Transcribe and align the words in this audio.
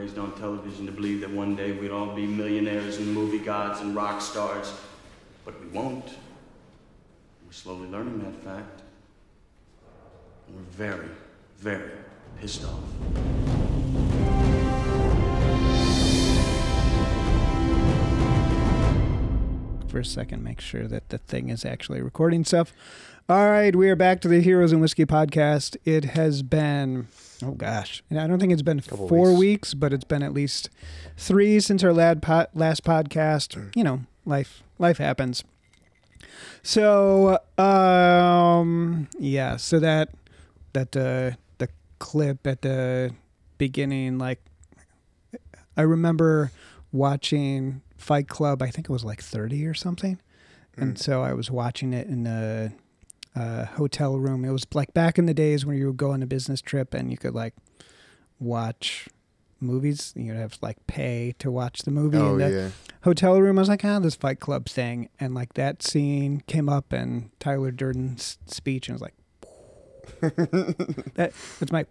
raised 0.00 0.18
on 0.18 0.32
television 0.38 0.86
to 0.86 0.92
believe 0.92 1.20
that 1.20 1.30
one 1.30 1.54
day 1.54 1.72
we'd 1.72 1.90
all 1.90 2.14
be 2.14 2.26
millionaires 2.26 2.96
and 2.96 3.12
movie 3.12 3.38
gods 3.38 3.80
and 3.80 3.94
rock 3.94 4.22
stars. 4.22 4.72
But 5.44 5.60
we 5.60 5.66
won't. 5.68 6.06
We're 7.44 7.52
slowly 7.52 7.88
learning 7.88 8.20
that 8.20 8.42
fact. 8.42 8.80
And 10.46 10.56
we're 10.56 10.62
very, 10.72 11.08
very 11.58 11.90
pissed 12.40 12.64
off. 12.64 13.59
For 19.90 19.98
a 19.98 20.04
second, 20.04 20.42
make 20.44 20.60
sure 20.60 20.86
that 20.86 21.08
the 21.08 21.18
thing 21.18 21.48
is 21.48 21.64
actually 21.64 22.00
recording 22.00 22.44
stuff. 22.44 22.72
All 23.28 23.50
right, 23.50 23.74
we 23.74 23.88
are 23.90 23.96
back 23.96 24.20
to 24.22 24.28
the 24.28 24.40
Heroes 24.40 24.72
and 24.72 24.80
Whiskey 24.80 25.04
podcast. 25.04 25.76
It 25.84 26.04
has 26.04 26.42
been, 26.42 27.08
oh 27.44 27.52
gosh, 27.52 28.02
I 28.10 28.26
don't 28.26 28.38
think 28.38 28.52
it's 28.52 28.62
been 28.62 28.80
Couple 28.80 29.08
four 29.08 29.30
weeks. 29.30 29.38
weeks. 29.38 29.74
but 29.74 29.92
it's 29.92 30.04
been 30.04 30.22
at 30.22 30.32
least 30.32 30.70
three 31.16 31.60
since 31.60 31.82
our 31.84 31.92
lad 31.92 32.22
po- 32.22 32.46
last 32.54 32.84
podcast. 32.84 33.74
You 33.76 33.84
know, 33.84 34.00
life 34.24 34.62
life 34.78 34.98
happens. 34.98 35.44
So, 36.62 37.38
um, 37.58 39.08
yeah, 39.18 39.56
so 39.56 39.78
that 39.80 40.10
that 40.72 40.96
uh, 40.96 41.36
the 41.58 41.68
clip 41.98 42.46
at 42.46 42.62
the 42.62 43.12
beginning, 43.58 44.18
like, 44.18 44.40
I 45.76 45.82
remember 45.82 46.52
watching 46.92 47.82
Fight 48.00 48.28
Club. 48.28 48.62
I 48.62 48.70
think 48.70 48.88
it 48.88 48.92
was 48.92 49.04
like 49.04 49.22
thirty 49.22 49.66
or 49.66 49.74
something, 49.74 50.20
and 50.76 50.98
so 50.98 51.22
I 51.22 51.32
was 51.34 51.50
watching 51.50 51.92
it 51.92 52.06
in 52.06 52.26
a, 52.26 52.72
a 53.34 53.66
hotel 53.66 54.18
room. 54.18 54.44
It 54.44 54.50
was 54.50 54.66
like 54.72 54.94
back 54.94 55.18
in 55.18 55.26
the 55.26 55.34
days 55.34 55.66
when 55.66 55.76
you 55.76 55.86
would 55.86 55.96
go 55.96 56.12
on 56.12 56.22
a 56.22 56.26
business 56.26 56.60
trip 56.60 56.94
and 56.94 57.10
you 57.10 57.18
could 57.18 57.34
like 57.34 57.54
watch 58.38 59.08
movies. 59.60 60.12
You'd 60.16 60.36
have 60.36 60.52
to 60.52 60.58
like 60.62 60.86
pay 60.86 61.34
to 61.38 61.50
watch 61.50 61.82
the 61.82 61.90
movie. 61.90 62.18
Oh 62.18 62.32
in 62.32 62.38
the 62.38 62.50
yeah. 62.50 62.68
hotel 63.02 63.40
room. 63.40 63.58
I 63.58 63.62
was 63.62 63.68
like, 63.68 63.84
ah, 63.84 63.98
this 63.98 64.16
Fight 64.16 64.40
Club 64.40 64.66
thing, 64.66 65.08
and 65.18 65.34
like 65.34 65.54
that 65.54 65.82
scene 65.82 66.42
came 66.46 66.68
up 66.68 66.92
and 66.92 67.30
Tyler 67.38 67.70
Durden's 67.70 68.38
speech, 68.46 68.88
and 68.88 68.94
I 68.94 68.96
was 68.96 69.02
like. 69.02 69.14
that 70.20 71.32
that's 71.58 71.72
my 71.72 71.86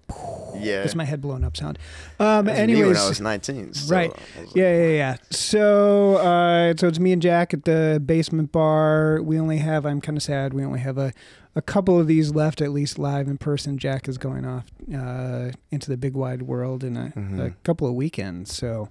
Yeah. 0.56 0.82
that's 0.82 0.96
my 0.96 1.06
head 1.06 1.22
blown 1.22 1.44
up 1.44 1.56
sound. 1.58 1.78
Um, 2.20 2.48
anyways, 2.48 2.88
when 2.88 2.98
I 2.98 3.08
was 3.10 3.22
19. 3.22 3.74
so 3.74 3.94
Right. 3.96 4.10
Was 4.12 4.20
like, 4.48 4.56
yeah, 4.56 4.76
yeah, 4.78 4.90
yeah. 4.90 5.16
So, 5.32 6.16
uh, 6.18 6.74
so 6.78 6.88
it's 6.88 7.00
me 7.00 7.12
and 7.12 7.22
Jack 7.22 7.54
at 7.54 7.66
the 7.66 8.02
basement 8.06 8.52
bar. 8.52 9.22
We 9.22 9.40
only 9.40 9.58
have. 9.58 9.86
I'm 9.86 10.02
kind 10.02 10.18
of 10.18 10.24
sad. 10.24 10.54
We 10.54 10.64
only 10.64 10.80
have 10.80 10.98
a, 10.98 11.14
a 11.56 11.62
couple 11.62 12.00
of 12.00 12.08
these 12.08 12.34
left, 12.34 12.62
at 12.62 12.72
least 12.72 13.00
live 13.00 13.28
in 13.28 13.38
person. 13.38 13.78
Jack 13.78 14.08
is 14.08 14.18
going 14.18 14.46
off 14.46 14.66
uh, 14.96 15.52
into 15.72 15.90
the 15.90 15.98
big 15.98 16.14
wide 16.14 16.44
world 16.44 16.84
in 16.84 16.98
a, 16.98 17.06
a 17.08 17.20
Mhm. 17.20 17.54
couple 17.64 17.88
of 17.88 17.94
weekends. 17.94 18.54
So, 18.56 18.90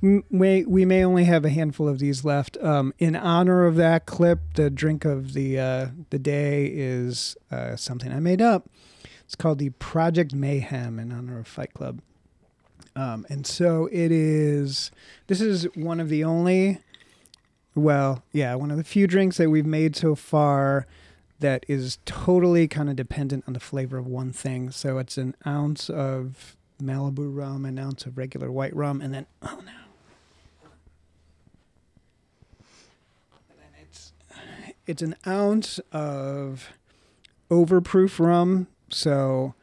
we 0.00 0.22
may 0.30 0.64
we 0.64 0.84
may 0.84 1.04
only 1.04 1.24
have 1.24 1.44
a 1.44 1.50
handful 1.50 1.88
of 1.88 1.98
these 1.98 2.24
left. 2.24 2.56
Um, 2.62 2.92
in 2.98 3.16
honor 3.16 3.64
of 3.64 3.76
that 3.76 4.06
clip, 4.06 4.40
the 4.54 4.70
drink 4.70 5.04
of 5.04 5.32
the 5.32 5.58
uh, 5.58 5.86
the 6.10 6.18
day 6.18 6.66
is 6.66 7.36
uh, 7.50 7.76
something 7.76 8.12
I 8.12 8.20
made 8.20 8.42
up. 8.42 8.68
It's 9.24 9.34
called 9.34 9.58
the 9.58 9.70
Project 9.70 10.34
Mayhem 10.34 10.98
in 10.98 11.12
honor 11.12 11.38
of 11.38 11.48
Fight 11.48 11.74
Club. 11.74 12.00
Um, 12.94 13.26
and 13.28 13.46
so 13.46 13.88
it 13.92 14.12
is. 14.12 14.90
This 15.26 15.40
is 15.40 15.64
one 15.74 16.00
of 16.00 16.08
the 16.08 16.24
only, 16.24 16.78
well, 17.74 18.22
yeah, 18.32 18.54
one 18.54 18.70
of 18.70 18.76
the 18.78 18.84
few 18.84 19.06
drinks 19.06 19.36
that 19.36 19.50
we've 19.50 19.66
made 19.66 19.96
so 19.96 20.14
far 20.14 20.86
that 21.40 21.66
is 21.68 21.98
totally 22.06 22.66
kind 22.68 22.88
of 22.88 22.96
dependent 22.96 23.44
on 23.46 23.52
the 23.52 23.60
flavor 23.60 23.98
of 23.98 24.06
one 24.06 24.32
thing. 24.32 24.70
So 24.70 24.96
it's 24.98 25.18
an 25.18 25.34
ounce 25.46 25.90
of 25.90 26.56
Malibu 26.82 27.34
rum, 27.34 27.64
an 27.64 27.78
ounce 27.78 28.06
of 28.06 28.16
regular 28.16 28.50
white 28.50 28.74
rum, 28.74 29.00
and 29.00 29.12
then 29.12 29.26
oh 29.42 29.60
no. 29.64 29.72
And 33.50 33.58
then 33.58 33.68
it's 33.82 34.12
it's 34.86 35.02
an 35.02 35.16
ounce 35.26 35.78
of 35.92 36.72
overproof 37.50 38.18
rum. 38.18 38.68
So 38.90 39.54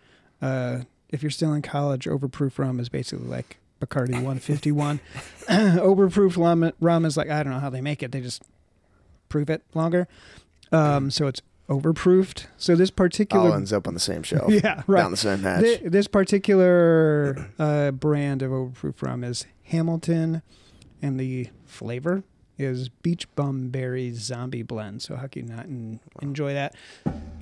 uh, 0.42 0.82
if 1.10 1.24
you're 1.24 1.32
still 1.32 1.54
in 1.54 1.62
college, 1.62 2.06
overproof 2.06 2.58
rum 2.60 2.80
is 2.80 2.90
basically 2.90 3.28
like 3.28 3.58
Bacardi 3.82 4.14
151. 4.14 5.00
overproof 5.48 6.38
rum, 6.38 6.72
rum 6.80 7.06
is 7.06 7.18
like 7.18 7.30
I 7.30 7.44
don't 7.44 7.54
know 7.54 7.60
how 7.60 7.70
they 7.70 7.82
make 7.82 8.04
it. 8.04 8.12
They 8.12 8.22
just 8.22 8.44
proof 9.30 9.50
it 9.50 9.64
longer. 9.74 10.08
Um, 10.72 11.12
so 11.12 11.28
it's 11.28 11.42
overproofed. 11.70 12.46
So 12.58 12.76
this 12.76 12.90
particular 12.90 13.50
All 13.50 13.54
ends 13.54 13.72
up 13.72 13.88
on 13.88 13.94
the 13.94 14.00
same 14.00 14.24
shelf. 14.24 14.52
yeah 14.64 14.84
right. 14.88 15.02
Down 15.02 15.12
the 15.12 15.18
same 15.18 15.40
hatch. 15.40 15.64
Thi- 15.64 15.90
this 15.90 16.08
particular 16.08 17.50
uh, 17.60 17.92
brand 17.92 18.42
of 18.42 18.52
overproof 18.52 19.02
rum 19.02 19.24
is 19.24 19.46
Hamilton, 19.64 20.42
and 21.02 21.20
the 21.20 21.50
flavor 21.66 22.24
is 22.58 22.90
Beach 22.90 23.28
Bum 23.36 23.70
Berry 23.70 24.12
Zombie 24.14 24.64
Blend. 24.64 25.02
So 25.02 25.16
how 25.16 25.28
can 25.28 25.48
you 25.48 25.54
not 25.56 25.66
en- 25.66 26.00
enjoy 26.22 26.54
that? 26.54 26.76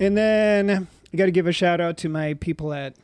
And 0.00 0.16
then 0.16 0.88
I 1.12 1.16
got 1.16 1.26
to 1.26 1.30
give 1.32 1.46
a 1.46 1.52
shout 1.52 1.80
out 1.80 1.96
to 1.98 2.08
my 2.08 2.34
people 2.34 2.72
at 2.72 2.94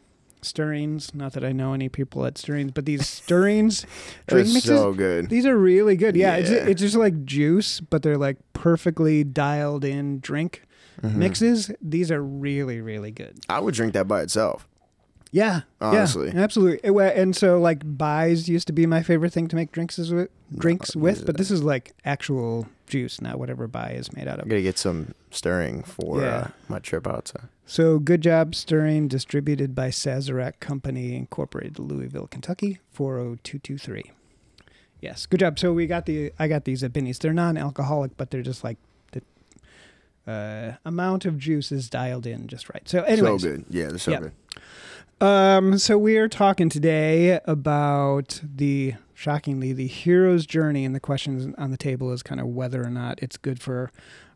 Stirrings. 0.40 1.14
Not 1.14 1.32
that 1.34 1.44
I 1.44 1.52
know 1.52 1.72
any 1.74 1.88
people 1.88 2.24
at 2.24 2.38
Stirrings, 2.38 2.72
but 2.72 2.86
these 2.86 3.06
Stirrings 3.06 3.84
drink 4.26 4.48
mixes. 4.48 4.64
so 4.64 4.92
good. 4.94 5.28
These 5.28 5.46
are 5.46 5.56
really 5.56 5.96
good. 5.96 6.16
Yeah, 6.16 6.36
It's, 6.36 6.50
Yeah. 6.50 6.66
it's 6.66 6.80
just 6.80 6.96
like 6.96 7.24
juice, 7.24 7.80
but 7.80 8.02
they're 8.02 8.16
like 8.18 8.38
perfectly 8.52 9.24
dialed 9.24 9.84
in 9.84 10.20
drink 10.20 10.62
Mhm. 11.02 11.14
mixes. 11.16 11.70
These 11.82 12.10
are 12.10 12.22
really, 12.22 12.80
really 12.80 13.10
good. 13.10 13.38
I 13.48 13.60
would 13.60 13.74
drink 13.74 13.92
that 13.94 14.08
by 14.08 14.22
itself. 14.22 14.66
Yeah, 15.30 15.60
Honestly. 15.80 16.30
yeah, 16.32 16.40
absolutely. 16.40 16.80
It 16.82 16.90
And 17.16 17.36
so, 17.36 17.60
like, 17.60 17.82
buys 17.98 18.48
used 18.48 18.66
to 18.68 18.72
be 18.72 18.86
my 18.86 19.02
favorite 19.02 19.32
thing 19.32 19.46
to 19.48 19.56
make 19.56 19.72
drinks 19.72 19.98
is 19.98 20.12
with, 20.12 20.30
drinks 20.56 20.96
with, 20.96 21.26
but 21.26 21.36
this 21.36 21.50
is 21.50 21.62
like 21.62 21.92
actual 22.04 22.66
juice, 22.86 23.20
not 23.20 23.38
whatever 23.38 23.66
buy 23.66 23.90
is 23.90 24.10
made 24.14 24.26
out 24.26 24.34
of. 24.38 24.40
I 24.40 24.42
of. 24.44 24.48
gotta 24.48 24.62
get 24.62 24.78
some 24.78 25.14
stirring 25.30 25.82
for 25.82 26.22
Yeah. 26.22 26.26
uh, 26.36 26.48
my 26.68 26.78
trip 26.78 27.06
out 27.06 27.26
to. 27.26 27.40
So, 27.66 27.98
good 27.98 28.22
job 28.22 28.54
stirring, 28.54 29.08
distributed 29.08 29.74
by 29.74 29.88
Sazerac 29.90 30.60
Company 30.60 31.14
Incorporated, 31.14 31.78
Louisville, 31.78 32.26
Kentucky, 32.28 32.78
four 32.90 33.16
zero 33.16 33.36
two 33.42 33.58
two 33.58 33.76
three. 33.76 34.12
Yes, 35.02 35.26
good 35.26 35.40
job. 35.40 35.58
So 35.58 35.74
we 35.74 35.86
got 35.86 36.06
the 36.06 36.32
I 36.38 36.48
got 36.48 36.64
these 36.64 36.82
at 36.82 36.94
Binny's. 36.94 37.18
They're 37.18 37.34
non-alcoholic, 37.34 38.16
but 38.16 38.30
they're 38.30 38.42
just 38.42 38.64
like 38.64 38.78
the 39.12 39.22
uh, 40.26 40.76
amount 40.84 41.24
of 41.24 41.38
juice 41.38 41.70
is 41.70 41.88
dialed 41.90 42.26
in 42.26 42.46
just 42.46 42.72
right. 42.72 42.88
So, 42.88 43.02
anyways, 43.02 43.42
so 43.42 43.48
good. 43.48 43.64
Yeah, 43.68 43.88
they're 43.88 43.98
so 43.98 44.10
Yep. 44.12 44.22
good. 44.22 44.32
Um, 45.20 45.78
so 45.78 45.98
we 45.98 46.16
are 46.16 46.28
talking 46.28 46.68
today 46.68 47.40
about 47.44 48.40
the 48.42 48.94
shockingly 49.14 49.72
the 49.72 49.88
hero's 49.88 50.46
journey, 50.46 50.84
and 50.84 50.94
the 50.94 51.00
question 51.00 51.56
on 51.58 51.72
the 51.72 51.76
table 51.76 52.12
is 52.12 52.22
kind 52.22 52.40
of 52.40 52.46
whether 52.46 52.84
or 52.84 52.90
not 52.90 53.20
it's 53.20 53.36
good 53.36 53.60
for 53.60 53.90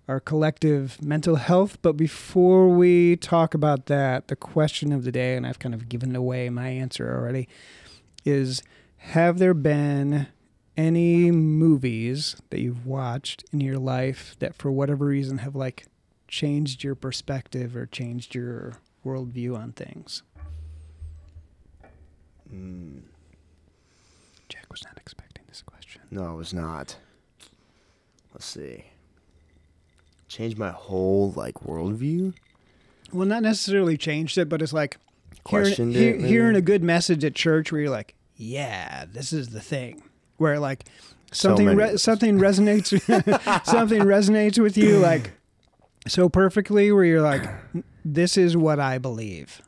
our 0.09 0.19
collective 0.19 1.01
mental 1.01 1.37
health. 1.37 1.79
But 1.83 1.93
before 1.97 2.69
we 2.69 3.15
talk 3.15 3.55
about 3.55 3.87
that, 3.87 4.27
the 4.27 4.35
question 4.35 4.91
of 4.91 5.05
the 5.05 5.13
day, 5.13 5.37
and 5.37 5.47
I've 5.47 5.61
kind 5.61 5.73
of 5.73 5.89
given 5.89 6.17
away 6.17 6.51
my 6.51 6.69
answer 6.69 7.15
already, 7.15 7.49
is 8.25 8.61
have 8.97 9.39
there 9.39 9.55
been 9.55 10.27
any 10.77 11.31
movies 11.31 12.35
that 12.51 12.59
you've 12.59 12.85
watched 12.85 13.45
in 13.53 13.61
your 13.61 13.79
life 13.79 14.35
that 14.41 14.57
for 14.57 14.73
whatever 14.73 15.07
reason 15.07 15.39
have 15.39 15.55
like 15.55 15.87
changed 16.27 16.83
your 16.83 16.97
perspective 16.97 17.77
or 17.77 17.87
changed 17.87 18.35
your 18.35 18.81
worldview 19.07 19.57
on 19.57 19.71
things? 19.71 20.25
Mm, 22.53 23.01
Jack 24.49 24.67
was 24.71 24.85
not 24.85 24.97
expecting 24.99 25.45
this 25.49 25.63
question. 25.63 26.03
no, 26.11 26.25
I 26.25 26.33
was 26.33 26.53
not. 26.53 26.97
Let's 28.33 28.47
see. 28.47 28.85
Changed 30.29 30.59
my 30.59 30.71
whole 30.71 31.33
like 31.37 31.55
worldview. 31.61 32.35
Well, 33.13 33.27
not 33.27 33.43
necessarily 33.43 33.97
changed 33.99 34.39
it, 34.39 34.49
but 34.49 34.63
it's 34.63 34.73
like 34.73 34.97
hearing, 35.49 35.65
Questioned 35.67 35.95
hear- 35.95 36.15
it, 36.15 36.21
hearing 36.25 36.57
a 36.57 36.63
good 36.63 36.83
message 36.83 37.25
at 37.25 37.35
church 37.35 37.71
where 37.73 37.83
you're 37.83 37.91
like, 37.91 38.15
yeah, 38.37 39.05
this 39.11 39.33
is 39.33 39.51
the 39.51 39.61
thing. 39.61 40.03
Where 40.39 40.59
like 40.59 40.85
something 41.31 41.67
many 41.67 41.79
re- 41.93 41.97
something 41.99 42.39
resonates 42.39 42.89
something 43.67 44.03
resonates 44.03 44.59
with 44.59 44.77
you 44.77 44.99
like 44.99 45.33
so 46.09 46.29
perfectly 46.29 46.91
where 46.93 47.05
you're 47.05 47.23
like, 47.23 47.43
this 48.05 48.37
is 48.39 48.57
what 48.57 48.81
I 48.81 48.99
believe. 48.99 49.61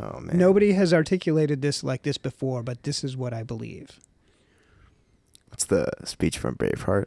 Oh 0.00 0.20
man. 0.20 0.38
Nobody 0.38 0.72
has 0.72 0.94
articulated 0.94 1.62
this 1.62 1.84
like 1.84 2.02
this 2.02 2.18
before, 2.18 2.62
but 2.62 2.82
this 2.84 3.04
is 3.04 3.16
what 3.16 3.34
I 3.34 3.42
believe. 3.42 4.00
What's 5.48 5.64
the 5.64 5.88
speech 6.04 6.38
from 6.38 6.54
Braveheart? 6.56 7.06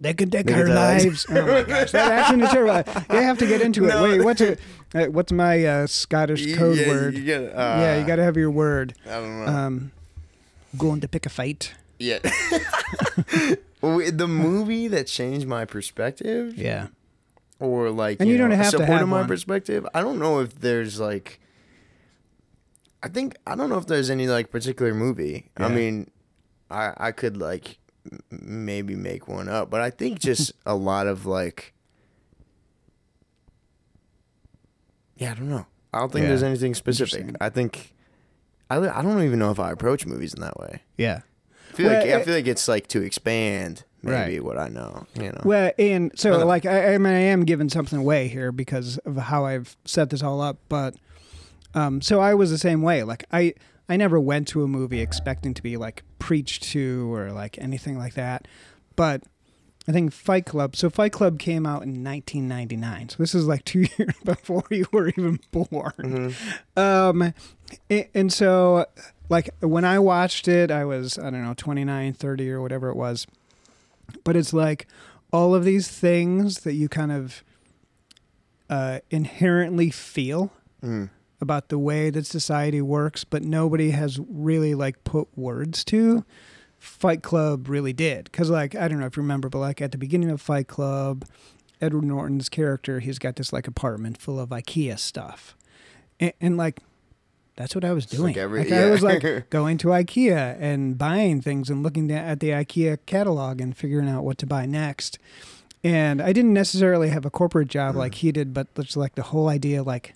They 0.00 0.14
could 0.14 0.32
take 0.32 0.46
They 0.46 0.54
our 0.54 0.66
lives. 0.66 1.26
Oh 1.28 1.34
my 1.46 1.62
gosh, 1.62 1.92
that, 1.92 2.32
in 2.32 2.40
the 2.40 2.46
terrible. 2.46 2.90
You 3.14 3.20
have 3.20 3.36
to 3.38 3.46
get 3.46 3.60
into 3.60 3.84
it. 3.84 3.88
No. 3.88 4.02
Wait, 4.02 4.24
what's 4.24 4.40
it? 4.40 4.58
Uh, 4.94 5.04
what's 5.06 5.30
my 5.30 5.62
uh, 5.64 5.86
Scottish 5.86 6.56
code 6.56 6.78
yeah, 6.78 6.88
word? 6.88 7.14
You 7.18 7.26
gotta, 7.26 7.52
yeah, 7.54 7.96
you 7.96 8.02
uh, 8.02 8.06
got 8.06 8.16
to 8.16 8.24
have 8.24 8.36
your 8.36 8.50
word. 8.50 8.94
I 9.04 9.10
don't 9.10 9.44
know. 9.44 9.52
Um, 9.52 9.92
going 10.78 11.00
to 11.02 11.08
pick 11.08 11.26
a 11.26 11.28
fight. 11.28 11.74
yeah. 11.98 12.18
The 13.82 14.26
movie 14.28 14.88
that 14.88 15.06
changed 15.06 15.46
my 15.46 15.64
perspective, 15.64 16.58
Yeah. 16.58 16.88
Or 17.60 17.90
like, 17.90 18.18
And 18.20 18.28
you 18.28 18.36
don't 18.38 18.50
know, 18.50 18.56
have 18.56 18.66
to 18.66 18.78
supported 18.78 18.92
have 18.98 19.08
my 19.08 19.18
one. 19.20 19.28
perspective. 19.28 19.86
I 19.94 20.00
don't 20.00 20.18
know 20.18 20.40
if 20.40 20.58
there's 20.60 20.98
like 20.98 21.38
I 23.02 23.08
think 23.08 23.36
I 23.46 23.54
don't 23.54 23.70
know 23.70 23.78
if 23.78 23.86
there's 23.86 24.10
any 24.10 24.26
like 24.26 24.50
particular 24.50 24.92
movie. 24.94 25.50
I 25.56 25.68
mean, 25.68 26.10
I 26.70 26.92
I 26.96 27.12
could 27.12 27.36
like 27.36 27.78
m- 28.10 28.20
maybe 28.30 28.94
make 28.96 29.28
one 29.28 29.48
up, 29.48 29.70
but 29.70 29.80
I 29.80 29.90
think 29.90 30.18
just 30.18 30.52
a 30.66 30.74
lot 30.74 31.06
of 31.06 31.24
like. 31.26 31.72
Yeah, 35.16 35.32
I 35.32 35.34
don't 35.34 35.48
know. 35.48 35.66
I 35.92 35.98
don't 36.00 36.12
think 36.12 36.22
Yeah. 36.22 36.28
there's 36.28 36.42
anything 36.42 36.74
specific. 36.74 37.34
I 37.40 37.48
think. 37.50 37.94
I, 38.70 38.76
I 38.76 39.02
don't 39.02 39.22
even 39.24 39.38
know 39.38 39.50
if 39.50 39.58
I 39.58 39.72
approach 39.72 40.06
movies 40.06 40.32
in 40.32 40.40
that 40.42 40.58
way. 40.58 40.82
Yeah. 40.96 41.20
I 41.72 41.74
feel 41.74 41.86
like 41.92 42.04
Well, 42.06 42.20
I 42.20 42.22
feel 42.22 42.34
like 42.34 42.46
it's 42.46 42.68
like 42.68 42.86
to 42.88 43.02
expand 43.02 43.84
maybe 44.02 44.14
Right. 44.38 44.44
what 44.44 44.58
I 44.58 44.68
know. 44.68 45.06
You 45.14 45.32
know. 45.32 45.40
Well, 45.44 45.72
and 45.78 46.12
so 46.16 46.30
don't 46.38 46.46
like 46.48 46.66
I, 46.66 46.94
I 46.94 46.98
mean 46.98 47.12
I 47.12 47.20
am 47.20 47.44
giving 47.44 47.68
something 47.68 47.98
away 47.98 48.28
here 48.28 48.52
because 48.52 48.98
of 48.98 49.16
how 49.16 49.44
I've 49.46 49.76
set 49.84 50.10
this 50.10 50.22
all 50.22 50.40
up, 50.40 50.58
but 50.68 50.94
um, 51.74 52.00
so 52.00 52.20
I 52.20 52.34
was 52.34 52.50
the 52.50 52.58
same 52.58 52.82
way. 52.82 53.02
Like 53.02 53.24
I 53.32 53.54
I 53.88 53.96
never 53.96 54.18
went 54.20 54.48
to 54.48 54.62
a 54.62 54.68
movie 54.68 55.00
expecting 55.00 55.54
to 55.54 55.62
be 55.62 55.76
like 55.76 56.02
preached 56.18 56.62
to 56.72 57.12
or 57.14 57.30
like 57.32 57.58
anything 57.58 57.98
like 57.98 58.14
that, 58.14 58.46
but 58.96 59.22
I 59.88 59.92
think 59.92 60.12
Fight 60.12 60.46
Club. 60.46 60.76
So 60.76 60.90
Fight 60.90 61.10
Club 61.12 61.38
came 61.38 61.66
out 61.66 61.82
in 61.82 62.04
1999. 62.04 63.08
So 63.08 63.16
this 63.18 63.34
is 63.34 63.46
like 63.46 63.64
two 63.64 63.86
years 63.98 64.14
before 64.24 64.62
you 64.70 64.86
were 64.92 65.08
even 65.08 65.40
born. 65.50 65.92
Mhm. 65.98 66.34
Um, 66.76 67.34
a- 67.90 68.10
and 68.14 68.32
so, 68.32 68.84
like, 69.30 69.50
when 69.60 69.84
I 69.84 69.98
watched 69.98 70.46
it, 70.48 70.70
I 70.70 70.84
was, 70.84 71.18
I 71.18 71.30
don't 71.30 71.42
know, 71.44 71.54
29, 71.56 72.12
30 72.12 72.50
or 72.50 72.60
whatever 72.60 72.90
it 72.90 72.96
was. 72.96 73.26
But 74.24 74.36
it's 74.36 74.52
like 74.52 74.86
all 75.32 75.54
of 75.54 75.64
these 75.64 75.88
things 75.88 76.60
that 76.60 76.74
you 76.74 76.88
kind 76.88 77.12
of 77.12 77.42
uh, 78.68 79.00
inherently 79.10 79.90
feel 79.90 80.52
Mm. 80.82 81.10
about 81.42 81.68
the 81.68 81.78
way 81.78 82.08
that 82.08 82.24
society 82.24 82.80
works, 82.80 83.22
but 83.24 83.42
nobody 83.42 83.90
has 83.90 84.18
really 84.30 84.74
like 84.74 85.04
put 85.04 85.28
words 85.36 85.84
to. 85.84 86.24
Fight 86.78 87.22
Club 87.22 87.68
really 87.68 87.92
did. 87.92 88.24
Because, 88.24 88.48
like, 88.48 88.74
I 88.74 88.88
don't 88.88 88.98
know 88.98 89.04
if 89.04 89.14
you 89.14 89.22
remember, 89.22 89.50
but 89.50 89.58
like 89.58 89.82
at 89.82 89.92
the 89.92 89.98
beginning 89.98 90.30
of 90.30 90.40
Fight 90.40 90.68
Club, 90.68 91.26
Edward 91.82 92.04
Norton's 92.04 92.48
character, 92.48 93.00
he's 93.00 93.18
got 93.18 93.36
this 93.36 93.52
like 93.52 93.66
apartment 93.68 94.16
full 94.16 94.40
of 94.40 94.48
IKEA 94.48 94.98
stuff. 94.98 95.54
And, 96.18 96.32
and 96.40 96.56
like, 96.56 96.80
that's 97.60 97.74
what 97.74 97.84
I 97.84 97.92
was 97.92 98.06
doing. 98.06 98.28
like 98.28 98.36
every- 98.36 98.64
Like, 98.64 98.72
I 98.72 98.90
was 98.90 99.02
like 99.02 99.22
going 99.50 99.76
to 99.78 99.88
IKEA 99.88 100.56
and 100.60 100.96
buying 100.96 101.40
things 101.42 101.68
and 101.70 101.82
looking 101.82 102.10
at 102.10 102.40
the 102.40 102.50
IKEA 102.50 102.98
catalog 103.06 103.60
and 103.60 103.76
figuring 103.76 104.08
out 104.08 104.24
what 104.24 104.38
to 104.38 104.46
buy 104.46 104.66
next. 104.66 105.18
And 105.84 106.20
I 106.20 106.32
didn't 106.32 106.52
necessarily 106.54 107.08
have 107.10 107.24
a 107.24 107.30
corporate 107.30 107.68
job 107.68 107.96
like 107.96 108.16
he 108.16 108.32
did, 108.32 108.52
but 108.52 108.66
it's 108.76 108.96
like 108.96 109.14
the 109.14 109.22
whole 109.22 109.48
idea, 109.48 109.82
like, 109.82 110.14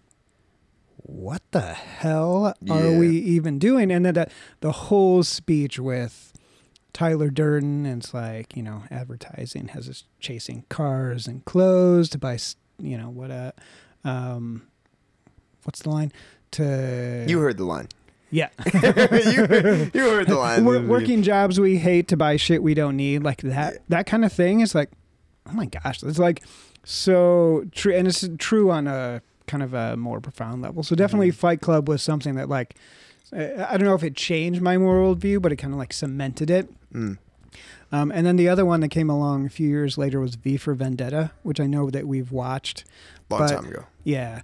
what 0.97 1.43
the 1.51 1.61
hell 1.75 2.47
are 2.47 2.55
Yeah. 2.63 2.99
we 2.99 3.19
even 3.19 3.59
doing? 3.59 3.91
And 3.91 4.05
then 4.07 4.15
the, 4.15 4.27
the 4.61 4.73
whole 4.73 5.23
speech 5.23 5.79
with 5.79 6.33
Tyler 6.93 7.29
Durden, 7.31 7.85
and 7.87 8.03
it's 8.03 8.15
like, 8.15 8.57
you 8.57 8.63
know, 8.63 8.85
advertising 8.91 9.69
has 9.69 9.89
us 9.89 10.05
chasing 10.21 10.65
cars 10.69 11.27
and 11.27 11.45
clothes 11.45 12.09
to 12.11 12.19
buy, 12.19 12.39
you 12.79 12.97
know, 12.97 13.11
what 13.11 13.31
a, 13.31 13.53
um, 14.05 14.63
what's 15.65 15.81
the 15.83 15.91
line? 15.91 16.13
To 16.55 17.25
You 17.29 17.39
heard 17.41 17.57
the 17.57 17.65
line. 17.65 17.89
yeah, 18.31 18.49
you, 18.75 18.81
you 19.95 20.11
heard 20.11 20.27
the 20.29 20.37
line. 20.39 20.65
Wor- 20.65 20.81
working 20.81 21.23
jobs 21.23 21.59
we 21.61 21.79
hate 21.79 22.09
to 22.09 22.17
buy 22.17 22.37
shit 22.37 22.63
we 22.63 22.75
don't 22.75 22.97
need, 22.97 23.23
like 23.23 23.43
that 23.43 23.83
that 23.89 24.07
kind 24.07 24.25
of 24.25 24.33
thing. 24.33 24.61
Is 24.61 24.75
like, 24.75 24.91
oh 25.49 25.53
my 25.53 25.67
gosh, 25.67 26.03
it's 26.03 26.19
like 26.19 26.43
so 26.85 27.65
true, 27.73 27.95
and 27.95 28.07
it's 28.09 28.29
true 28.39 28.71
on 28.71 28.87
a 28.87 29.23
kind 29.47 29.63
of 29.63 29.75
a 29.75 29.97
more 29.97 30.21
profound 30.21 30.63
level. 30.63 30.83
So 30.83 30.95
definitely, 30.97 31.31
Mhm. 31.31 31.35
Fight 31.35 31.61
Club 31.61 31.89
was 31.89 32.03
something 32.03 32.35
that 32.37 32.49
like. 32.49 32.75
I 33.33 33.77
don't 33.77 33.85
know 33.89 33.95
if 33.97 34.05
it 34.05 34.15
changed 34.15 34.61
my 34.63 34.77
worldview, 34.77 35.43
but 35.43 35.51
it 35.51 35.57
kind 35.57 35.73
of 35.73 35.79
like 35.79 35.93
cemented 35.93 36.51
it. 36.51 36.69
Mm. 36.93 37.19
Um, 37.91 38.13
and 38.13 38.25
then 38.25 38.37
the 38.37 38.49
other 38.49 38.65
one 38.65 38.79
that 38.81 38.91
came 38.91 39.11
along 39.11 39.47
a 39.47 39.49
few 39.49 39.69
years 39.69 39.99
later 39.99 40.21
was 40.21 40.37
V 40.37 40.57
for 40.57 40.73
Vendetta, 40.75 41.33
which 41.43 41.59
I 41.59 41.67
know 41.67 41.91
that 41.91 42.07
we've 42.07 42.31
watched. 42.31 42.85
Long 43.31 43.41
But- 43.41 43.49
time 43.51 43.67
ago. 43.67 43.85
Yeah, 44.05 44.43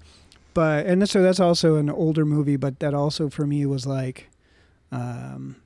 but 0.54 0.86
and 0.86 1.08
so 1.08 1.22
that's 1.22 1.40
also 1.40 1.76
an 1.76 1.88
older 1.90 2.24
movie, 2.24 2.56
but 2.56 2.80
that 2.80 2.94
also 2.94 3.28
for 3.30 3.46
me 3.46 3.64
was 3.66 3.86
like, 3.86 4.28
um, 4.92 5.56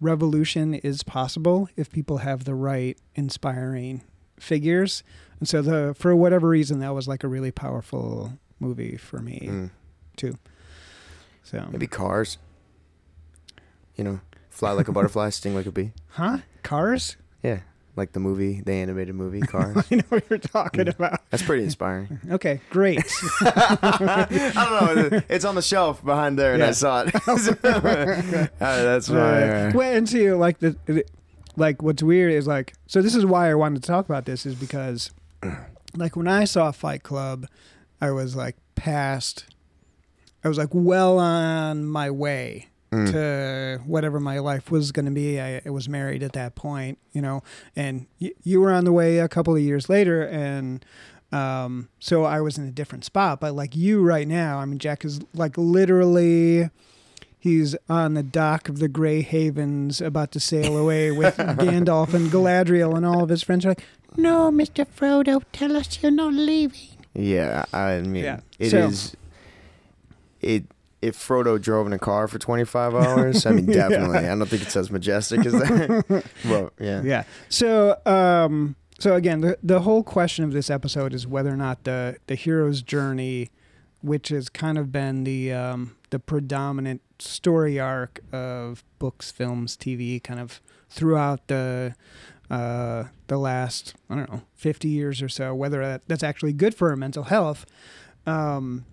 revolution 0.00 0.74
is 0.74 1.02
possible 1.02 1.68
if 1.76 1.90
people 1.90 2.18
have 2.18 2.44
the 2.44 2.54
right 2.54 2.98
inspiring 3.14 4.02
figures, 4.38 5.02
and 5.40 5.48
so 5.48 5.62
the 5.62 5.94
for 5.98 6.14
whatever 6.14 6.48
reason 6.48 6.80
that 6.80 6.94
was 6.94 7.08
like 7.08 7.24
a 7.24 7.28
really 7.28 7.50
powerful 7.50 8.38
movie 8.60 8.96
for 8.96 9.18
me 9.20 9.40
Mm. 9.50 9.70
too. 10.16 10.36
So 11.42 11.66
Maybe 11.70 11.86
cars. 11.86 12.38
You 13.96 14.04
know, 14.04 14.20
fly 14.50 14.72
like 14.72 14.88
a 14.88 14.92
butterfly, 14.92 15.30
sting 15.30 15.54
like 15.54 15.64
a 15.66 15.72
bee. 15.72 15.92
huh? 16.08 16.38
Cars? 16.62 17.16
Yeah, 17.42 17.60
like 17.96 18.12
the 18.12 18.20
movie, 18.20 18.60
the 18.60 18.72
animated 18.72 19.14
movie 19.14 19.40
Cars. 19.52 19.84
I 19.90 19.96
know 19.96 20.02
what 20.10 20.24
you're 20.30 20.38
talking 20.38 20.84
Mm. 20.84 20.94
about. 20.94 21.20
That's 21.30 21.42
pretty 21.42 21.64
inspiring. 21.64 22.20
Okay, 22.30 22.60
great. 22.70 23.00
I 23.40 24.96
don't 24.96 25.12
know. 25.12 25.20
It's 25.28 25.44
on 25.44 25.54
the 25.54 25.62
shelf 25.62 26.04
behind 26.04 26.38
there, 26.38 26.54
and 26.54 26.62
I 26.62 26.72
saw 26.72 27.02
it. 27.06 27.14
Uh, 27.26 28.48
that's 28.60 29.08
why. 29.08 29.70
Well, 29.74 29.96
and 29.96 30.08
see, 30.08 30.30
like 30.32 30.58
the, 30.58 30.76
the, 30.86 31.04
like 31.56 31.82
what's 31.82 32.02
weird 32.02 32.32
is 32.32 32.46
like, 32.46 32.74
so 32.86 33.00
this 33.02 33.14
is 33.14 33.24
why 33.24 33.50
I 33.50 33.54
wanted 33.54 33.82
to 33.82 33.86
talk 33.86 34.04
about 34.06 34.24
this 34.26 34.46
is 34.46 34.54
because, 34.54 35.10
like 35.96 36.16
when 36.16 36.28
I 36.28 36.44
saw 36.44 36.70
Fight 36.72 37.02
Club, 37.02 37.46
I 38.00 38.10
was 38.10 38.36
like 38.36 38.56
past, 38.74 39.46
I 40.44 40.48
was 40.48 40.58
like 40.58 40.68
well 40.72 41.18
on 41.18 41.86
my 41.86 42.10
way 42.10 42.68
mm. 42.90 43.10
to 43.12 43.82
whatever 43.86 44.18
my 44.20 44.38
life 44.38 44.70
was 44.70 44.92
going 44.92 45.06
to 45.06 45.10
be. 45.10 45.40
I, 45.40 45.60
I 45.64 45.70
was 45.70 45.88
married 45.88 46.22
at 46.22 46.32
that 46.34 46.54
point, 46.54 46.98
you 47.12 47.20
know, 47.22 47.42
and 47.74 48.06
y- 48.20 48.32
you 48.42 48.60
were 48.60 48.72
on 48.72 48.84
the 48.84 48.92
way 48.92 49.18
a 49.18 49.28
couple 49.28 49.54
of 49.54 49.62
years 49.62 49.88
later, 49.88 50.22
and 50.22 50.84
um, 51.32 51.88
so 51.98 52.24
I 52.24 52.40
was 52.40 52.56
in 52.58 52.64
a 52.66 52.70
different 52.70 53.04
spot. 53.04 53.40
But 53.40 53.54
like 53.54 53.74
you 53.76 54.02
right 54.02 54.28
now, 54.28 54.58
I 54.58 54.64
mean, 54.64 54.78
Jack 54.78 55.04
is 55.04 55.20
like 55.34 55.56
literally. 55.58 56.70
He's 57.38 57.76
on 57.88 58.14
the 58.14 58.24
dock 58.24 58.68
of 58.68 58.80
the 58.80 58.88
Grey 58.88 59.20
Havens, 59.22 60.00
about 60.00 60.32
to 60.32 60.40
sail 60.40 60.76
away 60.76 61.12
with 61.12 61.36
Gandalf 61.36 62.12
and 62.12 62.28
Galadriel, 62.28 62.96
and 62.96 63.06
all 63.06 63.22
of 63.22 63.28
his 63.28 63.44
friends 63.44 63.64
are 63.64 63.68
like, 63.70 63.84
"No, 64.16 64.50
Mister 64.50 64.84
Frodo, 64.84 65.42
tell 65.52 65.76
us 65.76 66.02
you're 66.02 66.10
not 66.10 66.32
leaving." 66.32 66.80
Yeah, 67.14 67.64
I 67.72 68.00
mean, 68.00 68.24
Yeah. 68.24 68.40
it 68.58 68.70
So- 68.70 68.78
is. 68.88 69.16
It 70.40 70.64
if 71.02 71.16
Frodo 71.16 71.60
drove 71.60 71.86
in 71.86 71.92
a 71.92 71.98
car 71.98 72.26
for 72.28 72.38
25 72.38 72.94
hours, 72.94 73.44
I 73.46 73.52
mean, 73.52 73.66
Yeah. 73.68 73.88
definitely. 73.88 74.18
I 74.28 74.34
don't 74.34 74.46
think 74.46 74.62
it's 74.62 74.76
as 74.76 74.90
majestic 74.90 75.44
as 75.46 75.52
that. 75.52 76.24
well, 76.46 76.72
yeah. 76.80 77.02
Yeah. 77.02 77.24
So, 77.48 77.96
um, 78.06 78.76
so 78.98 79.14
again, 79.14 79.40
the 79.42 79.58
the 79.62 79.80
whole 79.80 80.02
question 80.02 80.44
of 80.44 80.52
this 80.52 80.70
episode 80.70 81.12
is 81.12 81.26
whether 81.26 81.50
or 81.50 81.56
not 81.56 81.84
the 81.84 82.16
the 82.28 82.34
hero's 82.34 82.80
journey, 82.82 83.50
which 84.00 84.28
has 84.30 84.48
kind 84.48 84.78
of 84.78 84.90
been 84.90 85.24
the 85.24 85.52
um, 85.52 85.96
the 86.10 86.18
predominant 86.18 87.02
story 87.18 87.78
arc 87.78 88.20
of 88.32 88.82
books, 88.98 89.30
films, 89.30 89.76
TV, 89.76 90.22
kind 90.22 90.40
of 90.40 90.62
throughout 90.88 91.46
the 91.48 91.94
uh, 92.50 93.04
the 93.26 93.36
last 93.36 93.94
I 94.08 94.14
don't 94.16 94.32
know 94.32 94.42
fifty 94.54 94.88
years 94.88 95.20
or 95.20 95.28
so, 95.28 95.54
whether 95.54 95.80
that, 95.84 96.02
that's 96.08 96.22
actually 96.22 96.54
good 96.54 96.74
for 96.74 96.88
our 96.88 96.96
mental 96.96 97.24
health. 97.24 97.66
Um, 98.26 98.86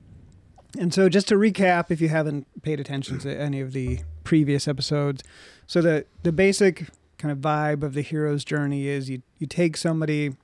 and 0.80 0.94
so, 0.94 1.08
just 1.08 1.28
to 1.28 1.36
recap, 1.36 1.92
if 1.92 2.02
you 2.02 2.10
haven't 2.10 2.48
paid 2.64 2.80
attention 2.80 3.20
to 3.20 3.36
any 3.36 3.62
of 3.62 3.74
the 3.74 4.00
previous 4.24 4.68
episodes, 4.68 5.24
so 5.68 5.82
the 5.82 6.06
the 6.24 6.32
basic 6.32 6.88
kind 7.18 7.32
of 7.32 7.38
vibe 7.38 7.84
of 7.84 7.94
the 7.94 8.02
hero's 8.02 8.44
journey 8.44 8.88
is 8.88 9.10
you 9.10 9.22
you 9.38 9.48
take 9.48 9.78
somebody 9.78 10.36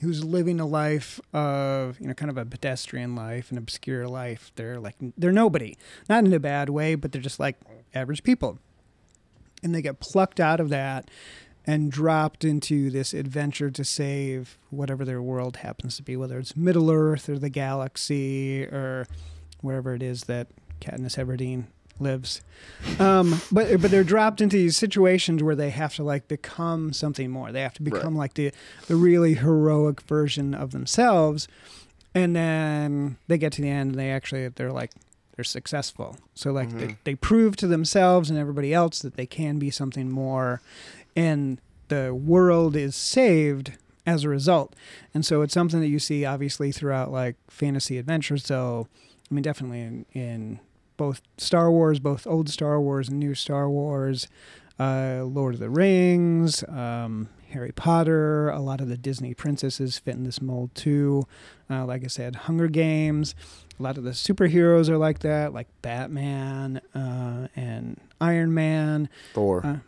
who's 0.00 0.24
living 0.24 0.60
a 0.60 0.66
life 0.66 1.20
of 1.32 2.00
you 2.00 2.08
know 2.08 2.14
kind 2.14 2.30
of 2.30 2.38
a 2.38 2.44
pedestrian 2.46 3.14
life, 3.14 3.50
an 3.50 3.58
obscure 3.58 4.08
life. 4.08 4.52
They're 4.56 4.80
like 4.80 4.96
they're 5.18 5.32
nobody, 5.32 5.76
not 6.08 6.24
in 6.24 6.32
a 6.32 6.40
bad 6.40 6.70
way, 6.70 6.94
but 6.94 7.12
they're 7.12 7.22
just 7.22 7.40
like 7.40 7.56
average 7.94 8.22
people, 8.22 8.58
and 9.62 9.74
they 9.74 9.82
get 9.82 10.00
plucked 10.00 10.40
out 10.40 10.60
of 10.60 10.70
that 10.70 11.10
and 11.66 11.90
dropped 11.90 12.44
into 12.44 12.90
this 12.90 13.12
adventure 13.12 13.70
to 13.70 13.84
save 13.84 14.56
whatever 14.70 15.04
their 15.04 15.20
world 15.20 15.56
happens 15.58 15.96
to 15.96 16.02
be, 16.02 16.16
whether 16.16 16.38
it's 16.38 16.56
Middle 16.56 16.90
Earth 16.90 17.28
or 17.28 17.38
the 17.38 17.48
galaxy 17.50 18.62
or 18.64 19.06
wherever 19.60 19.94
it 19.94 20.02
is 20.02 20.24
that 20.24 20.46
Katniss 20.80 21.16
Everdeen 21.16 21.64
lives. 21.98 22.40
Um, 23.00 23.40
but 23.52 23.80
but 23.80 23.90
they're 23.90 24.04
dropped 24.04 24.40
into 24.40 24.56
these 24.56 24.76
situations 24.76 25.42
where 25.42 25.56
they 25.56 25.70
have 25.70 25.94
to 25.96 26.04
like 26.04 26.28
become 26.28 26.92
something 26.92 27.30
more. 27.30 27.50
They 27.52 27.62
have 27.62 27.74
to 27.74 27.82
become 27.82 28.14
like 28.14 28.34
the 28.34 28.52
the 28.86 28.96
really 28.96 29.34
heroic 29.34 30.02
version 30.02 30.54
of 30.54 30.70
themselves, 30.72 31.48
and 32.14 32.36
then 32.36 33.16
they 33.28 33.38
get 33.38 33.52
to 33.54 33.62
the 33.62 33.70
end 33.70 33.90
and 33.92 33.98
they 33.98 34.10
actually 34.10 34.46
they're 34.48 34.72
like 34.72 34.92
they're 35.34 35.44
successful. 35.44 36.16
So 36.34 36.50
like 36.52 36.70
they, 36.70 36.86
Mhm. 36.88 36.96
they 37.04 37.14
prove 37.14 37.56
to 37.56 37.66
themselves 37.66 38.30
and 38.30 38.38
everybody 38.38 38.72
else 38.72 39.00
that 39.00 39.16
they 39.16 39.26
can 39.26 39.58
be 39.58 39.70
something 39.70 40.10
more, 40.10 40.62
and 41.16 41.60
the 41.88 42.14
world 42.14 42.76
is 42.76 42.94
saved 42.94 43.72
as 44.06 44.24
a 44.24 44.28
result. 44.28 44.76
And 45.12 45.24
so 45.24 45.42
it's 45.42 45.54
something 45.54 45.80
that 45.80 45.88
you 45.88 45.98
see 45.98 46.24
obviously 46.24 46.70
throughout 46.70 47.10
like 47.10 47.36
fantasy 47.48 47.98
adventures. 47.98 48.44
So 48.44 48.86
I 49.30 49.34
mean 49.34 49.42
definitely 49.42 49.80
in 49.80 50.06
in 50.12 50.60
both 50.96 51.20
Star 51.36 51.70
Wars, 51.70 51.98
both 51.98 52.26
old 52.26 52.48
Star 52.48 52.80
Wars 52.80 53.08
and 53.08 53.18
new 53.18 53.34
Star 53.34 53.68
Wars, 53.68 54.28
uh, 54.78 55.22
Lord 55.24 55.54
of 55.54 55.60
the 55.60 55.68
Rings, 55.68 56.64
um, 56.68 57.28
Harry 57.50 57.72
Potter. 57.72 58.48
A 58.48 58.60
lot 58.60 58.80
of 58.80 58.88
the 58.88 58.96
Disney 58.96 59.34
princesses 59.34 59.98
fit 59.98 60.14
in 60.14 60.24
this 60.24 60.40
mold 60.40 60.74
too. 60.74 61.26
Uh, 61.68 61.84
like 61.84 62.04
I 62.04 62.08
said, 62.08 62.36
Hunger 62.36 62.68
Games. 62.68 63.34
A 63.78 63.82
lot 63.82 63.98
of 63.98 64.04
the 64.04 64.10
superheroes 64.10 64.88
are 64.88 64.96
like 64.96 65.18
that, 65.18 65.52
like 65.52 65.68
Batman 65.82 66.80
uh, 66.94 67.48
and 67.54 68.00
Iron 68.20 68.54
Man. 68.54 69.08
Thor. 69.34 69.82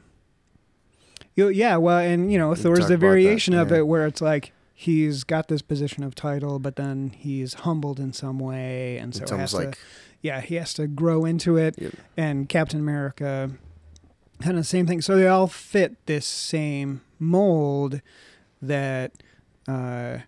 You, 1.38 1.50
yeah, 1.50 1.76
well, 1.76 1.98
and 1.98 2.32
you 2.32 2.36
know, 2.36 2.52
Thor's 2.56 2.78
the 2.78 2.84
about 2.84 2.88
that, 2.88 2.98
variation 2.98 3.54
of 3.54 3.70
yeah. 3.70 3.78
it 3.78 3.86
where 3.86 4.08
it's 4.08 4.20
like 4.20 4.50
he's 4.74 5.22
got 5.22 5.46
this 5.46 5.62
position 5.62 6.02
of 6.02 6.16
title, 6.16 6.58
but 6.58 6.74
then 6.74 7.10
he's 7.16 7.54
humbled 7.54 8.00
in 8.00 8.12
some 8.12 8.40
way, 8.40 8.98
and 8.98 9.14
so 9.14 9.20
has 9.20 9.30
almost 9.30 9.54
to, 9.54 9.72
yeah, 10.20 10.40
he 10.40 10.56
has 10.56 10.74
to 10.74 10.88
grow 10.88 11.24
into 11.24 11.56
it. 11.56 11.76
Yep. 11.78 11.92
And 12.16 12.48
Captain 12.48 12.80
America, 12.80 13.52
kind 14.40 14.56
of 14.56 14.64
the 14.64 14.68
same 14.68 14.88
thing. 14.88 15.00
So 15.00 15.14
they 15.14 15.28
all 15.28 15.46
fit 15.46 16.04
this 16.06 16.26
same 16.26 17.02
mold 17.20 18.00
that, 18.60 19.12
uh, 19.68 20.18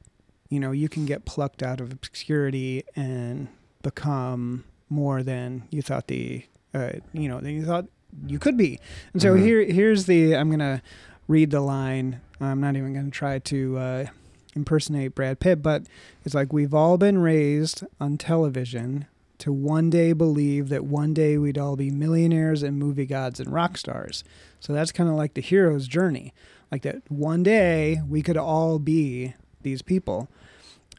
you 0.49 0.61
know, 0.61 0.71
you 0.71 0.89
can 0.89 1.07
get 1.07 1.25
plucked 1.25 1.61
out 1.61 1.81
of 1.81 1.91
obscurity 1.91 2.85
and 2.95 3.49
become 3.83 4.63
more 4.89 5.25
than 5.25 5.65
you 5.71 5.83
thought 5.83 6.07
the, 6.07 6.45
uh, 6.73 6.93
you 7.13 7.29
know, 7.29 7.41
than 7.41 7.57
you 7.57 7.65
thought 7.65 7.87
you 8.27 8.39
could 8.39 8.57
be. 8.57 8.79
And 9.13 9.21
so 9.23 9.35
Mhm. 9.35 9.43
here, 9.43 9.65
here's 9.65 10.07
the. 10.07 10.37
I'm 10.37 10.51
gonna 10.51 10.83
read 11.29 11.51
the 11.51 11.61
line. 11.61 12.21
I'm 12.41 12.61
not 12.61 12.77
even 12.77 12.93
gonna 12.95 13.11
try 13.11 13.39
to 13.39 13.77
uh, 13.79 14.07
impersonate 14.55 15.15
Brad 15.15 15.41
Pitt, 15.41 15.63
but 15.63 15.85
it's 16.25 16.35
like 16.35 16.53
we've 16.53 16.75
all 16.75 16.99
been 16.99 17.19
raised 17.19 17.85
on 18.01 18.17
television 18.19 19.07
to 19.39 19.53
one 19.53 19.89
day 19.91 20.13
believe 20.13 20.69
that 20.69 20.85
one 20.85 21.15
day 21.15 21.39
we'd 21.39 21.57
all 21.57 21.77
be 21.77 21.91
millionaires 21.91 22.63
and 22.63 22.79
movie 22.79 23.07
gods 23.07 23.41
and 23.41 23.51
rock 23.53 23.77
stars. 23.79 24.23
So 24.59 24.73
that's 24.73 24.93
kind 24.93 25.09
of 25.09 25.17
like 25.17 25.35
the 25.35 25.41
hero's 25.41 25.87
journey. 25.89 26.35
Like 26.71 26.83
that 26.83 27.03
one 27.11 27.43
day 27.43 28.01
we 28.09 28.23
could 28.23 28.37
all 28.37 28.79
be 28.79 29.35
these 29.63 29.83
people, 29.83 30.29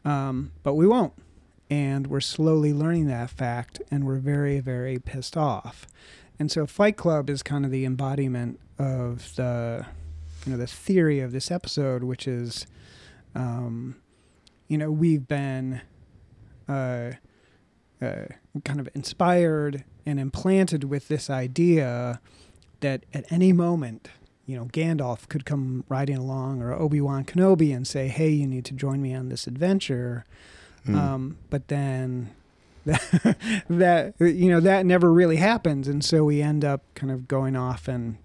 um, 0.04 0.52
but 0.62 0.74
we 0.74 0.86
won't. 0.86 1.12
And 1.70 2.08
we're 2.08 2.20
slowly 2.20 2.72
learning 2.74 3.06
that 3.06 3.30
fact, 3.30 3.80
and 3.90 4.04
we're 4.04 4.18
very, 4.18 4.60
very 4.60 4.98
pissed 4.98 5.36
off. 5.36 5.86
And 6.42 6.50
so 6.50 6.66
Fight 6.66 6.96
Club 6.96 7.30
is 7.30 7.40
kind 7.40 7.64
of 7.64 7.70
the 7.70 7.84
embodiment 7.84 8.58
of 8.76 9.32
the, 9.36 9.86
you 10.44 10.50
know, 10.50 10.58
the 10.58 10.66
theory 10.66 11.20
of 11.20 11.30
this 11.30 11.52
episode, 11.52 12.02
which 12.02 12.26
is, 12.26 12.66
um, 13.36 13.94
you 14.66 14.76
know, 14.76 14.90
we've 14.90 15.28
been 15.28 15.82
uh, 16.68 17.12
uh, 18.02 18.24
kind 18.64 18.80
of 18.80 18.88
inspired 18.92 19.84
and 20.04 20.18
implanted 20.18 20.82
with 20.82 21.06
this 21.06 21.30
idea 21.30 22.20
that 22.80 23.04
at 23.14 23.24
any 23.30 23.52
moment, 23.52 24.08
you 24.44 24.56
know, 24.56 24.64
Gandalf 24.64 25.28
could 25.28 25.44
come 25.44 25.84
riding 25.88 26.16
along 26.16 26.60
or 26.60 26.72
Obi 26.72 27.00
Wan 27.00 27.24
Kenobi 27.24 27.72
and 27.72 27.86
say, 27.86 28.08
"Hey, 28.08 28.30
you 28.30 28.48
need 28.48 28.64
to 28.64 28.74
join 28.74 29.00
me 29.00 29.14
on 29.14 29.28
this 29.28 29.46
adventure." 29.46 30.24
hmm. 30.86 30.96
Um, 30.96 31.38
but 31.50 31.68
then 31.68 32.30
that, 32.84 33.62
that 33.68 34.14
you 34.20 34.50
know 34.50 34.60
that 34.60 34.86
never 34.86 35.12
really 35.12 35.36
happens, 35.36 35.88
and 35.88 36.04
so 36.04 36.24
we 36.24 36.42
end 36.42 36.64
up 36.64 36.82
kind 36.94 37.10
of 37.12 37.28
going 37.28 37.56
off 37.56 37.88
and 37.88 38.16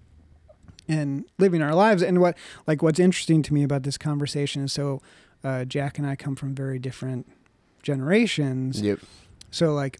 and 0.88 1.24
living 1.38 1.62
our 1.62 1.74
lives. 1.74 2.02
And 2.02 2.20
what 2.20 2.36
like 2.66 2.82
what's 2.82 2.98
interesting 2.98 3.42
to 3.42 3.54
me 3.54 3.62
about 3.62 3.82
this 3.82 3.98
conversation 3.98 4.64
is 4.64 4.72
so 4.72 5.00
uh, 5.44 5.64
Jack 5.64 5.98
and 5.98 6.06
I 6.06 6.16
come 6.16 6.34
from 6.34 6.54
very 6.54 6.78
different 6.78 7.30
generations. 7.82 8.80
Yep. 8.80 9.00
So 9.50 9.72
like 9.74 9.98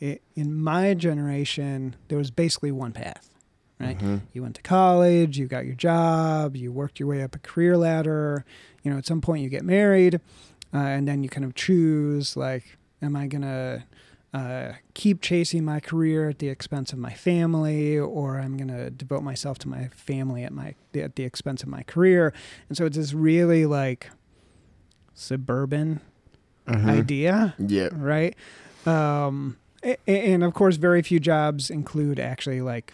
in 0.00 0.54
my 0.54 0.94
generation, 0.94 1.96
there 2.08 2.18
was 2.18 2.30
basically 2.30 2.72
one 2.72 2.92
path. 2.92 3.30
Right. 3.78 3.98
Mhm. 3.98 4.22
You 4.32 4.42
went 4.42 4.54
to 4.56 4.62
college, 4.62 5.38
you 5.38 5.46
got 5.46 5.66
your 5.66 5.74
job, 5.74 6.56
you 6.56 6.72
worked 6.72 6.98
your 6.98 7.08
way 7.08 7.22
up 7.22 7.34
a 7.34 7.38
career 7.38 7.76
ladder. 7.76 8.44
You 8.82 8.90
know, 8.90 8.96
at 8.98 9.04
some 9.06 9.20
point 9.20 9.42
you 9.42 9.50
get 9.50 9.64
married, 9.64 10.14
uh, 10.72 10.78
and 10.78 11.06
then 11.06 11.22
you 11.22 11.28
kind 11.28 11.44
of 11.44 11.54
choose 11.54 12.36
like, 12.36 12.78
am 13.02 13.16
I 13.16 13.26
gonna 13.26 13.84
uh, 14.34 14.72
keep 14.94 15.20
chasing 15.22 15.64
my 15.64 15.80
career 15.80 16.28
at 16.30 16.38
the 16.38 16.48
expense 16.48 16.92
of 16.92 16.98
my 16.98 17.12
family, 17.14 17.98
or 17.98 18.38
I'm 18.38 18.56
gonna 18.56 18.90
devote 18.90 19.22
myself 19.22 19.58
to 19.60 19.68
my 19.68 19.88
family 19.88 20.44
at 20.44 20.52
my 20.52 20.74
at 20.94 21.16
the 21.16 21.24
expense 21.24 21.62
of 21.62 21.68
my 21.68 21.82
career? 21.82 22.32
And 22.68 22.76
so 22.76 22.86
it's 22.86 22.96
this 22.96 23.12
really 23.14 23.66
like 23.66 24.10
suburban 25.14 26.00
Mhm. 26.66 26.88
idea 26.88 27.54
yeah, 27.58 27.88
right? 27.92 28.34
Um, 28.84 29.56
and 30.06 30.42
of 30.44 30.52
course, 30.54 30.76
very 30.76 31.02
few 31.02 31.20
jobs 31.20 31.70
include 31.70 32.18
actually 32.18 32.60
like 32.60 32.92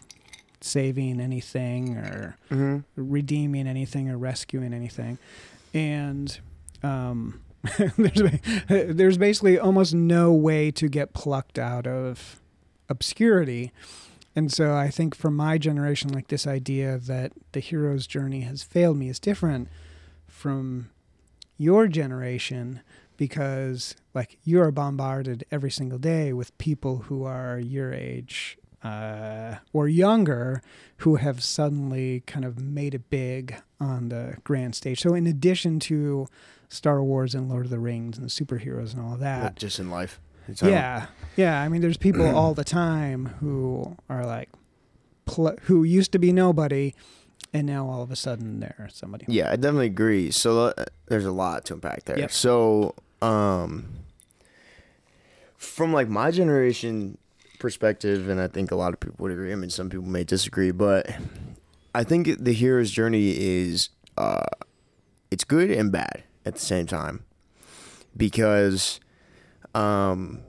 saving 0.61 1.21
anything 1.21 1.97
or 1.97 2.37
hmm 2.49 2.79
redeeming 2.95 3.67
anything 3.67 4.11
or 4.11 4.19
rescuing 4.19 4.75
anything. 4.75 5.17
And 5.73 6.39
um, 6.83 7.41
there's 7.97 8.23
there's 8.69 9.19
basically 9.19 9.59
almost 9.59 9.95
no 9.95 10.33
way 10.33 10.71
to 10.73 10.89
get 10.89 11.13
plucked 11.13 11.59
out 11.59 11.87
of 11.87 12.41
obscurity. 12.89 13.73
And 14.35 14.51
so 14.51 14.75
I 14.75 14.89
think 14.89 15.15
for 15.15 15.31
my 15.31 15.59
generation, 15.59 16.11
like 16.11 16.29
this 16.29 16.47
idea 16.47 16.99
that 16.99 17.33
the 17.53 17.61
hero's 17.61 18.07
journey 18.07 18.41
has 18.41 18.63
failed 18.63 18.97
me 18.97 19.09
is 19.09 19.19
different 19.19 19.69
from 20.27 20.89
your 21.59 21.87
generation 21.87 22.81
because 23.17 23.95
like 24.15 24.39
you're 24.43 24.71
bombarded 24.71 25.45
every 25.51 25.71
single 25.71 25.99
day 25.99 26.33
with 26.33 26.57
people 26.59 26.99
who 27.09 27.25
are 27.25 27.59
your 27.59 27.93
age 27.93 28.59
uh, 28.83 29.57
or 29.73 29.87
younger 29.87 30.63
who 30.99 31.17
have 31.17 31.43
suddenly 31.43 32.23
kind 32.27 32.45
of 32.45 32.59
made 32.61 32.95
it 32.95 33.11
big 33.11 33.55
on 33.79 34.09
the 34.09 34.37
grand 34.45 34.75
stage. 34.75 35.01
So 35.01 35.15
in 35.15 35.27
addition 35.27 35.79
to 35.81 36.27
Star 36.73 37.05
Wars 37.05 37.35
and 37.35 37.51
Lord 37.51 37.67
of 37.67 37.71
the 37.71 37.79
Rings 37.79 38.17
and 38.17 38.27
the 38.27 38.31
superheroes 38.31 38.95
and 38.95 39.03
all 39.03 39.13
of 39.13 39.21
that, 39.21 39.57
just 39.57 39.79
in 39.79 39.91
life. 39.91 40.19
Yeah, 40.63 41.07
yeah. 41.37 41.61
I 41.61 41.69
mean, 41.69 41.83
there's 41.83 41.99
people 41.99 42.27
all 42.37 42.55
the 42.55 42.65
time 42.65 43.27
who 43.41 43.97
are 44.09 44.25
like, 44.25 44.49
pl- 45.27 45.59
who 45.65 45.85
used 45.85 46.13
to 46.13 46.19
be 46.19 46.33
nobody, 46.33 46.95
and 47.53 47.67
now 47.67 47.87
all 47.87 48.03
of 48.03 48.11
a 48.11 48.17
sudden 48.17 48.61
they're 48.61 48.89
somebody. 48.91 49.27
Yeah, 49.29 49.53
I 49.53 49.57
definitely 49.57 49.87
agree. 49.87 50.31
So 50.31 50.69
uh, 50.69 50.85
there's 51.09 51.27
a 51.27 51.31
lot 51.31 51.67
to 51.67 51.75
unpack 51.75 52.05
there. 52.07 52.19
Yep. 52.19 52.33
So, 52.33 52.95
um, 53.21 53.91
from 55.59 55.93
like 55.93 56.09
my 56.09 56.31
generation 56.31 57.19
perspective, 57.59 58.31
and 58.31 58.41
I 58.41 58.49
think 58.49 58.71
a 58.71 58.77
lot 58.77 58.95
of 58.95 59.01
people 59.01 59.17
would 59.19 59.33
agree. 59.33 59.53
I 59.53 59.57
mean, 59.57 59.71
some 59.71 59.91
people 59.91 60.07
may 60.07 60.25
disagree, 60.25 60.71
but 60.71 61.11
I 61.95 62.03
think 62.03 62.43
the 62.43 62.55
hero's 62.55 62.91
journey 62.91 63.37
is 63.39 63.91
uh, 64.17 64.47
it's 65.31 65.45
good 65.45 65.71
and 65.71 65.93
bad 65.93 66.25
at 66.45 66.55
the 66.55 66.61
same 66.61 66.87
time 66.87 67.25
because 68.17 69.01
um, 69.75 70.41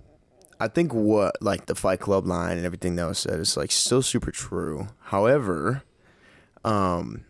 I 0.59 0.67
think 0.67 0.93
what 0.93 1.41
like 1.41 1.65
the 1.67 1.75
Fight 1.75 1.99
Club 1.99 2.25
line 2.25 2.57
and 2.57 2.65
everything 2.65 2.95
that 2.95 3.05
was 3.07 3.19
said 3.19 3.39
is 3.39 3.55
like 3.57 3.71
still 3.71 4.01
super 4.01 4.31
true. 4.31 4.87
However, 5.01 5.83
um, 6.65 7.23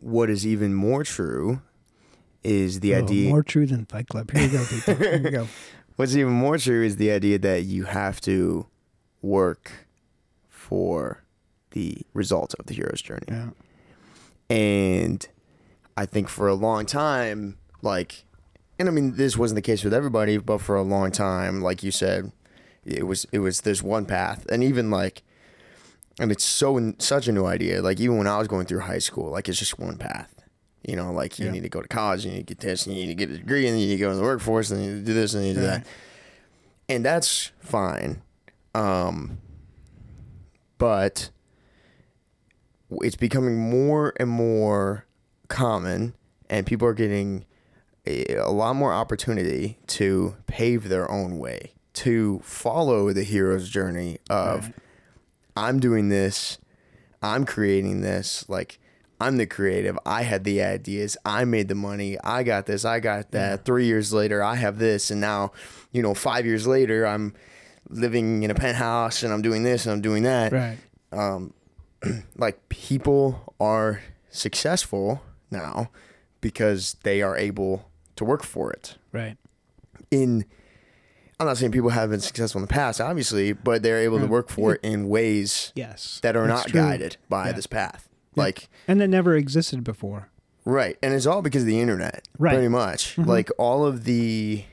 what 0.00 0.28
is 0.30 0.46
even 0.46 0.74
more 0.74 1.04
true 1.04 1.60
is 2.42 2.80
the 2.80 2.94
Oh, 2.94 2.98
idea. 2.98 3.30
more 3.30 3.42
true 3.42 3.66
than 3.66 3.86
Fight 3.86 4.08
Club. 4.08 4.30
Here 4.30 4.42
you 4.46 4.52
go, 4.58 4.64
people. 4.64 4.94
Here 4.94 5.16
you 5.22 5.30
go. 5.30 5.48
What's 5.96 6.14
even 6.14 6.32
more 6.32 6.58
true 6.58 6.84
is 6.84 6.96
the 6.96 7.10
idea 7.10 7.38
that 7.38 7.64
you 7.64 7.84
have 7.84 8.20
to 8.22 8.66
work 9.22 9.72
for 10.50 11.22
the 11.70 11.98
result 12.12 12.54
of 12.58 12.66
the 12.66 12.74
hero's 12.74 13.00
journey. 13.00 13.22
Yeah. 13.28 13.48
And 14.50 15.26
I 15.96 16.06
think 16.06 16.28
for 16.28 16.46
a 16.48 16.54
long 16.54 16.84
time, 16.86 17.56
like, 17.82 18.24
and 18.78 18.88
I 18.88 18.92
mean, 18.92 19.16
this 19.16 19.36
wasn't 19.36 19.56
the 19.56 19.62
case 19.62 19.82
with 19.84 19.94
everybody, 19.94 20.36
but 20.38 20.60
for 20.60 20.76
a 20.76 20.82
long 20.82 21.10
time, 21.10 21.62
like 21.62 21.82
you 21.82 21.90
said, 21.90 22.32
it 22.84 23.04
was 23.06 23.26
it 23.32 23.38
was 23.40 23.62
this 23.62 23.82
one 23.82 24.04
path, 24.06 24.46
and 24.50 24.62
even 24.62 24.90
like, 24.90 25.22
and 26.20 26.30
it's 26.30 26.44
so 26.44 26.92
such 26.98 27.26
a 27.28 27.32
new 27.32 27.46
idea. 27.46 27.80
Like 27.82 27.98
even 28.00 28.18
when 28.18 28.26
I 28.26 28.38
was 28.38 28.48
going 28.48 28.66
through 28.66 28.80
high 28.80 28.98
school, 28.98 29.30
like 29.30 29.48
it's 29.48 29.58
just 29.58 29.78
one 29.78 29.96
path. 29.96 30.32
You 30.86 30.94
know, 30.94 31.10
like 31.12 31.38
you 31.40 31.46
Yeah. 31.46 31.52
need 31.52 31.62
to 31.62 31.68
go 31.68 31.82
to 31.82 31.88
college, 31.88 32.24
you 32.24 32.30
need 32.30 32.46
to 32.46 32.54
get 32.54 32.60
this, 32.60 32.86
and 32.86 32.94
you 32.94 33.06
need 33.06 33.16
to 33.18 33.26
get 33.26 33.30
a 33.34 33.38
degree, 33.38 33.66
and 33.66 33.80
you 33.80 33.86
need 33.86 33.96
to 33.96 34.00
go 34.00 34.10
in 34.10 34.16
the 34.18 34.22
workforce, 34.22 34.70
and 34.70 34.84
you 34.84 34.90
need 34.92 35.00
to 35.00 35.06
do 35.06 35.14
this, 35.14 35.34
and 35.34 35.44
you 35.44 35.54
do 35.54 35.60
that, 35.62 35.86
and 36.88 37.04
that's 37.04 37.50
fine. 37.58 38.22
Um, 38.74 39.38
but 40.78 41.30
it's 43.00 43.16
becoming 43.16 43.58
more 43.58 44.12
and 44.20 44.28
more 44.30 45.05
common 45.48 46.14
and 46.50 46.66
people 46.66 46.86
are 46.88 46.94
getting 46.94 47.44
a, 48.06 48.34
a 48.34 48.50
lot 48.50 48.74
more 48.76 48.92
opportunity 48.92 49.78
to 49.88 50.36
pave 50.46 50.88
their 50.88 51.10
own 51.10 51.38
way 51.38 51.72
to 51.94 52.40
follow 52.44 53.12
the 53.12 53.22
hero's 53.24 53.68
journey 53.68 54.18
of 54.30 54.64
Right. 54.64 54.74
i'm 55.56 55.80
doing 55.80 56.08
this 56.08 56.58
i'm 57.22 57.44
creating 57.46 58.02
this 58.02 58.46
like 58.48 58.78
i'm 59.20 59.38
the 59.38 59.46
creative 59.46 59.98
i 60.04 60.22
had 60.22 60.44
the 60.44 60.62
ideas 60.62 61.16
i 61.24 61.44
made 61.44 61.68
the 61.68 61.74
money 61.74 62.18
i 62.22 62.42
got 62.42 62.66
this 62.66 62.84
i 62.84 63.00
got 63.00 63.30
that 63.30 63.64
three 63.64 63.86
years 63.86 64.12
later 64.12 64.42
i 64.42 64.54
have 64.56 64.78
this 64.78 65.10
and 65.10 65.20
now 65.20 65.52
you 65.90 66.02
know 66.02 66.12
five 66.14 66.44
years 66.44 66.66
later 66.66 67.06
i'm 67.06 67.32
living 67.88 68.42
in 68.42 68.50
a 68.50 68.54
penthouse 68.54 69.22
and 69.22 69.32
I'm 69.32 69.42
doing 69.42 69.62
this 69.62 69.86
and 69.86 69.92
I'm 69.92 70.00
doing 70.00 70.24
that. 70.24 70.50
Right. 70.50 70.76
Um, 71.12 71.54
like 72.36 72.68
people 72.68 73.54
are 73.60 74.02
successful 74.28 75.22
now 75.50 75.90
because 76.40 76.96
they 77.02 77.22
are 77.22 77.36
able 77.36 77.90
to 78.16 78.24
work 78.24 78.42
for 78.42 78.72
it. 78.72 78.96
Right. 79.12 79.36
In 80.10 80.44
I'm 81.38 81.46
not 81.46 81.58
saying 81.58 81.72
people 81.72 81.90
have 81.90 82.08
been 82.10 82.20
successful 82.20 82.60
in 82.60 82.66
the 82.66 82.72
past, 82.72 82.98
obviously, 82.98 83.52
but 83.52 83.82
they're 83.82 83.98
able 84.00 84.18
to 84.20 84.26
work 84.26 84.48
for 84.48 84.74
it 84.76 84.80
in 84.82 85.08
ways 85.08 85.70
Yes. 85.74 86.18
that 86.22 86.34
are 86.34 86.46
not 86.46 86.68
true. 86.68 86.80
guided 86.80 87.18
by 87.28 87.48
Yeah. 87.48 87.52
this 87.52 87.66
path. 87.66 88.08
Yeah. 88.34 88.42
Like 88.44 88.68
And 88.88 89.00
that 89.02 89.08
never 89.08 89.34
existed 89.36 89.84
before. 89.84 90.28
Right, 90.64 90.96
and 91.02 91.12
it's 91.14 91.26
all 91.26 91.42
because 91.42 91.62
of 91.62 91.66
the 91.68 91.78
internet, 91.78 92.26
Right. 92.38 92.54
Pretty 92.54 92.68
much, 92.68 93.16
Mhm. 93.16 93.26
like 93.26 93.50
all 93.58 93.84
of 93.84 94.04
the, 94.04 94.64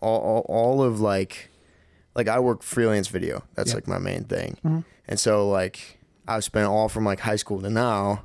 all, 0.00 0.18
all, 0.20 0.40
all 0.48 0.82
of 0.82 1.00
like, 1.00 1.50
like 2.16 2.28
I 2.28 2.40
work 2.40 2.62
freelance 2.62 3.08
video. 3.08 3.44
That's 3.54 3.70
Yeah. 3.70 3.74
like 3.76 3.86
my 3.86 3.98
main 3.98 4.24
thing, 4.24 4.56
Mhm. 4.64 4.84
and 5.06 5.20
so 5.20 5.48
like 5.48 5.98
I've 6.26 6.44
spent 6.44 6.66
all 6.66 6.88
from 6.88 7.04
like 7.04 7.20
high 7.20 7.36
school 7.36 7.60
to 7.60 7.68
now, 7.70 8.24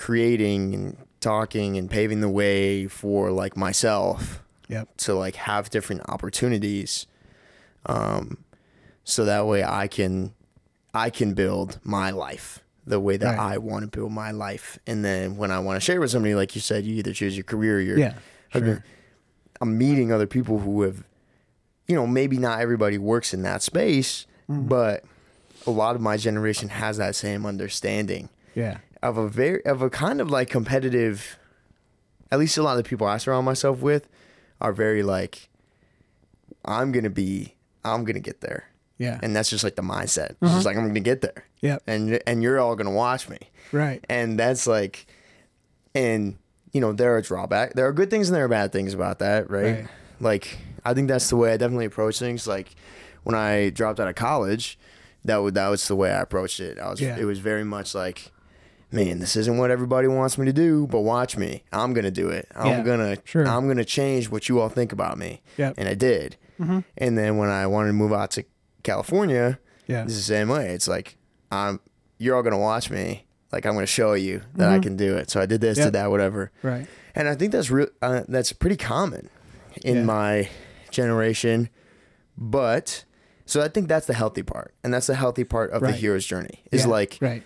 creating 0.00 0.74
and 0.74 0.96
talking 1.20 1.76
and 1.76 1.90
paving 1.90 2.20
the 2.20 2.28
way 2.28 2.86
for 2.88 3.30
like 3.30 3.56
myself 3.56 4.42
Yep. 4.68 4.88
to 4.98 5.14
like 5.14 5.34
have 5.36 5.68
different 5.68 6.02
opportunities, 6.08 7.06
um, 7.86 8.38
so 9.04 9.24
that 9.24 9.46
way 9.46 9.64
I 9.64 9.88
can, 9.88 10.32
I 10.94 11.10
can 11.10 11.34
build 11.34 11.80
my 11.82 12.10
life 12.10 12.60
the 12.86 13.00
way 13.00 13.16
that 13.16 13.36
Right. 13.36 13.54
I 13.54 13.58
want 13.58 13.82
to 13.84 13.88
build 13.98 14.12
my 14.12 14.30
life, 14.30 14.78
and 14.86 15.04
then 15.04 15.36
when 15.36 15.50
I 15.50 15.58
want 15.58 15.76
to 15.76 15.80
share 15.80 16.00
with 16.00 16.10
somebody, 16.10 16.34
like 16.34 16.54
you 16.54 16.60
said, 16.60 16.84
you 16.84 16.94
either 16.96 17.12
choose 17.12 17.36
your 17.36 17.44
career, 17.44 17.78
or 17.78 17.80
your 17.80 17.98
Yeah. 17.98 18.14
husband. 18.52 18.76
Sure. 18.76 18.84
I'm 19.60 19.76
meeting 19.76 20.10
other 20.12 20.26
people 20.26 20.60
who 20.60 20.82
have, 20.82 21.04
you 21.86 21.94
know, 21.94 22.06
maybe 22.06 22.38
not 22.38 22.60
everybody 22.60 22.96
works 22.96 23.34
in 23.34 23.42
that 23.42 23.62
space, 23.62 24.26
Mm-hmm. 24.48 24.66
but 24.68 25.04
a 25.66 25.70
lot 25.70 25.94
of 25.94 26.00
my 26.00 26.16
generation 26.16 26.68
has 26.70 26.96
that 26.96 27.14
same 27.14 27.44
understanding 27.44 28.28
Yeah. 28.54 28.78
Of 29.02 29.16
a 29.16 29.28
very 29.28 29.64
of 29.64 29.82
a 29.82 29.90
kind 29.90 30.20
of 30.20 30.30
like 30.30 30.48
competitive. 30.50 31.38
At 32.32 32.38
least 32.38 32.56
a 32.58 32.62
lot 32.62 32.78
of 32.78 32.84
the 32.84 32.88
people 32.88 33.06
I 33.06 33.16
surround 33.18 33.44
myself 33.44 33.80
with 33.80 34.08
are 34.60 34.72
very 34.72 35.02
like, 35.02 35.48
I'm 36.64 36.92
gonna 36.92 37.10
be, 37.10 37.54
I'm 37.84 38.04
gonna 38.04 38.20
get 38.20 38.40
there, 38.40 38.64
Yeah. 38.98 39.18
and 39.22 39.34
that's 39.34 39.50
just 39.50 39.64
like 39.64 39.76
the 39.76 39.82
mindset. 39.82 40.30
It's 40.30 40.36
Uh-huh. 40.42 40.54
just 40.54 40.66
like 40.66 40.76
I'm 40.76 40.86
gonna 40.86 41.00
get 41.00 41.22
there, 41.22 41.44
Yeah. 41.60 41.78
and 41.86 42.20
and 42.26 42.42
you're 42.42 42.60
all 42.60 42.76
gonna 42.76 42.90
watch 42.92 43.28
me 43.28 43.38
Right. 43.72 44.04
and 44.08 44.38
that's 44.38 44.66
like 44.66 45.06
and 45.94 46.36
you 46.72 46.80
know 46.80 46.92
there 46.92 47.16
are 47.16 47.20
drawback 47.20 47.72
there 47.74 47.86
are 47.86 47.92
good 47.92 48.10
things 48.10 48.28
and 48.28 48.36
there 48.36 48.44
are 48.44 48.48
bad 48.48 48.70
things 48.70 48.94
about 48.94 49.18
that 49.18 49.50
right, 49.50 49.64
Right. 49.80 49.86
like 50.20 50.58
i 50.84 50.94
think 50.94 51.08
that's 51.08 51.28
the 51.28 51.34
way 51.34 51.52
i 51.52 51.56
definitely 51.56 51.86
approach 51.86 52.20
things 52.20 52.46
like 52.46 52.76
when 53.24 53.34
i 53.34 53.70
dropped 53.70 53.98
out 53.98 54.06
of 54.06 54.14
college 54.14 54.78
that 55.24 55.38
would 55.38 55.54
that 55.54 55.66
was 55.68 55.88
the 55.88 55.96
way 55.96 56.12
i 56.12 56.20
approached 56.20 56.60
it 56.60 56.78
i 56.78 56.88
was 56.88 57.00
Yeah. 57.00 57.16
it 57.18 57.24
was 57.24 57.40
very 57.40 57.64
much 57.64 57.92
like 57.92 58.30
man 58.92 59.18
this 59.20 59.36
isn't 59.36 59.56
what 59.58 59.70
everybody 59.70 60.08
wants 60.08 60.36
me 60.38 60.46
to 60.46 60.52
do 60.52 60.86
but 60.88 61.00
watch 61.00 61.36
me 61.36 61.62
i'm 61.72 61.92
gonna 61.92 62.10
do 62.10 62.28
it 62.28 62.48
i'm 62.56 62.66
Yeah, 62.66 62.82
gonna 62.82 63.16
sure. 63.24 63.46
i'm 63.46 63.68
gonna 63.68 63.84
change 63.84 64.30
what 64.30 64.48
you 64.48 64.60
all 64.60 64.68
think 64.68 64.92
about 64.92 65.16
me 65.18 65.42
Yep. 65.58 65.74
and 65.78 65.88
i 65.88 65.94
did 65.94 66.36
Mhm. 66.58 66.84
and 66.98 67.16
then 67.16 67.36
when 67.36 67.48
i 67.50 67.66
wanted 67.66 67.88
to 67.88 67.92
move 67.94 68.12
out 68.12 68.30
to 68.32 68.44
california 68.82 69.58
Yeah. 69.86 70.04
it's 70.04 70.14
the 70.16 70.22
same 70.22 70.48
way. 70.48 70.68
It's 70.70 70.86
like 70.88 71.16
I'm 71.50 71.80
you're 72.18 72.36
all 72.36 72.42
gonna 72.44 72.58
watch 72.58 72.90
me. 72.90 73.26
Like 73.52 73.66
I'm 73.66 73.74
gonna 73.74 73.86
show 73.86 74.12
you 74.12 74.42
that 74.54 74.68
I 74.70 74.78
Mhm. 74.78 74.82
can 74.84 74.96
do 74.96 75.16
it. 75.16 75.30
So 75.30 75.40
I 75.40 75.46
did 75.46 75.60
this, 75.60 75.78
Yep. 75.78 75.86
did 75.88 75.92
that, 75.94 76.10
whatever. 76.10 76.52
Right. 76.62 76.86
And 77.16 77.26
I 77.28 77.34
think 77.34 77.50
that's 77.50 77.70
real. 77.72 77.88
Uh, 78.00 78.22
that's 78.28 78.52
pretty 78.52 78.76
common 78.76 79.28
in 79.82 79.96
Yeah. 79.96 80.04
my 80.04 80.48
generation. 80.92 81.70
But 82.38 83.04
so 83.46 83.62
I 83.62 83.68
think 83.68 83.88
that's 83.88 84.06
the 84.06 84.14
healthy 84.14 84.42
part, 84.42 84.74
and 84.84 84.94
that's 84.94 85.06
the 85.08 85.16
healthy 85.16 85.44
part 85.44 85.70
of 85.72 85.82
Right. 85.82 85.90
the 85.92 85.96
hero's 85.96 86.24
journey. 86.24 86.62
Is 86.70 86.82
Yeah. 86.82 86.88
like 86.88 87.18
Right. 87.20 87.42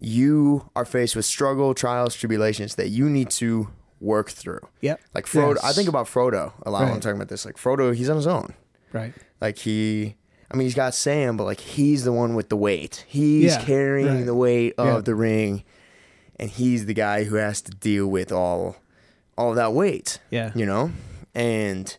You 0.00 0.70
are 0.76 0.84
faced 0.84 1.16
with 1.16 1.24
struggle, 1.24 1.74
trials, 1.74 2.14
tribulations 2.14 2.74
that 2.76 2.88
you 2.88 3.08
need 3.08 3.30
to 3.30 3.68
work 4.00 4.30
through. 4.30 4.60
Yep. 4.82 5.00
Like 5.14 5.26
Frodo, 5.26 5.56
I 5.64 5.72
think 5.72 5.88
about 5.88 6.06
Frodo 6.06 6.52
a 6.64 6.70
lot 6.70 6.82
when 6.82 6.92
I'm 6.92 7.00
talking 7.00 7.16
about 7.16 7.28
this. 7.28 7.44
Like 7.46 7.56
Frodo, 7.56 7.94
he's 7.94 8.10
on 8.10 8.16
his 8.16 8.26
own. 8.26 8.54
Right. 8.92 9.14
Like 9.40 9.58
he, 9.58 10.16
I 10.50 10.56
mean, 10.56 10.66
he's 10.66 10.74
got 10.74 10.94
Sam, 10.94 11.36
but 11.36 11.44
like 11.44 11.60
he's 11.60 12.04
the 12.04 12.12
one 12.12 12.34
with 12.34 12.48
the 12.50 12.56
weight. 12.56 13.04
He's 13.08 13.44
Yeah, 13.54 13.62
carrying 13.64 14.08
right. 14.16 14.26
the 14.26 14.34
weight 14.34 14.74
of 14.78 14.86
Yeah. 14.86 15.00
the 15.00 15.14
ring, 15.14 15.64
and 16.38 16.50
he's 16.50 16.86
the 16.86 16.94
guy 16.94 17.24
who 17.24 17.36
has 17.36 17.62
to 17.62 17.70
deal 17.72 18.06
with 18.06 18.30
all, 18.32 18.76
all 19.38 19.54
that 19.54 19.72
weight. 19.72 20.18
Yeah. 20.30 20.52
You 20.54 20.66
know, 20.66 20.92
and 21.34 21.96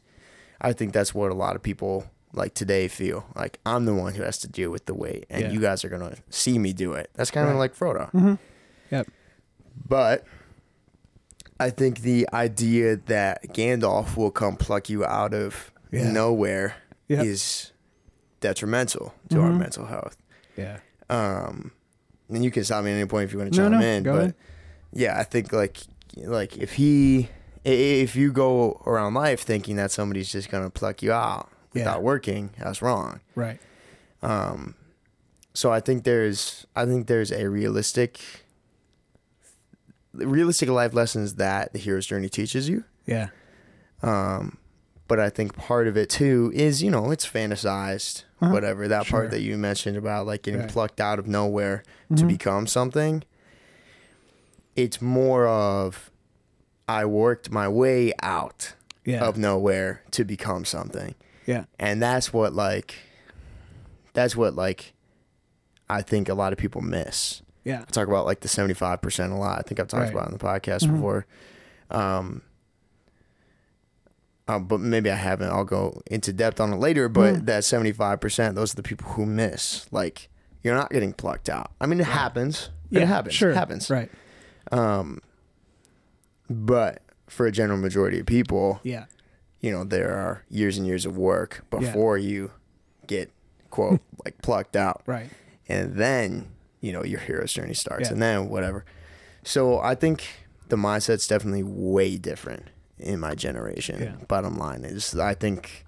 I 0.62 0.74
think 0.74 0.94
that's 0.94 1.14
what 1.16 1.32
a 1.32 1.36
lot 1.36 1.56
of 1.56 1.64
people 1.64 2.06
like 2.34 2.54
today 2.54 2.88
feel. 2.88 3.26
Like 3.36 3.60
I'm 3.66 3.86
the 3.86 3.94
one 3.96 4.14
who 4.16 4.24
has 4.24 4.38
to 4.40 4.48
deal 4.48 4.70
with 4.70 4.86
the 4.86 4.94
weight, 4.94 5.26
and 5.30 5.44
Yeah. 5.44 5.52
you 5.52 5.60
guys 5.60 5.84
are 5.86 5.90
gonna 5.90 6.16
see 6.30 6.60
me 6.60 6.74
do 6.74 6.94
it. 6.94 7.10
That's 7.16 7.32
kind 7.32 7.48
of 7.48 7.54
Right. 7.54 7.60
like 7.60 7.76
Frodo. 7.76 8.08
Mm-hmm. 8.12 8.36
Yep. 8.92 9.08
But 9.88 10.26
I 11.60 11.70
think 11.70 12.02
the 12.02 12.28
idea 12.34 12.98
that 13.08 13.48
Gandalf 13.54 14.16
will 14.16 14.32
come 14.32 14.58
pluck 14.58 14.90
you 14.90 15.04
out 15.06 15.34
of 15.34 15.72
Yeah. 15.92 16.12
nowhere 16.12 16.76
Yep. 17.08 17.26
is 17.26 17.72
detrimental 18.42 19.14
to 19.30 19.40
our 19.42 19.50
Mhm. 19.50 19.58
mental 19.60 19.86
health. 19.88 20.18
Yeah. 20.56 20.80
Um, 21.10 21.72
and 22.30 22.44
you 22.44 22.52
can 22.52 22.64
stop 22.64 22.84
me 22.84 22.92
at 22.92 22.96
any 22.96 23.06
point 23.08 23.26
if 23.26 23.34
you 23.34 23.40
want 23.40 23.54
to 23.54 23.58
No, 23.58 23.70
chime 23.70 23.80
no, 23.80 23.86
in. 23.86 24.04
go 24.04 24.12
but 24.14 24.20
ahead. 24.20 24.36
yeah, 24.92 25.18
I 25.20 25.24
think 25.24 25.52
like 25.54 25.78
like 26.18 26.58
if 26.58 26.74
he 26.74 27.30
if 27.64 28.16
you 28.16 28.32
go 28.32 28.82
around 28.86 29.14
life 29.14 29.42
thinking 29.42 29.76
that 29.76 29.92
somebody's 29.92 30.32
just 30.32 30.50
gonna 30.50 30.70
pluck 30.70 31.02
you 31.02 31.12
out 31.12 31.50
Yeah. 31.78 31.86
without 31.86 32.04
working, 32.04 32.50
that's 32.60 32.82
wrong. 32.82 33.20
Right. 33.36 33.60
Um, 34.22 34.76
so 35.54 35.72
I 35.72 35.80
think 35.80 36.04
there's 36.04 36.66
I 36.76 36.86
think 36.86 37.08
there's 37.08 37.32
a 37.32 37.50
realistic 37.50 38.20
realistic 40.14 40.70
life 40.70 40.94
lessons 40.94 41.36
that 41.36 41.74
the 41.74 41.80
hero's 41.80 42.06
journey 42.06 42.30
teaches 42.30 42.68
you. 42.70 42.84
Yeah. 43.06 43.30
Um, 44.02 44.58
but 45.08 45.20
I 45.20 45.30
think 45.30 45.56
part 45.56 45.88
of 45.88 45.96
it 45.98 46.10
too 46.10 46.52
is 46.54 46.82
you 46.84 46.92
know 46.92 47.12
it's 47.12 47.28
fantasized, 47.28 48.24
Uh-huh. 48.42 48.52
whatever 48.52 48.88
that 48.88 49.06
Sure. 49.06 49.20
part 49.22 49.32
that 49.32 49.42
you 49.42 49.58
mentioned 49.58 49.98
about 49.98 50.26
like 50.26 50.42
getting 50.44 50.62
Right. 50.62 50.70
plucked 50.70 51.00
out 51.00 51.20
of 51.20 51.28
nowhere 51.28 51.84
to 52.16 52.24
Mhm. 52.24 52.28
become 52.28 52.68
something. 52.68 53.24
It's 54.76 55.02
more 55.02 55.48
of 55.48 56.12
I 56.90 57.06
worked 57.06 57.52
my 57.52 57.68
way 57.68 58.14
out 58.24 58.74
Yeah. 59.04 59.24
of 59.26 59.38
nowhere 59.38 60.02
to 60.12 60.24
become 60.24 60.64
something 60.66 61.16
yeah. 61.48 61.66
and 61.80 62.00
that's 62.02 62.32
what 62.32 62.54
like 62.54 62.96
that's 64.14 64.36
what 64.36 64.54
like 64.56 64.94
i 65.90 66.02
think 66.04 66.30
a 66.30 66.34
lot 66.36 66.54
of 66.54 66.60
people 66.60 66.82
miss 66.82 67.42
Yeah. 67.64 67.82
i 67.82 67.86
talk 67.92 68.08
about 68.08 68.26
like 68.26 68.42
the 68.42 68.48
75% 68.48 69.32
a 69.32 69.36
lot 69.36 69.58
i 69.58 69.62
think 69.64 69.80
i've 69.80 69.88
talked 69.88 70.04
Right. 70.04 70.12
about 70.12 70.28
it 70.28 70.34
on 70.34 70.38
the 70.38 70.44
podcast 70.44 70.84
Mhm. 70.88 70.92
before 70.96 71.26
um 71.90 72.42
uh, 74.48 74.60
but 74.60 74.80
maybe 74.80 75.10
i 75.12 75.16
haven't 75.16 75.50
i'll 75.50 75.64
go 75.66 76.02
into 76.08 76.32
depth 76.34 76.60
on 76.60 76.74
it 76.74 76.78
later 76.78 77.10
but 77.10 77.36
Mm. 77.36 77.46
that 77.46 77.64
75% 77.64 78.56
those 78.56 78.74
are 78.74 78.76
the 78.76 78.84
people 78.84 79.12
who 79.12 79.26
miss 79.26 79.88
like 79.92 80.30
you're 80.64 80.76
not 80.76 80.90
getting 80.92 81.14
plucked 81.14 81.50
out 81.50 81.72
i 81.82 81.86
mean 81.86 82.00
it 82.00 82.06
happens 82.08 82.70
Yeah. 82.90 83.02
it 83.02 83.08
happens 83.08 83.34
Sure. 83.36 83.52
it 83.52 83.56
happens 83.56 83.90
Right. 83.90 84.10
um 84.72 85.20
but 86.50 87.02
for 87.28 87.46
a 87.46 87.52
general 87.52 87.78
majority 87.78 88.20
of 88.20 88.26
people 88.26 88.80
Yeah. 88.84 89.06
You 89.62 89.72
know 89.72 89.84
there 89.84 90.12
are 90.14 90.44
years 90.50 90.78
and 90.78 90.86
years 90.88 91.06
of 91.06 91.18
work 91.18 91.64
Yeah. 91.72 91.80
before 91.80 92.18
you 92.18 92.52
get 93.08 93.32
quote 93.70 94.02
like 94.26 94.42
plucked 94.42 94.76
out 94.76 95.02
Right. 95.06 95.30
and 95.68 95.96
then 95.96 96.50
you 96.82 96.92
know 96.94 97.04
your 97.04 97.20
hero's 97.20 97.54
journey 97.54 97.74
starts 97.74 98.08
Yeah. 98.10 98.14
and 98.14 98.22
then 98.22 98.50
whatever 98.50 98.86
so 99.44 99.80
i 99.80 99.96
think 99.96 100.24
the 100.70 100.76
mindset's 100.76 101.28
definitely 101.28 101.64
way 101.64 102.18
different 102.18 102.68
in 103.00 103.20
my 103.20 103.34
generation 103.36 104.02
Yeah. 104.02 104.26
bottom 104.28 104.58
line 104.58 104.84
is 104.86 105.18
i 105.18 105.34
think 105.34 105.86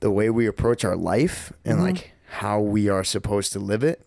the 0.00 0.10
way 0.10 0.30
we 0.30 0.46
approach 0.46 0.84
our 0.84 0.96
life 0.96 1.52
and 1.64 1.78
Mhm. 1.78 1.82
like 1.82 2.12
how 2.30 2.60
we 2.60 2.88
are 2.88 3.04
supposed 3.04 3.52
to 3.52 3.58
live 3.58 3.82
it 3.82 4.04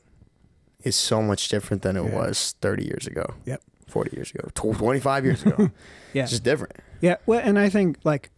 is 0.84 0.96
so 0.96 1.22
much 1.22 1.48
different 1.50 1.84
than 1.84 1.96
it 1.98 2.04
Yeah. 2.06 2.16
was 2.16 2.56
30 2.62 2.86
years 2.86 3.06
ago 3.08 3.36
Yep. 3.46 3.62
40 3.88 4.16
years 4.16 4.32
ago 4.32 4.50
25 4.56 5.26
years 5.26 5.46
ago 5.46 5.70
Yeah. 6.14 6.24
it's 6.24 6.32
just 6.32 6.44
different 6.44 6.76
Yeah, 7.02 7.18
well, 7.26 7.42
and 7.44 7.58
I 7.60 7.68
think 7.70 7.98
like, 8.04 8.30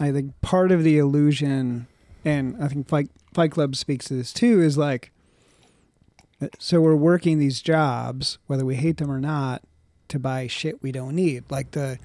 I 0.00 0.10
think 0.12 0.40
part 0.40 0.72
of 0.72 0.82
the 0.82 0.98
illusion, 0.98 1.86
and 2.24 2.56
I 2.60 2.68
think 2.68 2.88
Fight 2.88 3.10
Fight 3.34 3.52
Club 3.52 3.76
speaks 3.76 4.06
to 4.06 4.14
this 4.14 4.32
too, 4.32 4.60
is 4.60 4.76
like, 4.78 5.12
uh, 6.42 6.48
so 6.58 6.80
we're 6.80 6.96
working 6.96 7.38
these 7.38 7.60
jobs, 7.60 8.38
whether 8.46 8.64
we 8.64 8.76
hate 8.76 8.96
them 8.96 9.10
or 9.10 9.20
not, 9.20 9.62
to 10.08 10.18
buy 10.18 10.46
shit 10.46 10.82
we 10.82 10.90
don't 10.90 11.14
need. 11.14 11.44
Like 11.50 11.72
the 11.72 11.98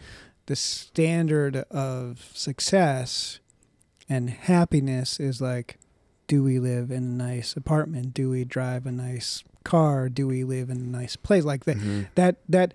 the 0.47 0.55
standard 0.55 1.55
of 1.71 2.29
success 2.33 3.39
and 4.07 4.29
happiness 4.29 5.19
is 5.19 5.41
like, 5.41 5.79
do 6.27 6.43
we 6.43 6.59
live 6.59 6.91
in 6.91 6.97
a 7.03 7.23
nice 7.27 7.55
apartment? 7.55 8.13
Do 8.13 8.29
we 8.29 8.43
drive 8.43 8.85
a 8.85 8.91
nice 8.91 9.43
car? 9.63 10.09
Do 10.09 10.27
we 10.27 10.43
live 10.43 10.69
in 10.69 10.77
a 10.77 10.81
nice 10.81 11.15
place? 11.15 11.43
Like 11.45 11.63
that 11.65 11.77
Mhm. 11.77 12.07
that 12.15 12.35
that 12.49 12.73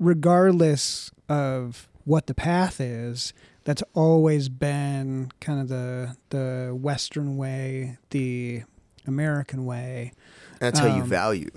regardless 0.00 1.10
of 1.28 1.88
what 2.04 2.26
the 2.26 2.34
path 2.34 2.80
is 2.80 3.32
that's 3.64 3.82
always 3.94 4.48
been 4.48 5.30
kind 5.40 5.60
of 5.60 5.68
the 5.68 6.16
the 6.30 6.76
Western 6.78 7.36
way, 7.36 7.98
the 8.10 8.62
American 9.06 9.64
way. 9.64 10.12
That's 10.60 10.78
how 10.78 10.86
you 10.86 11.02
Um, 11.02 11.08
value 11.08 11.50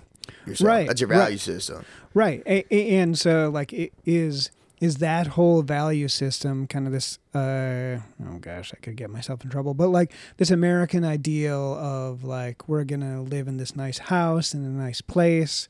yourself. 0.48 0.68
right, 0.68 0.88
That's 0.88 1.02
your 1.02 1.10
right. 1.10 1.18
value 1.18 1.38
system. 1.38 1.86
Right. 2.14 2.42
A- 2.48 2.66
a- 2.74 2.98
and 2.98 3.18
so 3.18 3.50
like 3.50 3.72
it 3.74 3.94
is 4.06 4.52
is 4.82 4.98
that 4.98 5.28
whole 5.28 5.62
value 5.62 6.08
system 6.10 6.68
kind 6.68 6.86
of 6.86 6.92
this 6.92 7.18
uh 7.34 8.00
oh 8.28 8.38
gosh, 8.42 8.74
I 8.74 8.78
could 8.82 8.96
get 8.98 9.10
myself 9.10 9.44
in 9.44 9.50
trouble, 9.50 9.74
but 9.74 9.88
like 9.90 10.12
this 10.38 10.52
American 10.52 11.04
ideal 11.06 11.76
of 11.76 12.24
like 12.24 12.68
we're 12.68 12.84
going 12.84 13.00
to 13.02 13.22
live 13.22 13.48
in 13.48 13.58
this 13.58 13.76
nice 13.76 13.98
house 14.00 14.54
in 14.54 14.66
a 14.66 14.70
nice 14.70 15.02
place. 15.02 15.70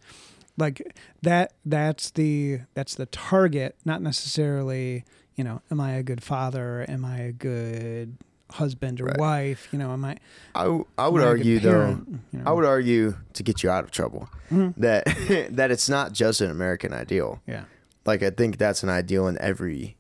Like 0.58 0.95
that 1.21 1.54
that's 1.65 2.12
the 2.12 2.62
that's 2.74 2.95
the 2.95 3.06
target, 3.08 3.76
not 3.86 4.02
necessarily, 4.02 5.04
you 5.36 5.43
know, 5.43 5.62
am 5.71 5.80
I 5.82 5.93
a 5.93 6.04
good 6.04 6.24
father? 6.24 6.86
Am 6.88 7.04
I 7.06 7.17
a 7.19 7.32
good 7.32 8.17
husband 8.52 9.02
or 9.02 9.06
Right. 9.06 9.17
wife? 9.17 9.67
You 9.71 9.80
know, 9.80 9.91
am 9.91 10.06
I? 10.06 10.17
would 10.56 10.86
I 10.98 11.08
a 11.08 11.12
good 11.12 11.21
argue 11.28 11.60
though. 11.60 11.88
You 12.32 12.39
know? 12.39 12.43
I 12.45 12.52
would 12.52 12.65
argue 12.65 13.15
to 13.34 13.43
get 13.43 13.63
you 13.63 13.69
out 13.69 13.84
of 13.84 13.91
trouble 13.91 14.30
Mhm. 14.52 14.74
that 14.78 15.06
that 15.56 15.71
it's 15.71 15.89
not 15.89 16.13
just 16.13 16.41
an 16.41 16.50
American 16.52 16.93
ideal. 16.93 17.41
Yeah. 17.48 17.65
Like 18.06 18.21
I 18.24 18.30
think 18.30 18.58
that's 18.58 18.84
an 18.84 18.89
ideal 18.89 19.28
in 19.28 19.38
every, 19.41 19.98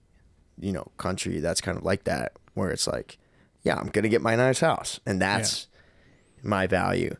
you 0.59 0.71
know, 0.71 0.87
country 0.97 1.39
that's 1.39 1.59
kind 1.61 1.77
of 1.77 1.83
like 1.83 2.03
that, 2.05 2.33
where 2.53 2.69
it's 2.71 2.87
like, 2.87 3.17
yeah, 3.63 3.75
I'm 3.77 3.87
gonna 3.87 4.09
get 4.09 4.21
my 4.21 4.35
nice 4.35 4.59
house, 4.59 4.99
and 5.05 5.19
that's 5.21 5.67
my 6.43 6.67
value. 6.67 7.15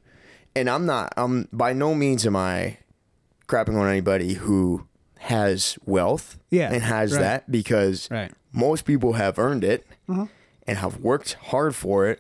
And 0.55 0.69
I'm 0.69 0.85
not. 0.85 1.11
I'm 1.17 1.49
by 1.51 1.73
no 1.73 1.95
means 1.95 2.25
am 2.25 2.35
I 2.35 2.77
crapping 3.47 3.75
on 3.79 3.89
anybody 3.89 4.35
who 4.35 4.87
has 5.25 5.77
wealth 5.85 6.37
Yeah, 6.51 6.71
and 6.71 6.81
has 6.83 7.13
right. 7.13 7.19
that 7.21 7.51
because 7.51 8.07
Right. 8.11 8.31
most 8.51 8.85
people 8.85 9.13
have 9.13 9.39
earned 9.39 9.63
it 9.63 9.85
Mhm. 10.07 10.29
and 10.67 10.77
have 10.77 10.97
worked 10.99 11.33
hard 11.49 11.75
for 11.75 12.07
it 12.07 12.19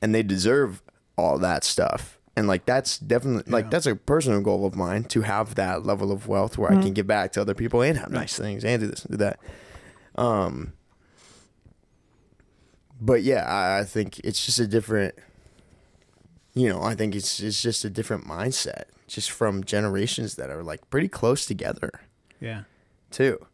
and 0.00 0.14
they 0.14 0.22
deserve 0.22 0.82
all 1.16 1.38
that 1.38 1.64
stuff 1.64 2.18
and 2.36 2.46
like 2.48 2.64
that's 2.66 2.98
definitely 2.98 3.50
like 3.50 3.66
Yeah. 3.66 3.70
that's 3.70 3.86
a 3.86 3.94
personal 3.96 4.40
goal 4.40 4.66
of 4.66 4.74
mine 4.74 5.04
to 5.04 5.22
have 5.22 5.54
that 5.56 5.84
level 5.86 6.10
of 6.12 6.26
wealth 6.26 6.58
where 6.58 6.72
i 6.72 6.80
can 6.82 6.92
give 6.92 7.06
back 7.06 7.30
to 7.32 7.40
other 7.40 7.54
people 7.54 7.80
and 7.82 7.96
have 7.98 8.10
nice 8.10 8.36
things 8.36 8.64
and 8.64 8.80
do 8.82 8.86
this 8.88 9.04
and 9.04 9.12
do 9.12 9.16
that 9.18 9.38
um 10.16 10.72
but 13.00 13.22
yeah 13.22 13.44
I, 13.44 13.80
I 13.80 13.84
think 13.84 14.18
it's 14.20 14.44
just 14.44 14.58
a 14.58 14.66
different 14.66 15.14
you 16.54 16.68
know 16.68 16.82
i 16.82 16.94
think 16.94 17.14
it's 17.14 17.40
it's 17.40 17.60
just 17.62 17.84
a 17.84 17.90
different 17.90 18.26
mindset 18.26 18.84
just 19.06 19.30
from 19.30 19.64
generations 19.64 20.34
that 20.36 20.50
are 20.50 20.62
like 20.62 20.88
pretty 20.90 21.08
close 21.08 21.46
together 21.46 21.90
Yeah. 22.44 22.62
too. 23.10 23.44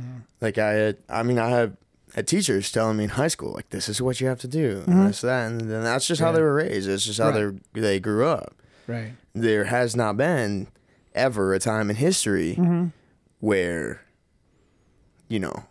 Mm-hmm. 0.00 0.18
Like 0.40 0.58
I 0.58 0.70
had, 0.72 0.96
I 1.08 1.22
mean, 1.22 1.38
I 1.38 1.48
had, 1.48 1.76
had 2.14 2.26
teachers 2.26 2.70
telling 2.72 2.96
me 2.96 3.04
in 3.04 3.10
high 3.10 3.28
school, 3.28 3.52
like, 3.52 3.70
this 3.70 3.88
is 3.88 4.00
what 4.00 4.20
you 4.20 4.26
have 4.28 4.38
to 4.40 4.48
do, 4.48 4.80
Mhm. 4.82 4.88
and 4.88 5.08
this, 5.08 5.20
that, 5.22 5.46
and 5.50 5.60
then 5.62 5.82
that's 5.82 6.06
just 6.06 6.20
how 6.20 6.30
they 6.32 6.40
were 6.40 6.54
raised. 6.54 6.88
It's 6.88 7.04
just 7.04 7.18
how 7.20 7.30
Right. 7.30 7.54
they 7.74 7.80
they 7.80 8.00
grew 8.00 8.26
up. 8.26 8.54
Right. 8.86 9.12
There 9.34 9.64
has 9.64 9.94
not 9.96 10.16
been 10.16 10.68
ever 11.14 11.52
a 11.52 11.58
time 11.58 11.90
in 11.90 11.96
history 11.96 12.54
Mhm. 12.56 12.92
where, 13.40 14.00
you 15.28 15.38
know, 15.40 15.64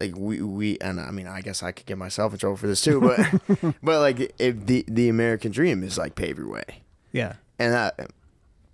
like 0.00 0.14
we 0.16 0.40
we 0.42 0.78
and 0.80 1.00
I 1.00 1.10
mean, 1.10 1.26
I 1.26 1.40
guess 1.40 1.62
I 1.62 1.72
could 1.72 1.86
get 1.86 1.98
myself 1.98 2.32
in 2.32 2.38
trouble 2.38 2.56
for 2.56 2.66
this 2.66 2.80
too, 2.82 3.00
but 3.00 3.74
but 3.82 4.00
like 4.00 4.34
if 4.38 4.66
the 4.66 4.84
the 4.88 5.08
American 5.08 5.52
dream 5.52 5.82
is 5.82 5.96
like 5.98 6.14
pave 6.14 6.38
your 6.38 6.48
way 6.48 6.82
Yeah. 7.12 7.34
and 7.58 7.72
that 7.72 8.10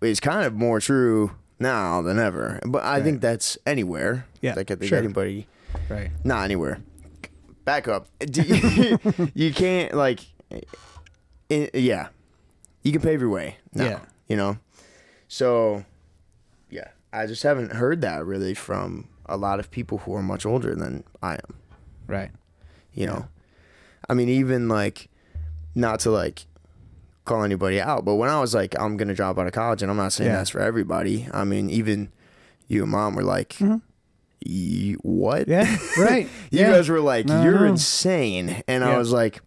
is 0.01 0.21
kind 0.21 0.47
of 0.47 0.55
more 0.55 0.81
true 0.81 1.33
now 1.59 2.03
than 2.03 2.19
ever. 2.19 2.61
But 2.67 2.85
I 2.85 3.03
think 3.03 3.21
that's 3.21 3.59
anywhere. 3.67 4.27
Yeah, 4.41 4.55
like 4.55 4.71
I 4.71 4.75
think 4.77 4.89
sure. 4.89 4.99
anybody, 4.99 5.47
Right. 5.89 6.11
not 6.25 6.45
anywhere. 6.45 6.81
Back 7.65 7.89
up. 7.89 8.07
You, 8.33 8.99
you 9.35 9.53
can't 9.53 9.95
like, 9.95 10.21
i 10.53 11.71
yeah, 11.75 12.09
you 12.83 12.93
can 12.93 13.01
pave 13.01 13.21
your 13.21 13.31
way. 13.31 13.57
Now, 13.75 13.85
Yeah. 13.85 14.01
you 14.29 14.37
know. 14.37 14.59
So, 15.29 15.85
yeah, 16.71 16.89
I 17.13 17.27
just 17.27 17.43
haven't 17.43 17.73
heard 17.73 18.01
that 18.03 18.25
really 18.25 18.55
from 18.55 19.09
a 19.27 19.37
lot 19.37 19.61
of 19.61 19.71
people 19.71 19.99
who 19.99 20.15
are 20.15 20.23
much 20.23 20.47
older 20.47 20.75
than 20.75 21.05
I 21.23 21.35
am 21.35 21.55
Right. 22.07 22.31
you 22.95 23.05
know 23.07 23.29
i 24.09 24.15
mean 24.15 24.31
even 24.31 24.69
like 24.69 25.11
not 25.75 26.01
to 26.01 26.11
like 26.11 26.47
call 27.29 27.45
anybody 27.45 27.81
out 27.81 28.05
but 28.05 28.15
when 28.17 28.29
i 28.31 28.41
was 28.41 28.55
like 28.55 28.75
i'm 28.81 28.97
gonna 28.97 29.15
drop 29.15 29.39
out 29.39 29.47
of 29.47 29.53
college 29.53 29.83
and 29.83 29.91
i'm 29.91 29.97
not 29.97 30.13
saying 30.13 30.31
Yeah. 30.31 30.37
that's 30.39 30.51
for 30.51 30.61
everybody 30.61 31.29
i 31.33 31.45
mean 31.45 31.69
even 31.71 32.11
you 32.67 32.83
and 32.83 32.91
mom 32.93 33.15
were 33.15 33.23
like 33.23 33.51
Mhm. 33.61 33.81
What 35.03 35.49
Yeah. 35.49 35.77
Right. 35.99 36.29
you 36.51 36.61
yeah. 36.61 36.71
guys 36.71 36.89
were 36.89 37.01
like 37.01 37.27
No, 37.27 37.43
you're 37.43 37.61
no. 37.61 37.65
insane 37.67 38.63
and 38.69 38.85
i 38.85 38.97
was 38.97 39.13
like 39.13 39.41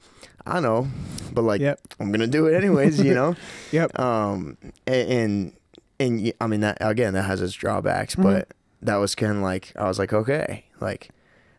i 0.45 0.59
know 0.59 0.87
but 1.33 1.43
like 1.43 1.61
Yep. 1.61 1.79
i'm 1.99 2.11
gonna 2.11 2.27
do 2.27 2.45
it 2.47 2.55
anyways 2.55 2.99
you 3.01 3.13
know 3.13 3.35
Yep. 3.71 3.97
um 3.99 4.57
and 4.85 5.53
and 5.99 6.21
y- 6.23 6.33
i 6.41 6.47
mean 6.47 6.59
that 6.61 6.77
again 6.81 7.13
that 7.13 7.23
has 7.23 7.41
its 7.41 7.53
drawbacks 7.53 8.15
Mhm. 8.15 8.23
but 8.23 8.53
that 8.81 8.97
was 8.97 9.15
kind 9.15 9.37
of 9.37 9.43
like 9.43 9.71
i 9.75 9.87
was 9.87 9.97
like 9.97 10.11
okay 10.13 10.65
like 10.81 11.09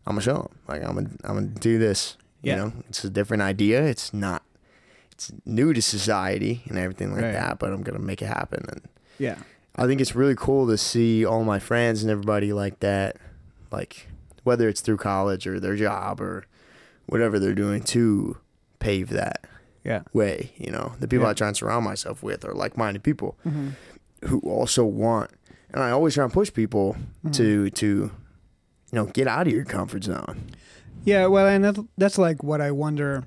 i'm 0.06 0.12
gonna 0.14 0.20
show 0.22 0.34
them 0.34 0.48
like 0.68 0.82
i'm 0.84 0.94
gonna 0.94 1.10
i'm 1.24 1.34
gonna 1.34 1.46
do 1.46 1.78
this 1.78 2.16
Yeah. 2.42 2.56
you 2.56 2.62
know 2.62 2.72
it's 2.88 3.02
a 3.04 3.10
different 3.10 3.42
idea 3.42 3.82
it's 3.82 4.12
not 4.12 4.42
it's 5.12 5.30
new 5.44 5.72
to 5.72 5.80
society 5.82 6.62
and 6.68 6.78
everything 6.78 7.12
like 7.12 7.22
Right. 7.22 7.32
that 7.32 7.58
but 7.58 7.72
i'm 7.72 7.82
gonna 7.82 7.98
make 7.98 8.22
it 8.22 8.26
happen 8.26 8.64
and 8.68 8.80
Yeah. 9.18 9.36
i 9.76 9.86
think 9.86 10.00
it's 10.00 10.14
really 10.14 10.34
cool 10.36 10.66
to 10.68 10.76
see 10.78 11.24
all 11.24 11.44
my 11.44 11.58
friends 11.58 12.02
and 12.02 12.10
everybody 12.10 12.52
like 12.52 12.80
that 12.80 13.16
like 13.70 14.08
whether 14.44 14.68
it's 14.68 14.80
through 14.80 14.96
college 14.98 15.46
or 15.46 15.60
their 15.60 15.76
job 15.76 16.20
or 16.20 16.44
whatever 17.06 17.38
they're 17.38 17.54
doing 17.54 17.82
to 17.82 18.36
pave 18.78 19.10
that 19.10 19.46
Yeah. 19.84 20.02
way 20.12 20.52
you 20.56 20.70
know 20.70 20.94
the 20.98 21.06
people 21.08 21.24
Yeah. 21.26 21.30
i 21.30 21.34
try 21.34 21.48
and 21.48 21.56
surround 21.56 21.84
myself 21.84 22.22
with 22.22 22.44
are 22.44 22.54
like-minded 22.54 23.02
people 23.02 23.36
Mm-hmm. 23.46 23.68
who 24.28 24.40
also 24.40 24.84
want 24.84 25.30
and 25.74 25.82
I 25.82 25.90
always 25.90 26.12
try 26.14 26.24
and 26.24 26.32
push 26.32 26.52
people 26.52 26.96
Mm-hmm. 27.24 27.30
to 27.32 27.70
to 27.70 27.86
you 27.86 28.10
know 28.92 29.06
get 29.06 29.26
out 29.26 29.46
of 29.46 29.52
your 29.54 29.64
comfort 29.64 30.04
zone. 30.04 30.50
Yeah, 31.04 31.26
well, 31.26 31.46
and 31.48 31.64
that's, 31.64 31.80
that's 31.98 32.18
like 32.18 32.44
what 32.44 32.60
I 32.60 32.70
wonder. 32.70 33.24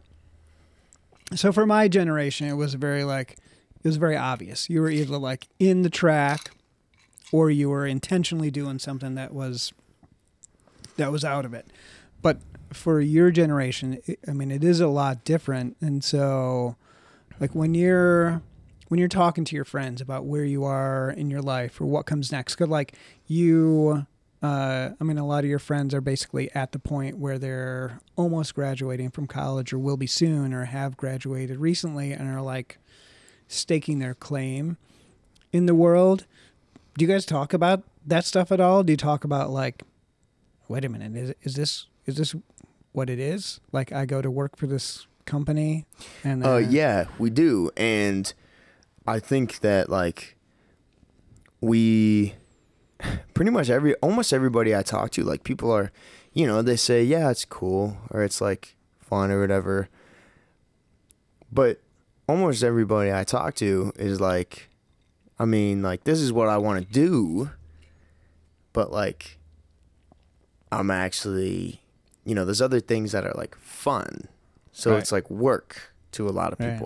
So 1.34 1.52
for 1.52 1.66
my 1.66 1.88
generation, 1.88 2.48
it 2.48 2.54
was 2.54 2.76
very 2.76 3.04
like 3.04 3.38
it 3.84 3.88
was 3.88 3.98
very 3.98 4.18
obvious. 4.18 4.70
You 4.70 4.82
were 4.82 4.90
either 4.90 5.18
like 5.18 5.48
in 5.60 5.82
the 5.82 5.90
track, 5.90 6.52
or 7.32 7.50
you 7.50 7.70
were 7.70 7.86
intentionally 7.86 8.52
doing 8.52 8.80
something 8.80 9.16
that 9.16 9.34
was 9.34 9.74
that 10.98 11.12
was 11.12 11.26
out 11.26 11.46
of 11.46 11.54
it. 11.54 11.68
But 12.22 12.40
for 12.72 13.00
your 13.02 13.32
generation, 13.32 14.00
I 14.28 14.32
mean, 14.32 14.52
it 14.52 14.64
is 14.64 14.80
a 14.80 14.88
lot 14.88 15.24
different. 15.24 15.78
And 15.82 16.04
so, 16.04 16.76
like 17.40 17.54
when 17.56 17.74
you're 17.74 18.42
when 18.88 19.00
you're 19.00 19.08
talking 19.08 19.46
to 19.46 19.56
your 19.56 19.66
friends 19.66 20.02
about 20.02 20.26
where 20.26 20.46
you 20.46 20.64
are 20.64 21.10
in 21.10 21.30
your 21.30 21.42
life 21.42 21.82
or 21.82 21.86
what 21.86 22.06
comes 22.06 22.32
next, 22.32 22.56
because 22.56 22.70
like 22.70 22.94
you 23.28 24.06
uh, 24.46 24.92
I 25.00 25.04
mean, 25.04 25.18
a 25.18 25.26
lot 25.26 25.44
of 25.44 25.50
your 25.50 25.60
friends 25.60 25.92
are 25.96 26.02
basically 26.02 26.54
at 26.54 26.72
the 26.72 26.78
point 26.78 27.18
where 27.18 27.40
they're 27.40 28.00
almost 28.16 28.54
graduating 28.54 29.10
from 29.10 29.26
college 29.26 29.74
or 29.74 29.80
will 29.80 29.98
be 29.98 30.06
soon 30.06 30.54
or 30.54 30.66
have 30.66 30.96
graduated 30.98 31.60
recently 31.60 32.12
and 32.12 32.30
are 32.30 32.42
like 32.44 32.78
staking 33.48 33.98
their 33.98 34.14
claim 34.14 34.78
in 35.52 35.66
the 35.66 35.74
world. 35.74 36.26
Do 36.96 37.04
you 37.04 37.12
guys 37.12 37.26
talk 37.26 37.54
about 37.54 37.84
that 38.06 38.24
stuff 38.24 38.52
at 38.52 38.60
all? 38.60 38.84
Do 38.84 38.94
you 38.94 38.98
talk 38.98 39.24
about 39.24 39.50
like, 39.50 39.82
wait 40.68 40.86
a 40.86 40.90
minute, 40.90 41.16
is, 41.16 41.34
is 41.42 41.56
this 41.56 41.88
is 42.06 42.18
this 42.18 42.36
what 42.92 43.10
it 43.10 43.20
is? 43.20 43.60
Like, 43.72 43.92
I 43.92 44.06
go 44.06 44.22
to 44.22 44.30
work 44.30 44.56
for 44.58 44.68
this 44.68 45.08
company, 45.26 45.88
and 46.24 46.46
Uh, 46.46 46.58
yeah, 46.58 47.06
we 47.18 47.32
do, 47.32 47.72
and 47.76 48.32
I 49.08 49.20
think 49.20 49.62
that 49.62 49.90
like 49.90 50.38
we 51.62 52.36
pretty 53.34 53.52
much 53.52 53.70
every 53.70 53.96
almost 53.96 54.34
everybody 54.34 54.76
I 54.76 54.82
talk 54.84 55.12
to, 55.12 55.24
like 55.24 55.44
people 55.44 55.72
are, 55.72 55.92
you 56.34 56.46
know, 56.48 56.62
they 56.62 56.76
say 56.76 57.04
yeah, 57.04 57.30
it's 57.30 57.46
cool 57.46 57.98
or 58.12 58.24
it's 58.24 58.42
like 58.42 58.76
fun 59.00 59.32
or 59.32 59.40
whatever, 59.42 59.90
but 61.52 61.82
almost 62.28 62.64
everybody 62.64 63.14
I 63.14 63.24
talk 63.24 63.56
to 63.56 63.92
is 63.98 64.20
like, 64.20 64.70
I 65.38 65.46
mean, 65.46 65.82
like 65.82 66.04
this 66.06 66.20
is 66.20 66.32
what 66.34 66.50
I 66.50 66.58
want 66.58 66.80
to 66.80 66.92
do, 66.92 67.52
but 68.74 68.92
like 68.92 69.38
I'm 70.72 70.90
actually, 70.92 71.82
you 72.26 72.36
know, 72.36 72.46
there's 72.46 72.62
other 72.62 72.80
things 72.80 73.12
that 73.12 73.26
are 73.26 73.34
like 73.36 73.56
fun. 73.58 74.28
So 74.72 74.92
Right. 74.92 75.00
it's 75.00 75.12
like 75.12 75.30
work 75.30 75.94
to 76.14 76.28
a 76.28 76.32
lot 76.32 76.52
of 76.54 76.60
Right. 76.60 76.78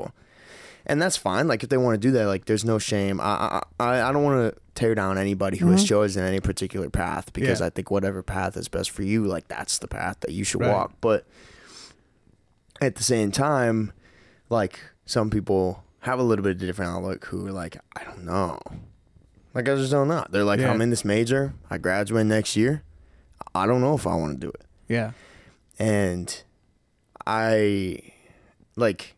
And 0.86 1.02
that's 1.02 1.18
fine. 1.18 1.48
Like 1.48 1.62
if 1.64 1.70
they 1.70 1.78
want 1.78 1.96
to 2.02 2.08
do 2.08 2.12
that, 2.14 2.26
like 2.28 2.46
there's 2.46 2.66
no 2.66 2.80
shame. 2.80 3.20
I 3.22 3.62
I 3.80 4.00
I, 4.02 4.12
don't 4.12 4.24
want 4.24 4.54
to 4.54 4.60
tear 4.76 4.96
down 4.96 5.18
anybody 5.18 5.58
who 5.58 5.68
has 5.72 5.84
Mhm. 5.84 5.88
chosen 5.88 6.24
any 6.24 6.40
particular 6.40 6.90
path 6.90 7.32
because 7.34 7.60
Yeah. 7.60 7.68
I 7.68 7.70
think 7.70 7.92
whatever 7.92 8.24
path 8.24 8.56
is 8.58 8.68
best 8.70 8.90
for 8.92 9.04
you, 9.04 9.26
like 9.26 9.48
that's 9.48 9.78
the 9.80 9.88
path 9.88 10.18
that 10.22 10.32
you 10.32 10.44
should 10.44 10.62
Right. 10.62 10.72
walk. 10.72 10.94
But 11.02 11.26
at 12.82 12.96
the 12.96 13.04
same 13.04 13.32
time, 13.32 13.92
like 14.50 14.80
some 15.06 15.30
people 15.30 15.84
have 16.00 16.18
a 16.20 16.24
little 16.24 16.44
bit 16.44 16.56
of 16.56 16.62
a 16.62 16.66
different 16.66 16.92
outlook 16.92 17.26
who 17.26 17.46
are 17.46 17.52
like, 17.52 17.78
I 17.96 18.04
don't 18.06 18.24
know. 18.26 18.58
Like 19.54 19.68
I 19.68 19.76
just 19.76 19.92
don't 19.92 20.08
know. 20.08 20.26
They're 20.30 20.44
like, 20.46 20.60
Yeah. 20.62 20.72
I'm 20.72 20.82
in 20.82 20.90
this 20.90 21.04
major. 21.04 21.54
I 21.70 21.78
graduate 21.78 22.26
next 22.26 22.56
year. 22.56 22.84
I 23.54 23.66
don't 23.68 23.82
know 23.82 23.96
if 23.96 24.08
I 24.08 24.16
want 24.16 24.40
to 24.40 24.48
do 24.48 24.50
it. 24.50 24.62
yeah, 24.88 25.12
and 25.78 26.44
I 27.28 28.00
like 28.76 29.16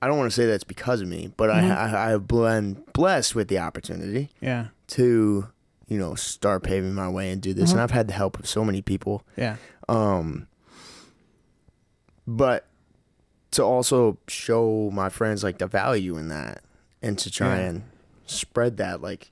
I 0.00 0.06
don't 0.06 0.16
want 0.18 0.30
to 0.30 0.34
say 0.34 0.46
that's 0.46 0.64
because 0.64 1.00
of 1.00 1.08
me, 1.08 1.32
but 1.36 1.50
Mhm. 1.50 1.70
I, 1.76 1.92
I 2.08 2.12
I've 2.14 2.28
been 2.28 2.82
blessed 2.92 3.34
with 3.34 3.48
the 3.48 3.58
opportunity 3.58 4.30
Yeah. 4.40 4.68
to 4.88 5.48
you 5.88 5.98
know 5.98 6.14
start 6.14 6.62
paving 6.62 6.94
my 6.94 7.08
way 7.08 7.30
and 7.32 7.40
do 7.42 7.52
this, 7.54 7.70
Mhm. 7.70 7.72
and 7.74 7.80
I've 7.80 7.90
had 7.90 8.06
the 8.08 8.12
help 8.14 8.38
of 8.38 8.46
so 8.46 8.64
many 8.64 8.80
people. 8.82 9.24
Yeah. 9.36 9.56
Um, 9.88 10.46
but 12.26 12.66
to 13.52 13.62
also 13.62 14.18
show 14.28 14.90
my 14.92 15.08
friends 15.08 15.42
like 15.42 15.58
the 15.58 15.66
value 15.66 16.16
in 16.16 16.28
that, 16.28 16.62
and 17.02 17.18
to 17.18 17.30
try 17.30 17.58
Yeah. 17.60 17.66
and 17.68 17.82
spread 18.26 18.76
that, 18.76 19.00
like 19.02 19.30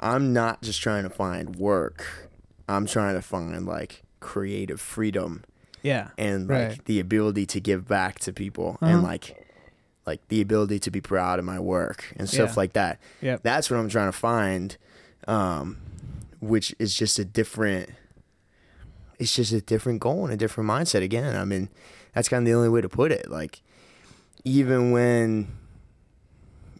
I'm 0.00 0.32
not 0.32 0.60
just 0.60 0.82
trying 0.82 1.04
to 1.04 1.10
find 1.10 1.56
work, 1.56 2.28
I'm 2.68 2.84
trying 2.86 3.14
to 3.14 3.22
find 3.22 3.64
like 3.64 4.02
creative 4.20 4.80
freedom 4.80 5.44
Yeah. 5.82 6.08
and 6.18 6.48
like 6.48 6.68
Right. 6.68 6.84
the 6.84 6.98
ability 7.00 7.46
to 7.46 7.60
give 7.60 7.86
back 7.86 8.18
to 8.20 8.32
people 8.32 8.76
Uh-huh. 8.82 8.92
and 8.92 9.02
like 9.02 9.43
like 10.06 10.26
the 10.28 10.40
ability 10.40 10.78
to 10.80 10.90
be 10.90 11.00
proud 11.00 11.38
of 11.38 11.44
my 11.44 11.58
work 11.58 12.12
and 12.16 12.28
stuff 12.28 12.50
Yeah. 12.50 12.54
like 12.56 12.72
that. 12.74 12.98
Yep. 13.22 13.42
That's 13.42 13.70
what 13.70 13.78
I'm 13.78 13.88
trying 13.88 14.08
to 14.08 14.16
find, 14.16 14.76
um, 15.26 15.78
which 16.40 16.74
is 16.78 16.94
just 16.94 17.18
a 17.18 17.24
different. 17.24 17.90
It's 19.18 19.34
just 19.34 19.52
a 19.52 19.60
different 19.60 20.00
goal 20.00 20.24
and 20.24 20.32
a 20.32 20.36
different 20.36 20.68
mindset. 20.68 21.02
Again, 21.02 21.36
I 21.36 21.44
mean, 21.44 21.68
that's 22.14 22.28
kind 22.28 22.42
of 22.42 22.46
the 22.46 22.54
only 22.56 22.68
way 22.68 22.80
to 22.80 22.88
put 22.88 23.12
it. 23.12 23.30
Like, 23.30 23.62
even 24.44 24.90
when, 24.90 25.48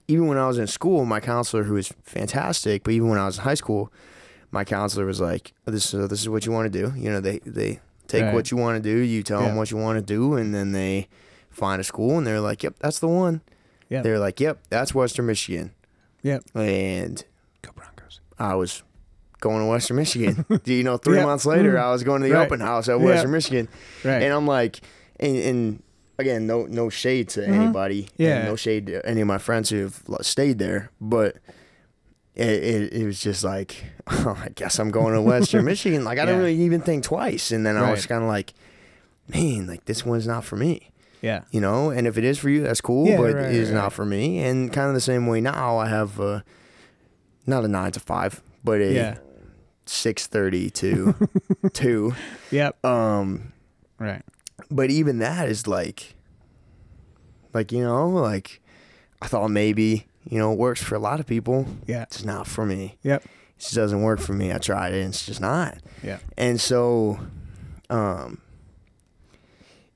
even 0.09 0.27
when 0.27 0.37
I 0.37 0.47
was 0.47 0.59
in 0.59 0.67
school, 0.67 1.05
my 1.05 1.21
counselor, 1.21 1.63
who 1.63 1.75
was 1.75 1.93
fantastic, 2.03 2.83
but 2.85 2.93
even 2.93 3.09
when 3.09 3.19
I 3.19 3.27
was 3.27 3.39
in 3.39 3.45
high 3.45 3.55
school, 3.55 3.93
my 4.51 4.65
counselor 4.65 5.07
was 5.07 5.21
like, 5.21 5.53
"This, 5.65 5.95
uh, 5.95 6.07
this 6.07 6.21
is 6.21 6.29
what 6.29 6.45
you 6.45 6.53
want 6.53 6.71
to 6.73 6.79
do." 6.87 6.93
You 6.99 7.11
know, 7.11 7.21
they 7.21 7.39
they 7.47 7.81
take 8.07 8.25
Right. 8.25 8.35
what 8.35 8.51
you 8.51 8.57
want 8.57 8.83
to 8.83 8.83
do, 8.83 8.99
you 8.99 9.23
tell 9.23 9.41
them 9.41 9.57
what 9.57 9.71
you 9.71 9.77
want 9.79 9.97
to 9.99 10.03
do, 10.05 10.35
and 10.35 10.55
then 10.55 10.73
they 10.73 11.09
find 11.55 11.81
a 11.81 11.85
school, 11.85 12.19
and 12.19 12.27
they're 12.27 12.41
like, 12.41 12.63
"Yep, 12.63 12.75
that's 12.81 12.99
the 12.99 13.09
one." 13.09 13.41
Yep. 13.91 14.03
They're 14.05 14.19
like, 14.19 14.41
"Yep, 14.41 14.59
that's 14.71 14.95
Western 14.95 15.27
Michigan," 15.27 15.73
Yep. 16.23 16.45
and 16.55 17.25
Go 17.63 17.71
Broncos. 17.75 18.21
I 18.39 18.55
was 18.55 18.83
going 19.41 19.61
to 19.61 19.67
Western 19.67 19.97
Michigan. 19.97 20.45
you 20.65 20.83
know, 20.83 20.97
three 20.97 21.19
Yeah. 21.19 21.27
months 21.27 21.45
later, 21.47 21.75
Mhm. 21.75 21.83
I 21.83 21.91
was 21.91 22.03
going 22.03 22.23
to 22.23 22.29
the 22.29 22.35
Right. 22.35 22.47
open 22.47 22.61
house 22.61 22.89
at 22.89 22.99
Yeah. 22.99 23.05
Western 23.05 23.31
Michigan, 23.31 23.69
Right. 24.05 24.23
and 24.23 24.33
I'm 24.33 24.47
like, 24.47 24.81
and, 25.21 25.37
and 25.37 25.83
again, 26.19 26.47
no 26.47 26.67
no 26.67 26.89
shade 26.89 27.29
to 27.31 27.41
Mhm. 27.41 27.49
anybody, 27.49 28.09
and 28.19 28.27
Yeah. 28.29 28.45
no 28.45 28.57
shade 28.57 28.87
to 28.87 29.05
any 29.07 29.21
of 29.21 29.27
my 29.27 29.39
friends 29.39 29.71
who 29.71 29.79
have 29.83 30.03
stayed 30.23 30.59
there, 30.59 30.91
but. 31.01 31.37
It, 32.37 32.49
it, 32.65 32.93
it 32.95 33.07
was 33.07 33.21
just 33.21 33.45
like, 33.45 33.85
oh, 34.09 34.37
I 34.45 34.49
guess 34.49 34.81
I'm 34.81 34.91
going 34.91 35.15
to 35.15 35.23
Western 35.23 35.65
Michigan. 35.71 36.03
Like, 36.03 36.19
I 36.19 36.25
didn't 36.25 36.41
really 36.41 36.61
even 36.63 36.81
think 36.81 37.05
twice. 37.05 37.53
And 37.53 37.65
then 37.65 37.77
I 37.77 37.93
was 37.93 38.07
kind 38.07 38.25
of 38.25 38.29
like, 38.29 38.55
man, 39.33 39.69
like, 39.69 39.85
this 39.85 40.05
one's 40.05 40.27
not 40.27 40.45
for 40.45 40.57
me 40.57 40.91
yeah. 41.25 41.41
you 41.51 41.61
know 41.61 41.91
and 41.91 42.07
if 42.07 42.17
it 42.19 42.25
is 42.25 42.39
for 42.39 42.49
you 42.51 42.63
that's 42.63 42.81
cool 42.81 43.07
Yeah, 43.09 43.17
but 43.17 43.35
right, 43.35 43.47
it 43.47 43.55
is 43.57 43.69
right, 43.69 43.75
not 43.81 43.83
right. 43.85 43.93
for 43.93 44.05
me 44.05 44.39
and 44.47 44.73
kind 44.73 44.89
of 44.89 44.95
the 44.95 45.01
same 45.13 45.27
way 45.27 45.41
now 45.41 45.79
i 45.79 45.89
have 45.89 46.21
uh 46.21 46.41
not 47.47 47.65
a 47.65 47.69
nine 47.69 47.93
to 47.93 48.01
five 48.01 48.43
but 48.63 48.81
a 48.81 48.93
Yeah. 48.93 49.17
6.30 49.87 50.73
to 50.81 51.15
2 51.73 52.15
Yep. 52.51 52.85
um 52.85 53.53
Right. 53.99 54.23
but 54.71 54.91
even 54.91 55.19
that 55.19 55.49
is 55.49 55.67
like 55.67 56.15
like 57.53 57.71
you 57.73 57.83
know 57.83 58.09
like 58.09 58.61
i 59.23 59.27
thought 59.27 59.49
maybe 59.49 60.07
you 60.29 60.39
know 60.39 60.53
it 60.53 60.59
works 60.59 60.83
for 60.83 60.95
a 60.95 60.99
lot 60.99 61.21
of 61.21 61.27
people 61.27 61.67
Yeah. 61.87 62.03
it's 62.03 62.25
not 62.25 62.47
for 62.47 62.65
me 62.67 62.97
Yep. 63.03 63.25
it 63.25 63.31
just 63.61 63.75
doesn't 63.75 64.03
work 64.03 64.21
for 64.21 64.33
me 64.33 64.53
i 64.53 64.59
tried 64.59 64.93
it 64.95 65.01
and 65.05 65.09
it's 65.11 65.25
just 65.27 65.41
not 65.41 65.79
Yeah. 66.03 66.19
and 66.37 66.61
so 66.61 67.19
um 67.91 68.41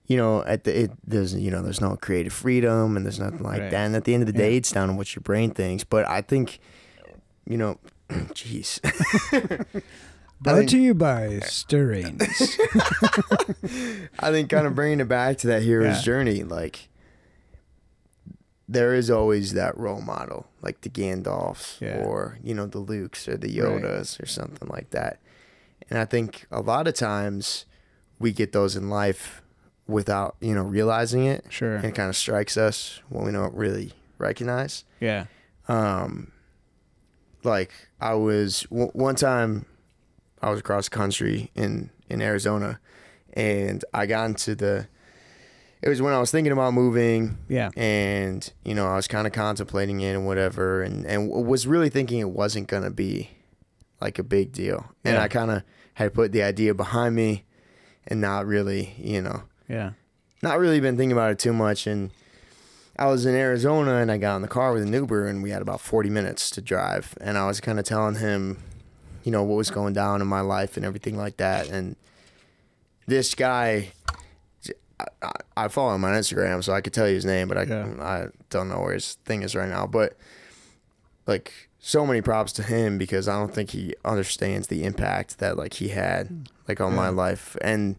you 0.09 0.17
know 0.17 0.43
at 0.45 0.65
the 0.65 0.77
it 0.85 0.91
there's 1.07 1.35
you 1.35 1.51
know 1.51 1.63
there's 1.63 1.81
no 1.81 1.95
creative 1.97 2.33
freedom 2.33 2.97
and 2.97 3.05
there's 3.07 3.21
nothing 3.21 3.43
like 3.43 3.61
Right. 3.61 3.71
that 3.71 3.87
and 3.87 3.95
at 3.95 4.05
the 4.05 4.15
end 4.15 4.23
of 4.23 4.27
the 4.27 4.33
day 4.33 4.51
Yeah. 4.53 4.57
it's 4.59 4.73
down 4.73 4.89
to 4.89 4.95
what 4.95 5.15
your 5.15 5.21
brain 5.23 5.51
thinks 5.53 5.85
but 5.85 6.09
i 6.09 6.21
think 6.23 6.59
you 7.47 7.57
know 7.57 7.79
jeez 8.35 8.81
Brought 10.41 10.57
think- 10.59 10.71
to 10.71 10.79
you 10.79 10.95
by 10.95 11.41
Stirrings. 11.41 12.23
i 14.21 14.31
think 14.31 14.49
kind 14.51 14.67
of 14.67 14.75
bringing 14.75 15.01
it 15.01 15.09
back 15.09 15.37
to 15.39 15.47
that 15.49 15.63
hero's 15.63 15.97
Yeah. 15.99 16.03
journey 16.03 16.43
like 16.43 16.89
there 18.69 18.95
is 18.95 19.11
always 19.11 19.55
that 19.55 19.77
role 19.79 20.01
model 20.01 20.47
like 20.63 20.81
the 20.83 20.91
gandalfs 20.91 21.81
Yeah. 21.81 22.03
or 22.05 22.39
you 22.43 22.55
know 22.55 22.67
the 22.67 22.81
lukes 22.83 23.27
or 23.29 23.37
the 23.37 23.49
Right. 23.49 23.83
yodas 23.83 24.23
or 24.23 24.27
something 24.27 24.69
like 24.69 24.91
that 24.91 25.19
and 25.91 25.99
i 25.99 26.05
think 26.05 26.47
a 26.51 26.61
lot 26.61 26.87
of 26.87 26.95
times 26.95 27.65
we 28.19 28.33
get 28.33 28.53
those 28.53 28.77
in 28.77 28.89
life 28.91 29.43
without 29.89 30.37
you 30.41 30.55
know 30.55 30.63
realizing 30.63 31.25
it 31.25 31.45
sure. 31.49 31.77
and 31.77 31.85
it 31.87 31.95
kind 31.95 32.09
of 32.11 32.17
strikes 32.17 32.57
us 32.57 33.01
when 33.09 33.25
we 33.25 33.33
don't 33.33 33.55
really 33.55 33.93
recognize. 34.19 34.85
Yeah. 35.01 35.25
Um, 35.67 36.31
like 37.45 37.73
I 38.01 38.15
was 38.15 38.63
w- 38.71 38.91
one 38.93 39.15
time, 39.17 39.67
I 40.43 40.51
was 40.51 40.61
across 40.61 40.89
country 40.89 41.51
in 41.55 41.91
in 42.09 42.21
Arizona, 42.23 42.81
and 43.33 43.85
I 43.95 44.07
got 44.07 44.27
into 44.27 44.55
the. 44.55 44.87
It 45.81 45.89
was 45.89 46.03
when 46.03 46.13
I 46.13 46.19
was 46.19 46.33
thinking 46.33 46.53
about 46.53 46.75
moving, 46.75 47.39
Yeah. 47.49 47.71
and 47.77 48.51
you 48.65 48.75
know 48.75 48.87
I 48.89 48.97
was 48.97 49.07
kind 49.07 49.27
of 49.27 49.33
contemplating 49.33 50.01
it 50.01 50.15
and 50.15 50.27
whatever, 50.27 50.83
and 50.83 51.07
and 51.07 51.29
w- 51.29 51.47
was 51.47 51.67
really 51.67 51.89
thinking 51.89 52.19
it 52.19 52.31
wasn't 52.31 52.67
gonna 52.69 52.91
be 52.91 53.31
like 54.01 54.19
a 54.19 54.25
big 54.25 54.53
deal, 54.53 54.87
and 55.05 55.15
Yeah. 55.15 55.23
I 55.23 55.29
kind 55.29 55.51
of 55.51 55.63
had 55.95 56.15
put 56.15 56.33
the 56.33 56.43
idea 56.43 56.75
behind 56.75 57.15
me, 57.15 57.45
and 58.07 58.21
not 58.21 58.47
really, 58.47 58.95
you 58.99 59.21
know, 59.23 59.43
Yeah. 59.69 59.93
not 60.43 60.59
really 60.59 60.81
been 60.81 60.97
thinking 60.97 61.13
about 61.13 61.31
it 61.31 61.39
too 61.39 61.53
much 61.53 61.87
and 61.87 62.11
I 62.99 63.07
was 63.07 63.27
in 63.27 63.35
Arizona 63.35 63.97
and 63.97 64.11
I 64.11 64.19
got 64.19 64.37
in 64.37 64.43
the 64.43 64.49
car 64.49 64.73
with 64.73 64.83
an 64.83 64.93
Uber 64.93 65.27
and 65.29 65.43
we 65.43 65.51
had 65.51 65.63
about 65.63 65.81
40 65.81 66.11
minutes 66.11 66.51
to 66.51 66.61
drive 66.61 67.17
and 67.21 67.39
I 67.39 67.47
was 67.47 67.61
kind 67.61 67.79
of 67.79 67.85
telling 67.85 68.17
him 68.17 68.59
you 69.23 69.31
know 69.31 69.43
what 69.43 69.57
was 69.57 69.71
going 69.71 69.95
down 69.95 70.21
in 70.21 70.27
my 70.27 70.41
life 70.41 70.77
and 70.77 70.85
everything 70.85 71.17
like 71.17 71.37
that 71.37 71.69
and 71.69 71.97
this 73.07 73.35
guy 73.35 73.93
I, 75.23 75.33
I, 75.57 75.69
follow 75.69 75.95
him 75.95 76.05
on 76.05 76.13
Instagram 76.15 76.65
so 76.65 76.73
I 76.73 76.81
could 76.81 76.93
tell 76.93 77.07
you 77.07 77.15
his 77.15 77.25
name 77.25 77.47
but 77.47 77.57
I 77.57 77.63
Yeah. 77.63 77.95
I 78.01 78.27
don't 78.51 78.69
know 78.69 78.81
where 78.81 78.95
his 78.95 79.15
thing 79.25 79.43
is 79.43 79.55
right 79.55 79.69
now 79.69 79.87
but 79.87 80.17
like 81.27 81.69
so 81.79 82.05
many 82.05 82.21
props 82.21 82.53
to 82.55 82.63
him 82.63 82.99
because 82.99 83.29
I 83.29 83.39
don't 83.39 83.55
think 83.55 83.71
he 83.71 83.95
understands 84.05 84.67
the 84.67 84.85
impact 84.85 85.39
that 85.39 85.57
like 85.57 85.75
he 85.75 85.89
had 85.89 86.49
like 86.67 86.81
on 86.81 86.95
my 86.95 87.09
life 87.09 87.57
and 87.61 87.97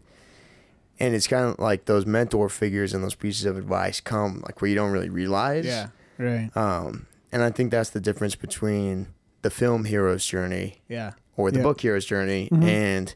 and 1.00 1.14
it's 1.14 1.26
kind 1.26 1.46
of 1.46 1.58
like 1.58 1.86
those 1.86 2.04
mentor 2.06 2.48
figures 2.48 2.92
and 2.94 3.02
those 3.02 3.14
pieces 3.14 3.44
of 3.46 3.56
advice 3.56 4.00
come 4.00 4.42
like 4.46 4.60
where 4.60 4.68
you 4.68 4.74
don't 4.74 4.92
really 4.92 5.08
realize 5.08 5.64
Yeah. 5.64 5.88
Right. 6.18 6.50
um 6.56 7.06
and 7.32 7.42
i 7.42 7.50
think 7.50 7.70
that's 7.70 7.90
the 7.90 8.00
difference 8.00 8.34
between 8.36 9.08
the 9.42 9.50
film 9.50 9.86
hero's 9.86 10.24
journey 10.26 10.82
Yeah. 10.88 11.12
or 11.36 11.50
the 11.50 11.58
Yeah. 11.58 11.62
book 11.64 11.80
hero's 11.80 12.04
journey 12.04 12.48
Mhm. 12.52 12.62
and 12.64 13.14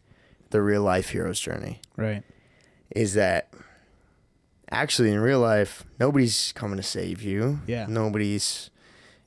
the 0.50 0.62
real 0.62 0.82
life 0.82 1.10
hero's 1.10 1.38
journey 1.40 1.80
Right. 1.96 2.22
is 2.90 3.14
that 3.14 3.48
actually 4.70 5.10
in 5.12 5.20
real 5.20 5.40
life 5.40 5.84
nobody's 6.00 6.52
coming 6.52 6.76
to 6.76 6.82
save 6.82 7.22
you 7.22 7.60
Yeah. 7.66 7.86
nobody's 7.88 8.70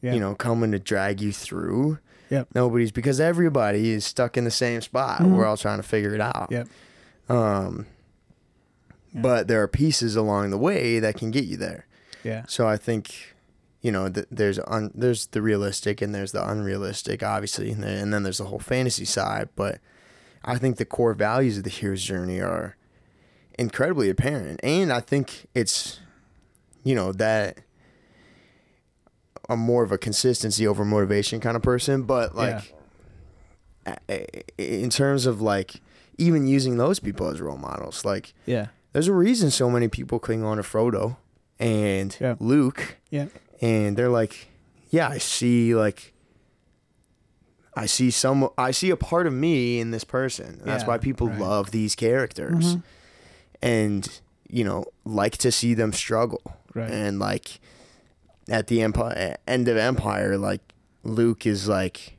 Yeah. 0.01 0.13
you 0.13 0.19
know 0.19 0.35
coming 0.35 0.71
to 0.71 0.79
drag 0.79 1.21
you 1.21 1.31
through 1.31 1.99
Yep. 2.29 2.49
nobody's 2.55 2.91
because 2.91 3.19
everybody 3.19 3.91
is 3.91 4.05
stuck 4.05 4.35
in 4.37 4.43
the 4.43 4.51
same 4.51 4.81
spot 4.81 5.21
Mhm. 5.21 5.31
we're 5.35 5.45
all 5.45 5.57
trying 5.57 5.77
to 5.77 5.83
figure 5.83 6.13
it 6.15 6.21
out 6.21 6.47
Yep. 6.51 6.67
um 7.29 7.85
Yeah. 9.13 9.21
but 9.21 9.47
there 9.47 9.61
are 9.61 9.67
pieces 9.67 10.15
along 10.15 10.49
the 10.51 10.57
way 10.57 10.99
that 10.99 11.15
can 11.17 11.31
get 11.31 11.45
you 11.45 11.57
there 11.57 11.87
Yeah. 12.23 12.43
so 12.47 12.67
i 12.67 12.75
think 12.77 13.35
you 13.81 13.91
know 13.91 14.09
th- 14.09 14.27
there's 14.29 14.59
un- 14.67 14.91
there's 14.93 15.27
the 15.27 15.41
realistic 15.41 16.01
and 16.01 16.13
there's 16.13 16.31
the 16.33 16.47
unrealistic 16.47 17.23
obviously 17.23 17.71
and 17.71 17.83
then, 17.83 17.97
and 17.97 18.13
then 18.13 18.23
there's 18.23 18.39
the 18.39 18.45
whole 18.45 18.59
fantasy 18.59 19.05
side 19.05 19.49
but 19.55 19.79
i 20.43 20.57
think 20.57 20.77
the 20.77 20.85
core 20.85 21.13
values 21.13 21.57
of 21.57 21.63
the 21.63 21.69
hero's 21.69 22.03
journey 22.03 22.39
are 22.41 22.75
incredibly 23.57 24.09
apparent 24.09 24.59
and 24.63 24.91
i 24.91 24.99
think 24.99 25.47
it's 25.55 25.99
you 26.83 26.93
know 26.95 27.11
that 27.11 27.59
i'm 29.49 29.59
more 29.59 29.83
of 29.83 29.91
a 29.91 29.97
consistency 29.97 30.67
over 30.67 30.83
motivation 30.83 31.39
kind 31.39 31.55
of 31.55 31.61
person 31.63 32.03
but 32.03 32.35
like 32.35 32.73
a- 34.09 34.43
in 34.57 34.89
terms 34.89 35.25
of 35.25 35.41
like 35.41 35.81
even 36.17 36.47
using 36.47 36.77
those 36.77 36.99
people 36.99 37.27
as 37.27 37.39
role 37.39 37.57
models 37.57 38.03
like 38.03 38.33
Yeah. 38.45 38.67
There's 38.97 39.07
a 39.07 39.13
reason 39.13 39.51
so 39.51 39.69
many 39.69 39.87
people 39.87 40.17
cling 40.17 40.43
on 40.43 40.57
to 40.57 40.63
Frodo 40.63 41.17
and 41.59 42.17
Yeah. 42.19 42.33
Luke, 42.39 42.97
Yeah. 43.11 43.27
and 43.61 43.95
they're 43.95 44.09
like, 44.09 44.47
yeah, 44.89 45.07
I 45.07 45.19
see 45.19 45.75
like, 45.75 46.13
I 47.75 47.85
see 47.85 48.09
some, 48.09 48.49
I 48.57 48.71
see 48.71 48.89
a 48.89 48.95
part 48.97 49.27
of 49.27 49.33
me 49.33 49.79
in 49.79 49.91
this 49.91 50.03
person. 50.03 50.47
And 50.61 50.61
That's 50.61 50.81
Yeah, 50.81 50.87
why 50.87 50.97
people 50.97 51.27
right. 51.27 51.39
love 51.39 51.69
these 51.69 51.93
characters, 51.93 52.77
Mhm. 52.77 52.83
and 53.61 54.19
you 54.49 54.63
know, 54.63 54.85
like 55.05 55.37
to 55.37 55.51
see 55.51 55.75
them 55.75 55.93
struggle. 55.93 56.41
Right. 56.73 56.89
And 56.89 57.19
like, 57.19 57.59
at 58.49 58.65
the 58.65 58.81
empire 58.81 59.37
end 59.47 59.67
of 59.67 59.77
Empire, 59.77 60.39
like 60.39 60.61
Luke 61.03 61.45
is 61.45 61.67
like 61.67 62.17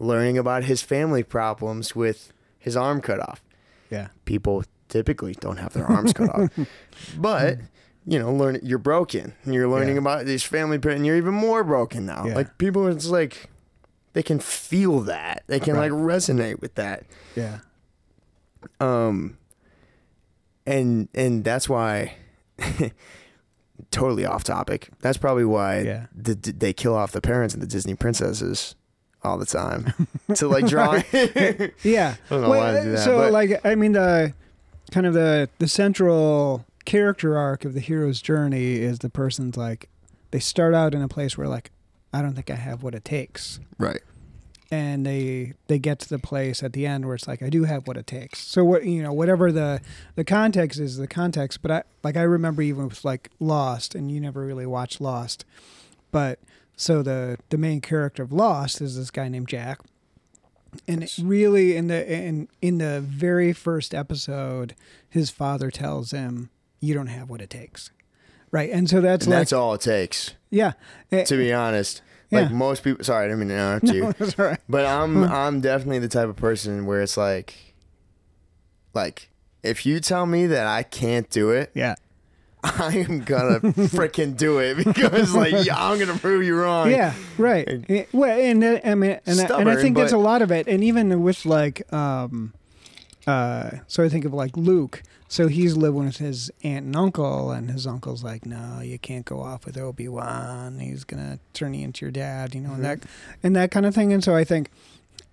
learning 0.00 0.38
about 0.38 0.64
his 0.64 0.80
family 0.80 1.22
problems 1.22 1.94
with 1.94 2.32
his 2.58 2.74
arm 2.74 3.02
cut 3.02 3.20
off 3.20 3.42
Yeah. 3.90 4.08
people 4.24 4.64
typically 4.94 5.34
don't 5.40 5.56
have 5.56 5.72
their 5.72 5.86
arms 5.86 6.12
cut 6.12 6.30
off. 6.30 6.50
But 7.18 7.58
you 8.06 8.18
know, 8.18 8.32
learn 8.32 8.60
you're 8.62 8.78
broken. 8.78 9.34
And 9.44 9.52
you're 9.54 9.66
learning 9.68 9.96
Yeah. 9.96 10.02
about 10.02 10.24
these 10.26 10.44
family, 10.44 10.78
and 10.82 11.04
you're 11.04 11.16
even 11.16 11.34
more 11.34 11.64
broken 11.64 12.06
now. 12.06 12.26
Yeah. 12.26 12.34
Like 12.36 12.58
people, 12.58 12.86
it's 12.86 13.06
like 13.06 13.48
they 14.12 14.22
can 14.22 14.38
feel 14.38 15.00
that. 15.00 15.42
They 15.48 15.58
can 15.58 15.74
Right. 15.74 15.90
like 15.90 16.00
resonate 16.00 16.60
with 16.60 16.74
that. 16.76 17.04
Yeah. 17.34 17.58
Um, 18.80 19.36
and 20.66 21.08
and 21.14 21.42
that's 21.44 21.68
why. 21.68 22.14
totally 23.90 24.24
off 24.24 24.44
topic. 24.44 24.88
That's 25.00 25.18
probably 25.18 25.44
why 25.44 25.80
Yeah. 25.80 26.06
the, 26.14 26.34
they 26.34 26.72
kill 26.72 26.94
off 26.94 27.10
the 27.10 27.20
parents 27.20 27.54
and 27.54 27.62
the 27.62 27.66
Disney 27.66 27.94
princesses 27.94 28.76
all 29.24 29.36
the 29.38 29.46
time 29.46 29.92
to 30.36 30.46
like 30.48 30.66
draw. 30.66 31.00
Yeah. 31.82 32.14
I 32.14 32.30
don't 32.30 32.42
know 32.42 32.48
why 32.50 32.72
they 32.72 32.82
do 32.84 32.92
that, 32.92 33.04
so 33.04 33.28
like 33.30 33.60
I 33.66 33.74
mean 33.74 33.92
the 33.92 34.32
kind 34.90 35.06
of 35.06 35.14
the 35.14 35.48
the 35.58 35.68
central 35.68 36.64
character 36.84 37.36
arc 37.38 37.64
of 37.64 37.74
the 37.74 37.80
hero's 37.80 38.20
journey 38.20 38.74
is 38.74 38.98
the 38.98 39.08
person's 39.08 39.56
like 39.56 39.88
they 40.30 40.38
start 40.38 40.74
out 40.74 40.94
in 40.94 41.02
a 41.02 41.08
place 41.08 41.38
where 41.38 41.48
like 41.48 41.70
I 42.12 42.22
don't 42.22 42.34
think 42.34 42.50
I 42.50 42.54
have 42.56 42.82
what 42.82 42.94
it 42.94 43.04
takes. 43.04 43.58
right. 43.78 44.00
And 44.70 45.06
they 45.06 45.52
they 45.68 45.78
get 45.78 46.00
to 46.00 46.08
the 46.08 46.18
place 46.18 46.62
at 46.62 46.72
the 46.72 46.84
end 46.86 47.06
where 47.06 47.14
it's 47.14 47.28
like 47.28 47.42
I 47.42 47.48
do 47.48 47.64
have 47.64 47.86
what 47.86 47.96
it 47.96 48.06
takes. 48.06 48.40
So 48.40 48.64
what 48.64 48.84
you 48.84 49.02
know 49.02 49.12
whatever 49.12 49.52
the 49.52 49.80
the 50.16 50.24
context 50.24 50.80
is 50.80 50.96
the 50.96 51.06
context, 51.06 51.62
but 51.62 51.70
I 51.70 51.82
like 52.02 52.16
I 52.16 52.22
remember 52.22 52.62
even 52.62 52.88
with 52.88 53.04
like 53.04 53.30
Lost 53.38 53.94
and 53.94 54.10
you 54.10 54.20
never 54.20 54.44
really 54.44 54.66
watched 54.66 55.00
Lost. 55.00 55.44
But 56.10 56.40
so 56.76 57.02
the 57.02 57.38
the 57.50 57.58
main 57.58 57.80
character 57.80 58.22
of 58.22 58.32
Lost 58.32 58.80
is 58.80 58.96
this 58.96 59.10
guy 59.10 59.28
named 59.28 59.48
Jack 59.48 59.80
and 60.88 61.02
it 61.02 61.16
really 61.22 61.76
in 61.76 61.86
the 61.88 62.12
in 62.12 62.48
in 62.62 62.78
the 62.78 63.00
very 63.00 63.52
first 63.52 63.94
episode 63.94 64.74
his 65.08 65.30
father 65.30 65.70
tells 65.70 66.10
him 66.10 66.50
you 66.80 66.94
don't 66.94 67.06
have 67.08 67.28
what 67.30 67.40
it 67.40 67.50
takes 67.50 67.90
right 68.50 68.70
and 68.70 68.88
so 68.90 69.00
that's 69.00 69.26
And 69.26 69.32
like 69.32 69.40
that's 69.40 69.52
all 69.52 69.74
it 69.74 69.80
takes, 69.80 70.34
yeah 70.50 70.72
Eh, 71.12 71.24
to 71.24 71.36
be 71.36 71.52
honest. 71.52 72.02
Yeah. 72.30 72.40
Like 72.42 72.52
most 72.52 72.82
people. 72.82 73.04
Sorry, 73.04 73.26
I 73.26 73.28
didn't 73.28 73.40
mean 73.40 73.48
to 73.50 73.54
interrupt 73.54 73.84
you. 73.94 74.02
no, 74.04 74.12
that's 74.12 74.38
all 74.38 74.46
right 74.46 74.60
But 74.68 74.86
I'm 74.86 75.22
I'm 75.24 75.60
definitely 75.60 75.98
the 76.00 76.08
type 76.08 76.28
of 76.28 76.36
person 76.36 76.86
where 76.86 77.00
it's 77.02 77.16
like, 77.16 77.54
like 78.94 79.28
if 79.62 79.86
you 79.86 80.00
tell 80.00 80.26
me 80.26 80.46
that 80.46 80.66
I 80.66 80.82
can't 80.82 81.28
do 81.30 81.50
it, 81.50 81.70
yeah 81.74 81.94
I 82.80 83.04
am 83.08 83.20
gonna 83.20 83.60
freaking 83.60 84.36
do 84.36 84.58
it 84.58 84.76
because 84.84 85.34
like 85.34 85.66
yeah, 85.66 85.74
I'm 85.76 85.98
gonna 85.98 86.18
prove 86.18 86.42
you 86.44 86.56
wrong. 86.56 86.90
yeah 86.90 87.12
right. 87.38 87.68
Eh, 87.88 88.04
well 88.12 88.38
and 88.38 88.64
uh, 88.64 88.80
i 88.84 88.94
mean 88.94 89.10
and, 89.10 89.12
I- 89.12 89.30
and 89.32 89.40
i 89.40 89.44
Stubborn, 89.46 89.76
think 89.80 89.96
that's 89.96 90.12
a 90.12 90.18
lot 90.18 90.40
of 90.42 90.50
it 90.50 90.66
and 90.66 90.82
even 90.82 91.22
with 91.22 91.44
like 91.44 91.92
um 91.92 92.54
uh 93.26 93.70
so 93.86 94.02
i 94.04 94.08
think 94.08 94.24
of 94.24 94.32
like 94.34 94.56
luke. 94.56 95.02
So 95.26 95.48
he's 95.48 95.76
living 95.76 96.04
with 96.04 96.18
his 96.18 96.50
aunt 96.62 96.84
and 96.86 96.94
uncle 96.94 97.50
and 97.50 97.68
his 97.70 97.86
uncle's 97.88 98.22
like 98.22 98.46
no 98.46 98.80
you 98.82 98.98
can't 98.98 99.24
go 99.24 99.40
off 99.40 99.64
with 99.66 99.76
obi-wan. 99.76 100.78
He's 100.78 101.02
gonna 101.04 101.38
turn 101.54 101.74
you 101.74 101.84
into 101.84 102.04
your 102.04 102.12
dad 102.12 102.54
you 102.54 102.60
know 102.60 102.72
and 102.74 102.84
that 102.84 103.00
and 103.42 103.56
that 103.56 103.70
kind 103.70 103.84
of 103.86 103.94
thing. 103.94 104.12
And 104.12 104.22
so 104.24 104.34
i 104.36 104.44
think 104.44 104.70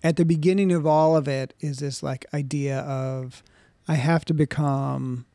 at 0.03 0.15
the 0.17 0.25
beginning 0.25 0.71
of 0.71 0.85
all 0.87 1.15
of 1.15 1.27
it 1.27 1.53
is 1.59 1.77
this 1.79 2.01
like 2.01 2.25
idea 2.33 2.79
of 2.79 3.43
i 3.87 3.95
have 3.95 4.25
to 4.25 4.33
become 4.33 5.25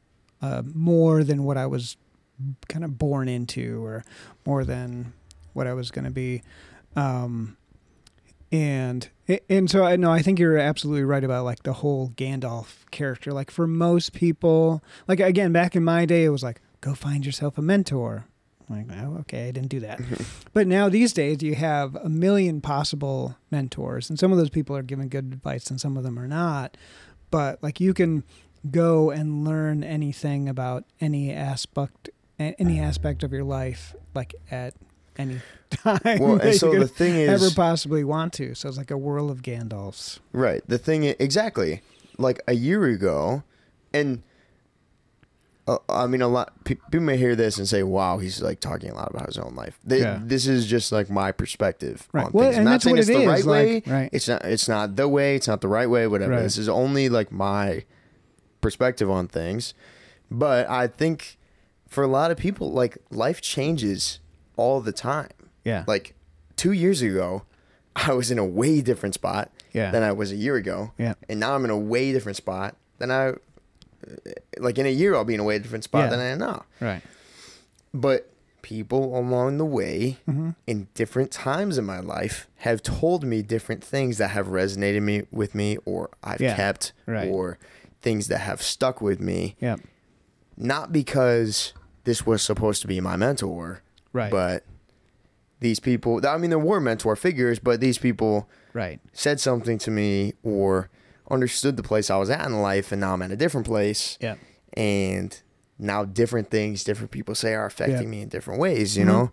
uh, 0.46 0.62
more 0.74 1.24
than 1.24 1.44
what 1.44 1.56
i 1.56 1.66
was 1.66 1.96
kind 2.68 2.84
of 2.84 2.98
born 2.98 3.28
into 3.28 3.84
or 3.84 4.04
more 4.44 4.64
than 4.64 5.12
what 5.52 5.66
i 5.66 5.72
was 5.72 5.90
going 5.90 6.04
to 6.04 6.10
be 6.10 6.42
um, 6.96 7.56
and 8.52 9.08
and 9.48 9.70
so 9.70 9.84
I 9.84 9.96
know 9.96 10.12
I 10.12 10.22
think 10.22 10.38
you're 10.38 10.58
absolutely 10.58 11.04
right 11.04 11.24
about 11.24 11.44
like 11.44 11.64
the 11.64 11.74
whole 11.74 12.10
Gandalf 12.10 12.88
character. 12.90 13.32
Like 13.32 13.50
for 13.50 13.66
most 13.66 14.12
people, 14.12 14.82
like 15.08 15.20
again 15.20 15.52
back 15.52 15.74
in 15.74 15.84
my 15.84 16.06
day, 16.06 16.24
it 16.24 16.30
was 16.30 16.42
like 16.42 16.60
go 16.80 16.94
find 16.94 17.26
yourself 17.26 17.58
a 17.58 17.62
mentor. 17.62 18.26
Like 18.68 18.86
oh, 18.92 19.18
okay, 19.20 19.48
I 19.48 19.50
didn't 19.50 19.68
do 19.68 19.80
that. 19.80 20.00
but 20.52 20.66
now 20.66 20.88
these 20.88 21.12
days, 21.12 21.42
you 21.42 21.54
have 21.54 21.94
a 21.96 22.08
million 22.08 22.60
possible 22.60 23.36
mentors, 23.50 24.08
and 24.08 24.18
some 24.18 24.32
of 24.32 24.38
those 24.38 24.50
people 24.50 24.76
are 24.76 24.82
giving 24.82 25.08
good 25.08 25.32
advice, 25.32 25.70
and 25.70 25.80
some 25.80 25.96
of 25.96 26.02
them 26.02 26.18
are 26.18 26.28
not. 26.28 26.76
But 27.30 27.62
like 27.62 27.80
you 27.80 27.94
can 27.94 28.24
go 28.70 29.10
and 29.10 29.44
learn 29.44 29.84
anything 29.84 30.48
about 30.48 30.84
any 31.00 31.32
aspect 31.32 32.10
any 32.38 32.78
aspect 32.80 33.22
of 33.22 33.32
your 33.32 33.44
life 33.44 33.94
like 34.14 34.34
at 34.50 34.74
any 35.16 35.40
time 35.70 36.00
Well, 36.20 36.38
and 36.40 36.54
so 36.54 36.78
the 36.78 36.86
thing 36.88 37.14
is, 37.14 37.42
ever 37.42 37.54
possibly 37.54 38.04
want 38.04 38.32
to. 38.34 38.54
So 38.54 38.68
it's 38.68 38.76
like 38.76 38.90
a 38.90 38.98
whirl 38.98 39.30
of 39.30 39.40
Gandalfs. 39.42 40.18
Right. 40.32 40.62
The 40.68 40.76
thing 40.78 41.04
i 41.06 41.16
exactly 41.18 41.80
like 42.18 42.40
a 42.46 42.52
year 42.54 42.84
ago, 42.84 43.42
and 43.94 44.22
uh, 45.68 45.78
I 45.88 46.06
mean 46.06 46.22
a 46.22 46.28
lot. 46.28 46.52
People 46.64 47.00
may 47.00 47.16
hear 47.16 47.34
this 47.34 47.58
and 47.58 47.66
say, 47.66 47.82
"Wow, 47.82 48.18
he's 48.18 48.40
like 48.42 48.60
talking 48.60 48.90
a 48.90 48.94
lot 48.94 49.10
about 49.10 49.26
his 49.26 49.38
own 49.38 49.54
life." 49.56 49.78
Th- 49.88 50.00
Yeah. 50.02 50.20
This 50.22 50.46
is 50.46 50.66
just 50.66 50.92
like 50.92 51.10
my 51.10 51.32
perspective 51.32 52.06
Right. 52.12 52.26
on 52.26 52.32
Well, 52.32 52.44
things. 52.48 52.58
I'm 52.58 52.64
not 52.64 52.82
saying 52.82 52.98
it's 52.98 53.08
it 53.08 53.14
the 53.14 53.20
is, 53.22 53.26
right 53.26 53.44
way. 53.44 53.82
right. 53.86 54.10
It's 54.12 54.28
not. 54.28 54.44
It's 54.44 54.68
not 54.68 54.96
the 54.96 55.08
way. 55.08 55.34
It's 55.34 55.48
not 55.48 55.60
the 55.62 55.68
right 55.68 55.88
way. 55.90 56.06
Whatever. 56.06 56.32
Right. 56.32 56.42
This 56.42 56.58
is 56.58 56.68
only 56.68 57.08
like 57.08 57.32
my 57.32 57.84
perspective 58.66 59.08
on 59.10 59.28
things. 59.28 59.74
But 60.30 60.68
I 60.68 60.88
think 60.88 61.38
for 61.88 62.02
a 62.02 62.08
lot 62.08 62.30
of 62.32 62.36
people, 62.36 62.72
like 62.72 62.98
life 63.10 63.40
changes 63.40 64.18
all 64.56 64.80
the 64.80 64.92
time. 64.92 65.30
Yeah. 65.64 65.84
Like 65.86 66.14
two 66.56 66.72
years 66.72 67.00
ago, 67.00 67.42
I 67.94 68.12
was 68.12 68.30
in 68.30 68.38
a 68.38 68.44
way 68.44 68.80
different 68.80 69.14
spot 69.14 69.50
Yeah. 69.72 69.90
than 69.92 70.02
I 70.02 70.12
was 70.12 70.32
a 70.32 70.36
year 70.36 70.56
ago. 70.56 70.92
Yeah. 70.98 71.14
And 71.28 71.38
now 71.38 71.54
I'm 71.54 71.64
in 71.64 71.70
a 71.70 71.78
way 71.78 72.12
different 72.12 72.36
spot 72.36 72.74
than 72.98 73.10
I, 73.12 73.34
like 74.58 74.78
in 74.78 74.86
a 74.86 74.90
year, 74.90 75.14
I'll 75.14 75.24
be 75.24 75.34
in 75.34 75.40
a 75.40 75.44
way 75.44 75.58
different 75.60 75.84
spot 75.84 76.04
Yeah. 76.04 76.10
than 76.10 76.20
I 76.20 76.24
am 76.34 76.38
now. 76.38 76.64
right. 76.80 77.02
But 77.94 78.28
people 78.62 79.16
along 79.16 79.58
the 79.58 79.64
way 79.64 80.18
Mm-hmm. 80.28 80.50
in 80.66 80.88
different 80.94 81.30
times 81.30 81.78
in 81.78 81.84
my 81.84 82.00
life 82.00 82.48
have 82.66 82.82
told 82.82 83.22
me 83.22 83.40
different 83.42 83.82
things 83.84 84.18
that 84.18 84.30
have 84.30 84.48
resonated 84.48 85.02
me 85.02 85.22
with 85.30 85.54
me 85.54 85.78
or 85.84 86.10
I've 86.24 86.40
Yeah. 86.40 86.56
kept 86.56 86.92
Right. 87.06 87.28
or 87.28 87.58
things 88.02 88.28
that 88.28 88.38
have 88.38 88.62
stuck 88.62 89.00
with 89.00 89.20
me. 89.20 89.56
Yeah. 89.60 89.76
Not 90.56 90.92
because 90.92 91.72
this 92.04 92.24
was 92.24 92.42
supposed 92.42 92.80
to 92.82 92.88
be 92.88 93.00
my 93.00 93.16
mentor, 93.16 93.82
Right. 94.12 94.30
but 94.30 94.64
these 95.60 95.80
people, 95.80 96.20
I 96.26 96.38
mean, 96.38 96.50
there 96.50 96.58
were 96.58 96.80
mentor 96.80 97.16
figures, 97.16 97.58
but 97.58 97.80
these 97.80 97.98
people 97.98 98.48
right. 98.72 99.00
said 99.12 99.40
something 99.40 99.78
to 99.78 99.90
me 99.90 100.34
or 100.42 100.88
understood 101.30 101.76
the 101.76 101.82
place 101.82 102.10
I 102.10 102.16
was 102.16 102.30
at 102.30 102.46
in 102.46 102.60
life, 102.62 102.92
and 102.92 103.00
now 103.00 103.14
I'm 103.14 103.22
at 103.22 103.30
a 103.32 103.36
different 103.36 103.66
place. 103.66 104.16
Yeah. 104.20 104.36
And 104.74 105.38
now 105.78 106.04
different 106.04 106.50
things, 106.50 106.84
different 106.84 107.10
people 107.10 107.34
say 107.34 107.54
are 107.54 107.66
affecting 107.66 108.02
Yeah. 108.04 108.08
me 108.08 108.22
in 108.22 108.28
different 108.28 108.60
ways, 108.60 108.96
you 108.96 109.04
Mhm. 109.04 109.08
know? 109.08 109.32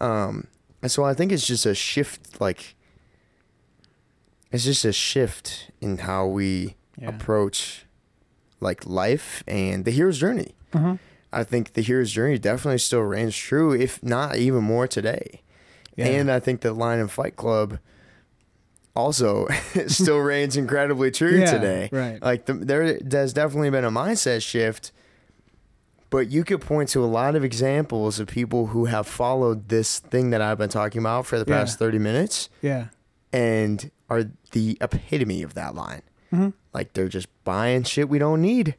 Um, 0.00 0.46
and 0.82 0.90
so 0.90 1.04
I 1.04 1.14
think 1.14 1.32
it's 1.32 1.46
just 1.46 1.66
a 1.66 1.74
shift, 1.74 2.40
like, 2.40 2.74
it's 4.50 4.64
just 4.64 4.84
a 4.84 4.92
shift 4.92 5.70
in 5.80 5.98
how 5.98 6.26
we 6.26 6.76
Yeah. 6.98 7.08
approach, 7.10 7.85
like, 8.60 8.86
life 8.86 9.42
and 9.46 9.84
the 9.84 9.90
hero's 9.90 10.18
journey. 10.18 10.54
Uh-huh. 10.72 10.96
I 11.32 11.44
think 11.44 11.74
the 11.74 11.82
hero's 11.82 12.12
journey 12.12 12.38
definitely 12.38 12.78
still 12.78 13.00
reigns 13.00 13.36
true, 13.36 13.72
if 13.72 14.02
not 14.02 14.36
even 14.36 14.62
more 14.64 14.86
today. 14.86 15.42
Yeah. 15.96 16.06
And 16.06 16.30
I 16.30 16.40
think 16.40 16.60
the 16.60 16.72
Line 16.72 16.98
and 16.98 17.10
Fight 17.10 17.36
Club 17.36 17.78
also 18.94 19.46
still 19.86 20.18
reigns 20.32 20.56
incredibly 20.56 21.10
true 21.10 21.38
Yeah, 21.38 21.50
today. 21.52 21.88
right. 21.92 22.22
Like 22.22 22.46
the, 22.46 22.54
there, 22.54 22.98
there's 23.00 23.32
definitely 23.32 23.70
been 23.70 23.84
a 23.84 23.90
mindset 23.90 24.42
shift, 24.42 24.92
but 26.10 26.28
you 26.30 26.44
could 26.44 26.60
point 26.60 26.88
to 26.90 27.04
a 27.04 27.06
lot 27.06 27.34
of 27.34 27.44
examples 27.44 28.18
of 28.20 28.28
people 28.28 28.68
who 28.68 28.86
have 28.86 29.06
followed 29.06 29.68
this 29.68 29.98
thing 29.98 30.30
that 30.30 30.40
I've 30.40 30.58
been 30.58 30.68
talking 30.70 31.00
about 31.00 31.26
for 31.26 31.38
the 31.42 31.50
Yeah. 31.50 31.58
past 31.60 31.78
30 31.78 31.98
minutes 31.98 32.48
Yeah. 32.62 32.86
and 33.32 33.90
are 34.08 34.24
the 34.52 34.78
epitome 34.80 35.42
of 35.42 35.54
that 35.54 35.74
line. 35.74 36.02
Mhm. 36.36 36.52
Like 36.74 36.92
they're 36.92 37.08
just 37.08 37.28
buying 37.44 37.82
shit 37.84 38.08
we 38.08 38.18
don't 38.18 38.40
need. 38.42 38.74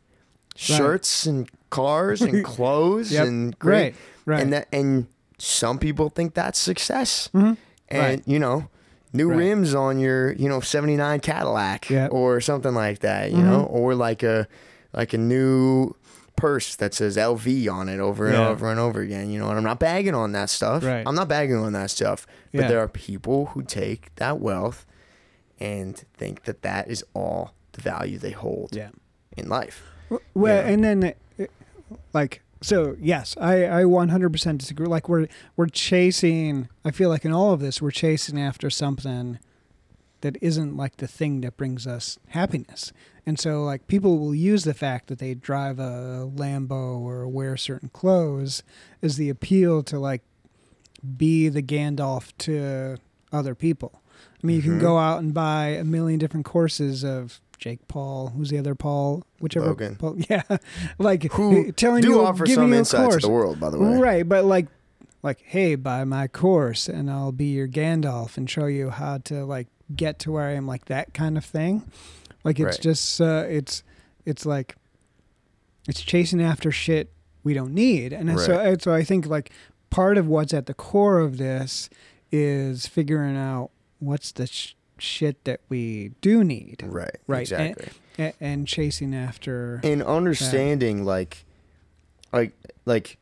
Shirts 0.55 1.25
and 1.25 1.49
cars 1.69 2.21
and 2.21 2.43
clothes 2.55 3.11
Yep. 3.11 3.27
and 3.27 3.59
great. 3.59 3.83
Right. 3.83 3.95
Right. 4.25 4.41
And 4.41 4.53
that 4.53 4.67
and 4.73 5.07
some 5.37 5.77
people 5.77 6.09
think 6.09 6.33
that's 6.33 6.59
success. 6.59 7.29
Mhm. 7.33 7.57
And 7.89 8.01
Right. 8.01 8.23
you 8.25 8.39
know, 8.39 8.69
new 9.13 9.29
rims 9.31 9.73
on 9.75 9.99
your, 9.99 10.33
you 10.33 10.49
know, 10.49 10.59
79 10.59 11.19
Cadillac 11.19 11.89
Yep. 11.89 12.11
or 12.11 12.41
something 12.41 12.73
like 12.73 12.99
that, 12.99 13.31
you 13.31 13.37
Mhm. 13.37 13.43
know, 13.43 13.63
or 13.63 13.95
like 13.95 14.23
a 14.23 14.47
like 14.93 15.13
a 15.13 15.17
new 15.17 15.93
purse 16.35 16.75
that 16.75 16.93
says 16.93 17.17
LV 17.17 17.67
on 17.67 17.87
it 17.89 17.99
over 17.99 18.25
and 18.27 18.35
Yeah. 18.35 18.47
over 18.49 18.69
and 18.71 18.79
over 18.79 19.01
again, 19.01 19.29
you 19.29 19.37
know, 19.39 19.49
and 19.49 19.57
I'm 19.57 19.63
not 19.63 19.79
bagging 19.79 20.13
on 20.15 20.31
that 20.33 20.49
stuff. 20.49 20.83
Right. 20.83 21.03
I'm 21.05 21.15
not 21.15 21.27
bagging 21.27 21.55
on 21.57 21.73
that 21.73 21.89
stuff, 21.91 22.25
but 22.53 22.61
Yeah. 22.61 22.67
there 22.67 22.79
are 22.79 22.87
people 22.87 23.47
who 23.53 23.61
take 23.63 24.13
that 24.15 24.39
wealth 24.39 24.85
and 25.59 25.95
think 26.13 26.43
that 26.43 26.61
that 26.61 26.89
is 26.89 27.03
all 27.13 27.53
the 27.73 27.81
value 27.81 28.17
they 28.17 28.31
hold 28.31 28.75
yeah. 28.75 28.89
in 29.35 29.49
life. 29.49 29.83
Well, 30.33 30.63
Yeah. 30.63 30.69
and 30.71 30.83
then, 30.83 31.13
uh, 31.39 31.45
like, 32.13 32.41
so 32.61 32.95
yes, 32.99 33.35
I 33.39 33.65
I 33.65 33.83
100% 33.83 34.57
disagree. 34.57 34.87
Like, 34.87 35.07
we're 35.07 35.27
we're 35.55 35.67
chasing. 35.67 36.69
I 36.83 36.91
feel 36.91 37.09
like 37.09 37.23
in 37.25 37.31
all 37.31 37.53
of 37.53 37.59
this, 37.59 37.81
we're 37.81 37.91
chasing 37.91 38.39
after 38.39 38.69
something 38.69 39.37
that 40.21 40.37
isn't 40.41 40.75
like 40.75 40.97
the 40.97 41.07
thing 41.07 41.41
that 41.41 41.55
brings 41.57 41.85
us 41.85 42.17
happiness. 42.29 42.91
And 43.27 43.37
so 43.37 43.63
like 43.63 43.85
people 43.87 44.17
will 44.17 44.33
use 44.33 44.63
the 44.63 44.73
fact 44.73 45.07
that 45.07 45.19
they 45.19 45.35
drive 45.35 45.77
a 45.79 46.27
Lambo 46.33 46.99
or 46.99 47.27
wear 47.27 47.55
certain 47.57 47.89
clothes 47.89 48.63
as 49.03 49.17
the 49.17 49.29
appeal 49.29 49.83
to 49.83 49.99
like 49.99 50.23
be 51.17 51.49
the 51.49 51.61
Gandalf 51.61 52.31
to 52.39 52.97
other 53.31 53.53
people. 53.53 54.01
I 54.43 54.47
mean, 54.47 54.55
you 54.57 54.61
can 54.61 54.77
Mhm. 54.77 54.81
go 54.81 54.97
out 54.97 55.19
and 55.19 55.33
buy 55.33 55.67
a 55.69 55.83
million 55.83 56.19
different 56.19 56.45
courses 56.45 57.03
of 57.03 57.39
Jake 57.57 57.87
Paul, 57.87 58.29
who's 58.35 58.49
the 58.51 58.57
other 58.59 58.75
Paul, 58.75 59.23
whichever 59.39 59.67
Logan. 59.67 59.95
Paul, 59.95 60.15
yeah, 60.29 60.43
like 60.99 61.23
Who 61.33 61.71
telling 61.71 62.01
do 62.03 62.09
you, 62.09 62.21
offer 62.21 62.45
giving 62.45 62.55
some 62.63 62.69
you 62.69 62.75
a 62.75 62.77
insight 62.79 63.01
to 63.05 63.09
course. 63.09 63.23
the 63.23 63.29
world, 63.31 63.59
by 63.59 63.69
the 63.71 63.79
way. 63.79 63.97
Right, 63.97 64.27
but 64.29 64.45
like 64.45 64.67
like 65.23 65.41
hey, 65.43 65.73
buy 65.75 66.03
my 66.03 66.27
course 66.27 66.87
and 66.87 67.09
I'll 67.09 67.31
be 67.31 67.45
your 67.45 67.67
Gandalf 67.67 68.37
and 68.37 68.47
show 68.49 68.67
you 68.67 68.91
how 68.91 69.17
to 69.25 69.43
like 69.43 69.67
get 69.95 70.19
to 70.19 70.31
where 70.31 70.43
I 70.47 70.51
am 70.53 70.67
like 70.67 70.85
that 70.85 71.13
kind 71.15 71.35
of 71.37 71.43
thing. 71.43 71.83
Like 72.43 72.59
it's 72.59 72.77
Right. 72.77 72.81
just 72.81 73.19
uh 73.19 73.45
it's 73.49 73.81
it's 74.25 74.45
like 74.45 74.75
it's 75.87 76.01
chasing 76.01 76.41
after 76.41 76.71
shit 76.71 77.11
we 77.43 77.53
don't 77.55 77.73
need. 77.73 78.13
And 78.13 78.39
so 78.39 78.59
and 78.59 78.79
so 78.81 78.93
I 78.93 79.03
think 79.03 79.25
like 79.25 79.49
part 79.89 80.17
of 80.19 80.27
what's 80.27 80.53
at 80.53 80.67
the 80.67 80.73
core 80.75 81.19
of 81.19 81.37
this 81.39 81.89
is 82.31 82.85
figuring 82.85 83.35
out 83.35 83.71
what's 83.99 84.31
the 84.31 84.47
sh- 84.47 84.73
shit 84.99 85.43
that 85.45 85.61
we 85.69 86.11
do 86.21 86.43
need 86.43 86.83
Right. 86.85 87.17
Right, 87.27 87.41
Exactly. 87.41 87.89
and, 88.17 88.33
and 88.39 88.67
chasing 88.67 89.13
after 89.15 89.79
and 89.83 90.01
understanding 90.03 91.03
like 91.05 91.45
like 92.33 92.53
like 92.85 93.17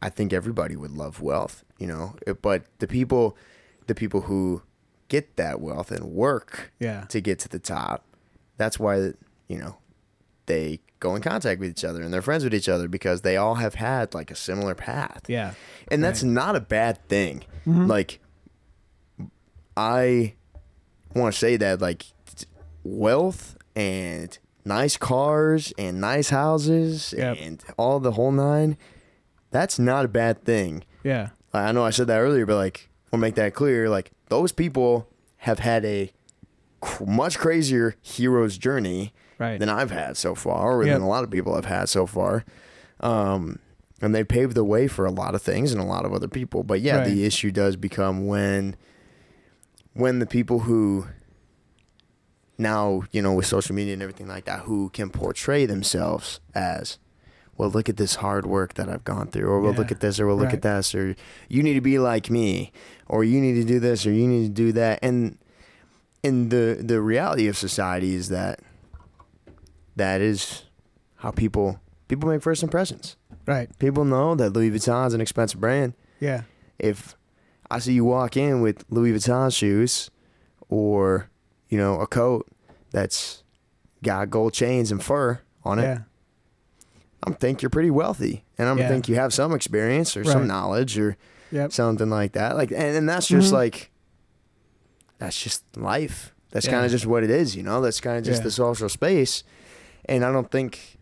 I 0.00 0.08
think 0.08 0.32
everybody 0.32 0.74
would 0.76 0.90
love 0.90 1.20
wealth, 1.20 1.64
you 1.78 1.86
know, 1.86 2.16
but 2.42 2.64
the 2.80 2.86
people 2.88 3.36
the 3.86 3.94
people 3.94 4.22
who 4.22 4.62
get 5.08 5.36
that 5.36 5.60
wealth 5.60 5.90
and 5.90 6.04
work 6.06 6.72
yeah. 6.80 7.02
to 7.08 7.20
get 7.20 7.38
to 7.40 7.48
the 7.48 7.58
top, 7.58 8.04
that's 8.56 8.78
why 8.78 9.12
you 9.48 9.58
know 9.58 9.76
they 10.46 10.80
go 11.00 11.14
in 11.16 11.22
contact 11.22 11.60
with 11.60 11.70
each 11.70 11.84
other 11.84 12.00
and 12.02 12.12
they're 12.12 12.22
friends 12.22 12.44
with 12.44 12.54
each 12.54 12.68
other 12.68 12.88
because 12.88 13.22
they 13.22 13.36
all 13.36 13.56
have 13.56 13.74
had 13.74 14.14
like 14.14 14.30
a 14.30 14.34
similar 14.36 14.74
path. 14.74 15.22
Yeah. 15.28 15.54
And 15.88 16.02
that's 16.02 16.22
not 16.22 16.54
a 16.56 16.60
bad 16.60 17.06
thing. 17.08 17.42
Mhm. 17.66 17.88
Like 17.88 18.20
I 19.76 20.34
want 21.14 21.32
to 21.34 21.38
say 21.38 21.56
that 21.56 21.80
like 21.80 22.06
wealth 22.84 23.56
and 23.74 24.36
nice 24.64 24.96
cars 24.96 25.72
and 25.78 26.00
nice 26.00 26.30
houses 26.30 27.14
Yep. 27.16 27.36
and 27.40 27.64
all 27.76 28.00
the 28.00 28.12
whole 28.12 28.32
nine 28.32 28.76
that's 29.50 29.78
not 29.78 30.04
a 30.06 30.08
bad 30.08 30.44
thing. 30.44 30.82
Yeah. 31.04 31.30
I 31.52 31.64
I 31.68 31.72
know 31.72 31.84
I 31.84 31.90
said 31.90 32.06
that 32.06 32.18
earlier 32.20 32.46
but 32.46 32.56
like 32.56 32.88
I 33.12 33.16
want 33.16 33.20
to 33.22 33.26
make 33.26 33.34
that 33.36 33.54
clear 33.54 33.88
like 33.90 34.12
those 34.28 34.52
people 34.52 35.08
have 35.38 35.58
had 35.58 35.84
a 35.84 36.12
cr- 36.80 37.04
much 37.04 37.38
crazier 37.38 37.96
hero's 38.02 38.56
journey 38.58 39.12
Right. 39.38 39.58
than 39.58 39.68
I've 39.68 39.90
had 39.90 40.16
so 40.16 40.36
far, 40.36 40.76
or 40.78 40.84
Yep. 40.84 40.94
than 40.94 41.02
a 41.02 41.08
lot 41.08 41.24
of 41.24 41.30
people 41.30 41.56
have 41.56 41.64
had 41.64 41.88
so 41.88 42.06
far. 42.06 42.44
Um, 43.00 43.58
and 44.00 44.14
they 44.14 44.22
paved 44.22 44.54
the 44.54 44.62
way 44.62 44.86
for 44.86 45.04
a 45.04 45.10
lot 45.10 45.34
of 45.34 45.42
things 45.42 45.72
and 45.72 45.80
a 45.80 45.84
lot 45.84 46.04
of 46.04 46.12
other 46.12 46.28
people. 46.28 46.62
But 46.62 46.80
yeah, 46.80 46.98
Right. 46.98 47.06
the 47.08 47.24
issue 47.24 47.50
does 47.50 47.74
become 47.74 48.26
when 48.28 48.76
when 49.94 50.18
the 50.18 50.26
people 50.26 50.60
who 50.60 51.06
now, 52.58 53.02
you 53.10 53.22
know, 53.22 53.32
with 53.32 53.46
social 53.46 53.74
media 53.74 53.92
and 53.94 54.02
everything 54.02 54.28
like 54.28 54.44
that, 54.44 54.60
who 54.60 54.90
can 54.90 55.10
portray 55.10 55.66
themselves 55.66 56.40
as 56.54 56.98
well, 57.56 57.70
look 57.70 57.88
at 57.88 57.96
this 57.96 58.16
hard 58.16 58.46
work 58.46 58.74
that 58.74 58.88
I've 58.88 59.04
gone 59.04 59.28
through, 59.28 59.46
or 59.48 59.60
well, 59.60 59.72
look 59.72 59.90
at 59.92 60.00
this, 60.00 60.18
or 60.20 60.26
well, 60.26 60.36
look 60.36 60.46
Right. 60.46 60.54
at 60.54 60.62
this, 60.62 60.94
or 60.94 61.14
you 61.48 61.62
need 61.62 61.74
to 61.74 61.80
be 61.80 61.98
like 61.98 62.30
me, 62.30 62.72
or 63.08 63.24
you 63.24 63.40
need 63.40 63.54
to 63.54 63.64
do 63.64 63.78
this, 63.80 64.06
or 64.06 64.12
you 64.12 64.26
need 64.26 64.46
to 64.46 64.52
do 64.52 64.72
that. 64.72 64.98
And 65.02 65.38
and 66.24 66.50
the 66.50 66.78
the 66.80 67.00
reality 67.00 67.48
of 67.48 67.56
society 67.58 68.14
is 68.14 68.28
that 68.28 68.60
that 69.96 70.20
is 70.20 70.64
how 71.16 71.30
people 71.30 71.80
people 72.08 72.28
make 72.28 72.42
first 72.42 72.62
impressions. 72.62 73.16
right. 73.46 73.76
People 73.78 74.04
know 74.04 74.34
that 74.34 74.50
Louis 74.50 74.70
Vuitton 74.70 75.06
is 75.08 75.14
an 75.14 75.20
expensive 75.20 75.60
brand. 75.60 75.94
Yeah. 76.20 76.42
If 76.78 77.16
I 77.72 77.78
see 77.78 77.94
you 77.94 78.04
walk 78.04 78.36
in 78.36 78.60
with 78.60 78.84
Louis 78.90 79.12
Vuitton 79.12 79.54
shoes 79.54 80.10
or, 80.68 81.28
you 81.68 81.78
know, 81.78 82.00
a 82.00 82.06
coat 82.06 82.46
that's 82.90 83.42
got 84.02 84.28
gold 84.30 84.52
chains 84.52 84.90
and 84.92 85.02
fur 85.02 85.40
on 85.64 85.78
it, 85.78 85.82
Yeah. 85.82 85.98
I'm 87.24 87.34
think 87.34 87.62
you're 87.62 87.70
pretty 87.70 87.90
wealthy. 87.90 88.44
And 88.58 88.68
I'm 88.68 88.78
Yeah. 88.78 88.88
think 88.88 89.08
you 89.08 89.14
have 89.14 89.32
some 89.32 89.52
experience 89.52 90.16
or 90.16 90.20
Right. 90.22 90.32
some 90.32 90.46
knowledge 90.46 90.98
or 90.98 91.16
Yep. 91.50 91.72
something 91.72 92.10
like 92.10 92.32
that. 92.32 92.56
Like 92.56 92.70
and, 92.72 92.96
and 92.96 93.08
that's 93.08 93.26
just 93.28 93.50
Mhm. 93.50 93.56
like 93.56 93.90
that's 95.18 95.40
just 95.40 95.62
life. 95.76 96.34
That's 96.50 96.66
Yeah. 96.66 96.72
kind 96.72 96.84
of 96.84 96.90
just 96.90 97.06
what 97.06 97.22
it 97.24 97.30
is, 97.30 97.54
you 97.56 97.62
know. 97.62 97.80
That's 97.80 98.00
kind 98.00 98.18
of 98.18 98.24
just 98.24 98.40
Yeah. 98.40 98.44
the 98.44 98.50
social 98.50 98.88
space, 98.88 99.44
and 100.06 100.24
I 100.24 100.32
don't 100.32 100.50
think 100.50 100.98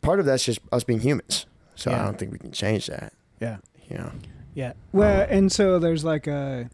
part 0.00 0.20
of 0.20 0.26
that's 0.26 0.44
just 0.44 0.60
us 0.72 0.84
being 0.84 1.00
humans. 1.00 1.46
So 1.74 1.90
I 1.92 2.04
don't 2.04 2.18
think 2.18 2.32
we 2.32 2.38
can 2.38 2.52
change 2.52 2.86
that. 2.86 3.12
Yeah. 3.40 3.58
You 3.90 3.98
know. 3.98 4.12
Yeah. 4.58 4.72
Well, 4.90 5.24
and 5.30 5.52
so 5.52 5.78
there's 5.78 6.02
like 6.02 6.26
a 6.26 6.68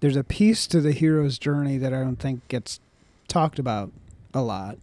there's 0.00 0.16
a 0.16 0.24
piece 0.24 0.66
to 0.66 0.80
the 0.80 0.90
hero's 0.90 1.38
journey 1.38 1.78
that 1.78 1.94
I 1.94 2.00
don't 2.00 2.16
think 2.16 2.48
gets 2.48 2.80
talked 3.28 3.60
about 3.60 3.92
a 4.34 4.42
lot. 4.42 4.78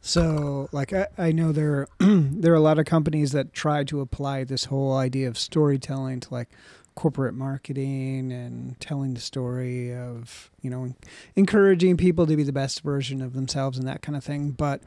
So, 0.00 0.70
like 0.72 0.94
I, 0.94 1.08
I 1.18 1.30
know 1.30 1.52
there 1.52 1.86
there 2.00 2.54
are 2.54 2.56
a 2.56 2.60
lot 2.60 2.78
of 2.78 2.86
companies 2.86 3.32
that 3.32 3.52
try 3.52 3.84
to 3.84 4.00
apply 4.00 4.44
this 4.44 4.64
whole 4.64 4.96
idea 4.96 5.28
of 5.28 5.36
storytelling 5.36 6.20
to 6.20 6.32
like 6.32 6.48
corporate 6.94 7.34
marketing 7.34 8.32
and 8.32 8.80
telling 8.80 9.12
the 9.12 9.20
story 9.20 9.94
of 9.94 10.50
you 10.62 10.70
know 10.70 10.94
encouraging 11.36 11.98
people 11.98 12.26
to 12.26 12.36
be 12.36 12.42
the 12.42 12.54
best 12.54 12.80
version 12.80 13.20
of 13.20 13.34
themselves 13.34 13.76
and 13.76 13.86
that 13.86 14.00
kind 14.00 14.16
of 14.16 14.24
thing. 14.24 14.52
But 14.52 14.80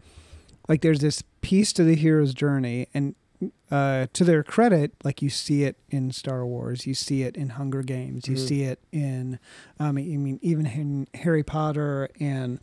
like 0.67 0.81
there's 0.81 1.01
this 1.01 1.21
piece 1.41 1.71
to 1.73 1.83
the 1.83 1.93
hero's 1.93 2.33
journey, 2.33 2.87
and 2.95 3.13
uh, 3.71 4.07
to 4.13 4.23
their 4.23 4.43
credit, 4.43 4.93
like 5.03 5.21
you 5.21 5.29
see 5.29 5.63
it 5.63 5.75
in 5.89 6.11
Star 6.11 6.45
Wars, 6.45 6.85
you 6.85 6.93
see 6.93 7.23
it 7.23 7.35
in 7.35 7.49
Hunger 7.49 7.81
Games, 7.81 8.27
you 8.27 8.35
Mhm. 8.35 8.47
see 8.47 8.61
it 8.63 8.79
in, 8.91 9.39
um, 9.79 9.87
I 9.97 10.03
mean, 10.03 10.39
even 10.41 10.65
in 10.67 11.07
Harry 11.15 11.43
Potter 11.43 12.09
and 12.19 12.59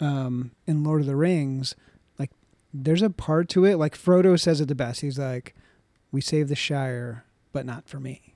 um, 0.00 0.50
in 0.66 0.82
Lord 0.82 1.02
of 1.02 1.06
the 1.06 1.14
Rings. 1.14 1.74
Like, 2.18 2.30
there's 2.72 3.02
a 3.02 3.10
part 3.10 3.48
to 3.50 3.64
it. 3.66 3.76
Like 3.76 3.94
Frodo 3.96 4.40
says 4.40 4.60
it 4.60 4.66
the 4.68 4.74
best. 4.74 5.02
He's 5.02 5.18
like, 5.18 5.54
"We 6.10 6.20
saved 6.22 6.48
the 6.48 6.56
Shire, 6.56 7.24
but 7.52 7.66
not 7.66 7.86
for 7.88 8.00
me." 8.00 8.34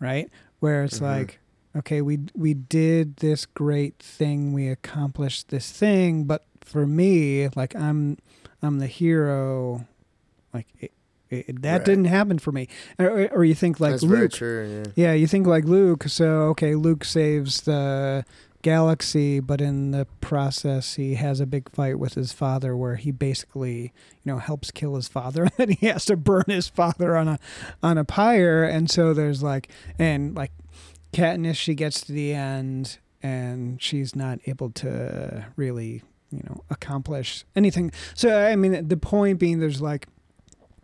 Right? 0.00 0.30
Where 0.60 0.84
it's 0.84 0.98
Mhm. 1.00 1.02
like, 1.02 1.40
okay, 1.76 2.00
we 2.02 2.20
we 2.34 2.54
did 2.54 3.16
this 3.16 3.46
great 3.46 3.98
thing, 3.98 4.52
we 4.52 4.68
accomplished 4.68 5.48
this 5.48 5.70
thing, 5.72 6.24
but 6.24 6.44
for 6.60 6.86
me, 6.86 7.48
like 7.56 7.74
I'm 7.74 8.16
I'm 8.62 8.78
the 8.78 8.86
hero. 8.86 9.86
Like 10.54 10.66
it, 10.80 10.92
it, 11.30 11.62
that 11.62 11.72
Right. 11.78 11.84
didn't 11.84 12.06
happen 12.06 12.38
for 12.38 12.52
me. 12.52 12.68
Or, 12.98 13.28
or 13.28 13.44
you 13.44 13.54
think 13.54 13.80
like 13.80 13.92
that's 13.92 14.02
very 14.04 14.22
Luke. 14.22 14.32
true. 14.32 14.82
Yeah. 14.96 15.08
Yeah, 15.08 15.12
you 15.12 15.26
think 15.26 15.46
like 15.46 15.64
Luke. 15.64 16.04
So 16.08 16.26
okay, 16.50 16.74
Luke 16.74 17.04
saves 17.04 17.62
the 17.62 18.24
galaxy, 18.62 19.38
but 19.38 19.60
in 19.60 19.92
the 19.92 20.04
process, 20.20 20.94
he 20.94 21.14
has 21.14 21.38
a 21.38 21.46
big 21.46 21.70
fight 21.70 21.98
with 21.98 22.14
his 22.14 22.32
father, 22.32 22.76
where 22.76 22.96
he 22.96 23.12
basically, 23.12 23.92
you 24.24 24.32
know, 24.32 24.38
helps 24.38 24.70
kill 24.72 24.96
his 24.96 25.06
father, 25.06 25.44
and 25.44 25.52
then 25.56 25.70
he 25.70 25.86
has 25.86 26.04
to 26.06 26.16
burn 26.16 26.44
his 26.48 26.68
father 26.68 27.16
on 27.16 27.28
a 27.28 27.38
on 27.82 27.98
a 27.98 28.04
pyre. 28.04 28.64
And 28.64 28.90
so 28.90 29.14
there's 29.14 29.42
like, 29.42 29.68
and 29.98 30.34
like, 30.34 30.50
Katniss, 31.12 31.56
she 31.56 31.74
gets 31.74 32.00
to 32.02 32.12
the 32.12 32.32
end, 32.34 32.98
and 33.22 33.80
she's 33.82 34.16
not 34.16 34.40
able 34.46 34.70
to 34.70 35.46
really, 35.56 36.02
you 36.30 36.42
know, 36.48 36.62
accomplish 36.70 37.44
anything. 37.54 37.92
So 38.14 38.44
I 38.46 38.56
mean, 38.56 38.88
the 38.88 38.96
point 38.96 39.38
being, 39.38 39.60
there's 39.60 39.80
like. 39.82 40.06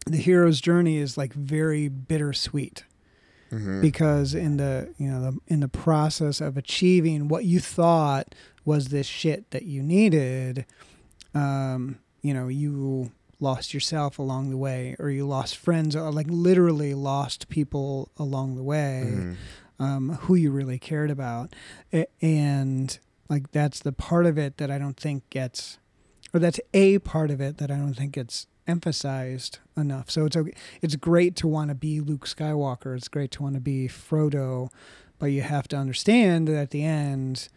The 0.07 0.17
hero's 0.19 0.61
journey 0.61 0.99
is 0.99 1.17
like 1.17 1.33
very 1.33 1.89
bittersweet 1.89 2.85
Mhm. 3.51 3.81
because 3.81 4.35
in 4.35 4.57
the 4.57 4.93
you 4.99 5.09
know 5.11 5.21
the, 5.31 5.39
in 5.47 5.61
the 5.61 5.69
process 5.69 6.41
of 6.41 6.57
achieving 6.57 7.29
what 7.29 7.45
you 7.45 7.61
thought 7.61 8.35
was 8.65 8.89
this 8.89 9.07
shit 9.07 9.51
that 9.51 9.63
you 9.65 9.83
needed 9.83 10.65
um 11.35 11.99
you 12.23 12.33
know 12.35 12.49
you 12.49 13.13
lost 13.41 13.75
yourself 13.75 14.19
along 14.19 14.51
the 14.51 14.57
way 14.57 14.97
or 14.99 15.11
you 15.11 15.27
lost 15.27 15.57
friends 15.57 15.95
or 15.95 16.11
like 16.11 16.27
literally 16.31 16.95
lost 16.95 17.49
people 17.49 18.09
along 18.17 18.57
the 18.57 18.63
way 18.63 19.05
Mhm. 19.07 19.37
um 19.79 20.09
who 20.23 20.35
you 20.35 20.51
really 20.51 20.79
cared 20.79 21.11
about 21.11 21.55
and 22.23 22.99
like 23.29 23.51
that's 23.53 23.81
the 23.81 23.93
part 23.93 24.27
of 24.27 24.39
it 24.39 24.57
that 24.59 24.71
I 24.71 24.79
don't 24.79 24.97
think 24.99 25.29
gets 25.31 25.79
or 26.33 26.41
that's 26.41 26.61
a 26.73 26.99
part 27.01 27.31
of 27.31 27.41
it 27.41 27.59
that 27.59 27.71
I 27.71 27.77
don't 27.77 27.95
think 27.95 28.13
gets 28.13 28.47
emphasized 28.67 29.59
enough. 29.77 30.11
So 30.11 30.27
it's 30.27 30.37
okay. 30.37 30.53
It's 30.81 30.97
great 30.97 31.37
to 31.37 31.49
want 31.49 31.69
to 31.69 31.75
be 31.75 32.01
Luke 32.01 32.27
Skywalker. 32.27 32.97
It's 32.97 33.09
great 33.09 33.31
to 33.33 33.43
want 33.43 33.55
to 33.55 33.61
be 33.61 33.89
Frodo, 33.89 34.71
but 35.19 35.27
you 35.27 35.43
have 35.43 35.69
to 35.69 35.77
understand 35.77 36.49
that 36.49 36.57
at 36.57 36.71
the 36.71 36.85
end, 36.85 37.49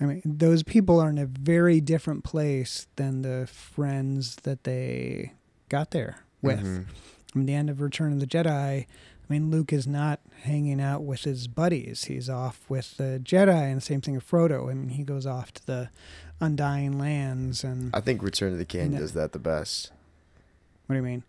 I 0.00 0.04
mean, 0.04 0.22
those 0.24 0.62
people 0.62 1.00
are 1.00 1.08
in 1.08 1.18
a 1.18 1.26
very 1.26 1.80
different 1.80 2.24
place 2.24 2.86
than 2.96 3.22
the 3.22 3.48
friends 3.50 4.36
that 4.44 4.64
they 4.64 5.32
got 5.68 5.90
there 5.90 6.18
with. 6.40 6.60
Mhm. 6.60 6.86
From 7.32 7.46
the 7.46 7.54
end 7.54 7.68
of 7.68 7.80
Return 7.80 8.12
of 8.12 8.20
the 8.20 8.26
Jedi, 8.26 8.50
I 8.50 8.86
mean, 9.28 9.50
Luke 9.50 9.72
is 9.72 9.86
not 9.86 10.20
hanging 10.44 10.80
out 10.80 11.04
with 11.04 11.24
his 11.24 11.48
buddies. 11.48 12.04
He's 12.04 12.30
off 12.30 12.64
with 12.70 12.96
the 12.96 13.20
Jedi, 13.22 13.64
and 13.70 13.76
the 13.76 13.84
same 13.84 14.00
thing 14.00 14.14
with 14.14 14.28
Frodo. 14.28 14.70
I 14.70 14.74
mean, 14.74 14.90
he 14.90 15.04
goes 15.04 15.26
off 15.26 15.52
to 15.52 15.66
the 15.66 15.90
Undying 16.40 16.98
Lands. 16.98 17.64
And 17.64 17.90
I 17.94 18.00
think 18.00 18.22
Return 18.22 18.52
of 18.52 18.58
the 18.58 18.64
King 18.64 18.92
does 18.92 19.12
that 19.12 19.32
the 19.32 19.38
best. 19.38 19.90
What 20.88 20.94
do 20.94 20.96
you 20.96 21.02
mean? 21.02 21.22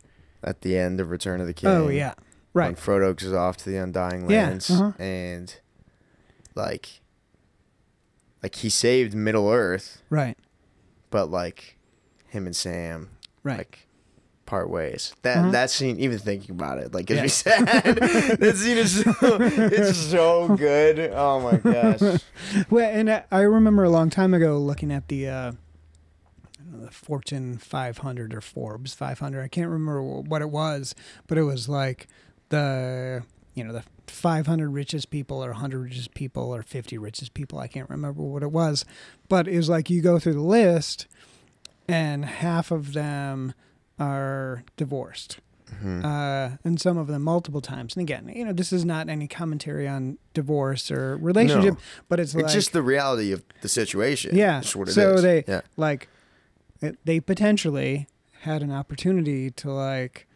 At 0.44 0.62
the 0.62 0.78
end 0.78 1.00
of 1.00 1.12
Return 1.12 1.40
of 1.42 1.48
the 1.48 1.54
King. 1.54 1.70
Oh 1.70 1.88
yeah, 1.90 2.14
right. 2.54 2.68
When. 2.68 2.76
Frodo 2.76 3.16
goes 3.16 3.34
off 3.34 3.58
to 3.58 3.70
the 3.70 3.78
Undying 3.78 4.28
Yeah, 4.30 4.48
Lands 4.48 4.72
uh-huh. 4.72 4.94
and 4.98 5.54
like 6.56 7.02
like 8.42 8.56
he 8.56 8.70
saved 8.70 9.14
Middle 9.14 9.50
Earth, 9.50 10.02
Right. 10.10 10.38
but 11.10 11.30
like 11.30 11.78
him 12.28 12.46
and 12.46 12.56
Sam 12.56 13.10
Right. 13.44 13.58
like 13.60 13.86
part 14.46 14.70
ways. 14.70 15.14
That 15.24 15.38
Uh-huh. 15.38 15.52
that 15.52 15.70
scene, 15.70 16.00
even 16.00 16.18
thinking 16.20 16.52
about 16.56 16.78
it, 16.80 16.94
like 16.94 17.06
gets 17.06 17.18
Yeah. 17.18 17.24
me 17.60 17.68
sad. 17.68 17.96
that 18.40 18.56
scene 18.58 18.78
is 18.78 19.02
so, 19.04 19.14
it's 19.42 19.98
so 19.98 20.56
good. 20.56 21.12
Oh 21.14 21.40
my 21.42 21.58
gosh. 21.58 22.22
Well, 22.70 22.90
and 22.90 23.12
I, 23.12 23.26
I 23.32 23.42
remember 23.42 23.84
a 23.84 23.90
long 23.90 24.10
time 24.10 24.34
ago 24.34 24.58
looking 24.58 24.92
at 24.92 25.08
the, 25.10 25.28
uh, 25.28 25.52
I 25.52 25.52
don't 25.52 26.69
know, 26.69 26.69
the 26.69 26.69
Fortune 26.92 27.58
500 27.58 28.34
or 28.34 28.42
Forbes 28.42 28.94
500. 28.94 29.42
I 29.44 29.48
can't 29.48 29.70
remember 29.70 30.02
what 30.02 30.42
it 30.42 30.50
was, 30.50 30.96
but 31.28 31.38
it 31.38 31.44
was 31.44 31.68
like 31.70 32.08
the, 32.50 33.24
you 33.54 33.64
know, 33.64 33.74
the 33.74 33.84
500 34.08 34.70
richest 34.70 35.10
people 35.12 35.44
or 35.44 35.50
100 35.52 35.80
richest 35.80 36.14
people 36.14 36.54
or 36.56 36.64
50 36.64 36.98
richest 36.98 37.34
people. 37.34 37.60
I 37.60 37.68
can't 37.68 37.90
remember 37.90 38.22
what 38.24 38.42
it 38.44 38.52
was, 38.52 38.86
but 39.28 39.48
it 39.48 39.58
was 39.58 39.70
like 39.70 39.90
you 39.90 40.02
go 40.02 40.18
through 40.20 40.34
the 40.34 40.40
list, 40.42 41.08
and 41.88 42.26
half 42.26 42.72
of 42.72 42.94
them 42.94 43.54
are 44.00 44.64
divorced 44.78 45.40
Mhm. 45.84 46.04
uh, 46.04 46.58
and 46.64 46.82
some 46.82 46.98
of 46.98 47.06
them 47.08 47.22
multiple 47.22 47.62
times. 47.62 47.96
And 47.96 48.02
again, 48.02 48.32
you 48.34 48.44
know, 48.44 48.54
this 48.54 48.74
is 48.74 48.84
not 48.86 49.08
any 49.08 49.28
commentary 49.28 49.88
on 49.88 50.18
divorce 50.34 50.90
or 50.90 51.16
relationship, 51.18 51.76
No. 51.76 51.80
but 52.08 52.20
it's, 52.20 52.34
It's 52.34 52.42
like 52.44 52.52
just 52.52 52.74
the 52.74 52.82
reality 52.82 53.32
of 53.32 53.44
the 53.62 53.70
situation. 53.70 54.36
Yeah, 54.36 54.54
That's 54.62 54.76
what 54.76 54.88
it 54.88 54.92
is. 54.92 54.96
so 54.96 55.22
they- 55.22 55.44
yeah. 55.48 55.62
like 55.78 56.10
it, 56.82 56.98
they 57.06 57.20
potentially 57.20 58.08
had 58.42 58.62
an 58.62 58.72
opportunity 58.72 59.52
to 59.52 59.72
like 59.72 60.28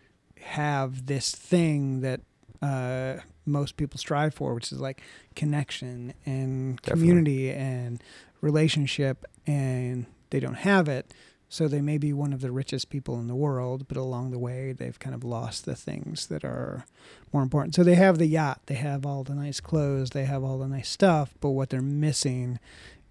have 0.41 1.05
this 1.05 1.31
thing 1.31 2.01
that 2.01 2.21
uh, 2.61 3.15
most 3.45 3.77
people 3.77 3.97
strive 3.97 4.33
for, 4.33 4.53
which 4.53 4.71
is 4.71 4.79
like 4.79 5.01
connection 5.35 6.13
and 6.25 6.77
Definitely. 6.81 7.01
community 7.01 7.51
and 7.51 8.03
relationship, 8.41 9.25
and 9.47 10.05
they 10.29 10.39
don't 10.39 10.55
have 10.55 10.87
it. 10.87 11.13
So 11.49 11.67
they 11.67 11.81
may 11.81 11.99
be 11.99 12.13
one 12.13 12.33
of 12.33 12.41
the 12.41 12.51
richest 12.51 12.89
people 12.89 13.19
in 13.19 13.27
the 13.27 13.35
world, 13.35 13.87
but 13.87 13.95
along 13.95 14.31
the 14.31 14.39
way 14.39 14.71
they've 14.73 14.97
kind 14.97 15.13
of 15.13 15.23
lost 15.23 15.65
the 15.65 15.75
things 15.75 16.25
that 16.27 16.43
are 16.43 16.85
more 17.31 17.43
important. 17.43 17.75
So 17.75 17.83
they 17.83 17.93
have 17.93 18.17
the 18.17 18.25
yacht, 18.25 18.61
they 18.65 18.73
have 18.75 19.05
all 19.05 19.23
the 19.23 19.35
nice 19.35 19.59
clothes, 19.59 20.09
they 20.09 20.25
have 20.25 20.43
all 20.43 20.57
the 20.57 20.67
nice 20.67 20.89
stuff, 20.89 21.35
but 21.39 21.51
what 21.51 21.69
they're 21.69 21.81
missing 21.81 22.57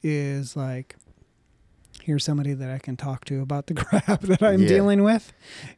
is 0.02 0.56
like 0.56 0.96
here's 2.02 2.24
somebody 2.24 2.52
that 2.52 2.68
I 2.70 2.78
can 2.78 2.96
talk 2.96 3.24
to 3.26 3.40
about 3.40 3.66
the 3.68 3.74
crap 3.82 4.20
that 4.22 4.42
I'm 4.42 4.62
Yeah. 4.62 4.68
dealing 4.68 5.02
with, 5.02 5.32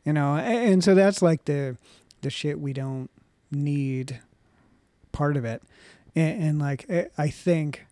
you 0.05 0.13
know. 0.13 0.37
And 0.37 0.83
so 0.83 0.95
that's 0.95 1.21
like 1.23 1.45
the 1.45 1.77
the 2.23 2.31
shit 2.31 2.59
we 2.59 2.73
don't 2.73 3.11
need 3.51 4.21
part 5.13 5.37
of 5.37 5.45
it. 5.45 5.63
And, 6.17 6.43
and 6.43 6.59
like 6.59 6.87
I- 7.19 7.29
think 7.29 7.87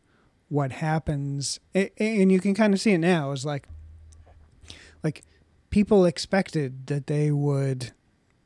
what 0.48 0.72
happens, 0.72 1.60
and 1.74 2.30
you 2.32 2.38
can 2.40 2.54
kind 2.54 2.74
of 2.74 2.80
see 2.80 2.92
it 2.92 2.98
now, 2.98 3.30
is 3.32 3.44
like 3.44 3.66
like 5.02 5.22
people 5.70 6.04
expected 6.04 6.86
that 6.86 7.06
they 7.06 7.30
would 7.30 7.92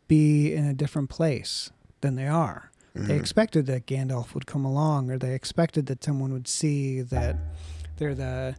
be 0.08 0.52
in 0.54 0.64
a 0.64 0.72
different 0.74 1.10
place 1.10 1.70
than 2.00 2.14
they 2.14 2.26
are. 2.28 2.70
They 2.94 3.14
Mhm. 3.14 3.20
expected 3.20 3.66
that 3.66 3.86
Gandalf 3.86 4.32
would 4.34 4.46
come 4.46 4.64
along, 4.64 5.10
or 5.10 5.18
they 5.18 5.34
expected 5.34 5.86
that 5.86 6.02
someone 6.02 6.32
would 6.32 6.48
see 6.48 7.02
that 7.02 7.36
they're 7.98 8.14
the, 8.14 8.56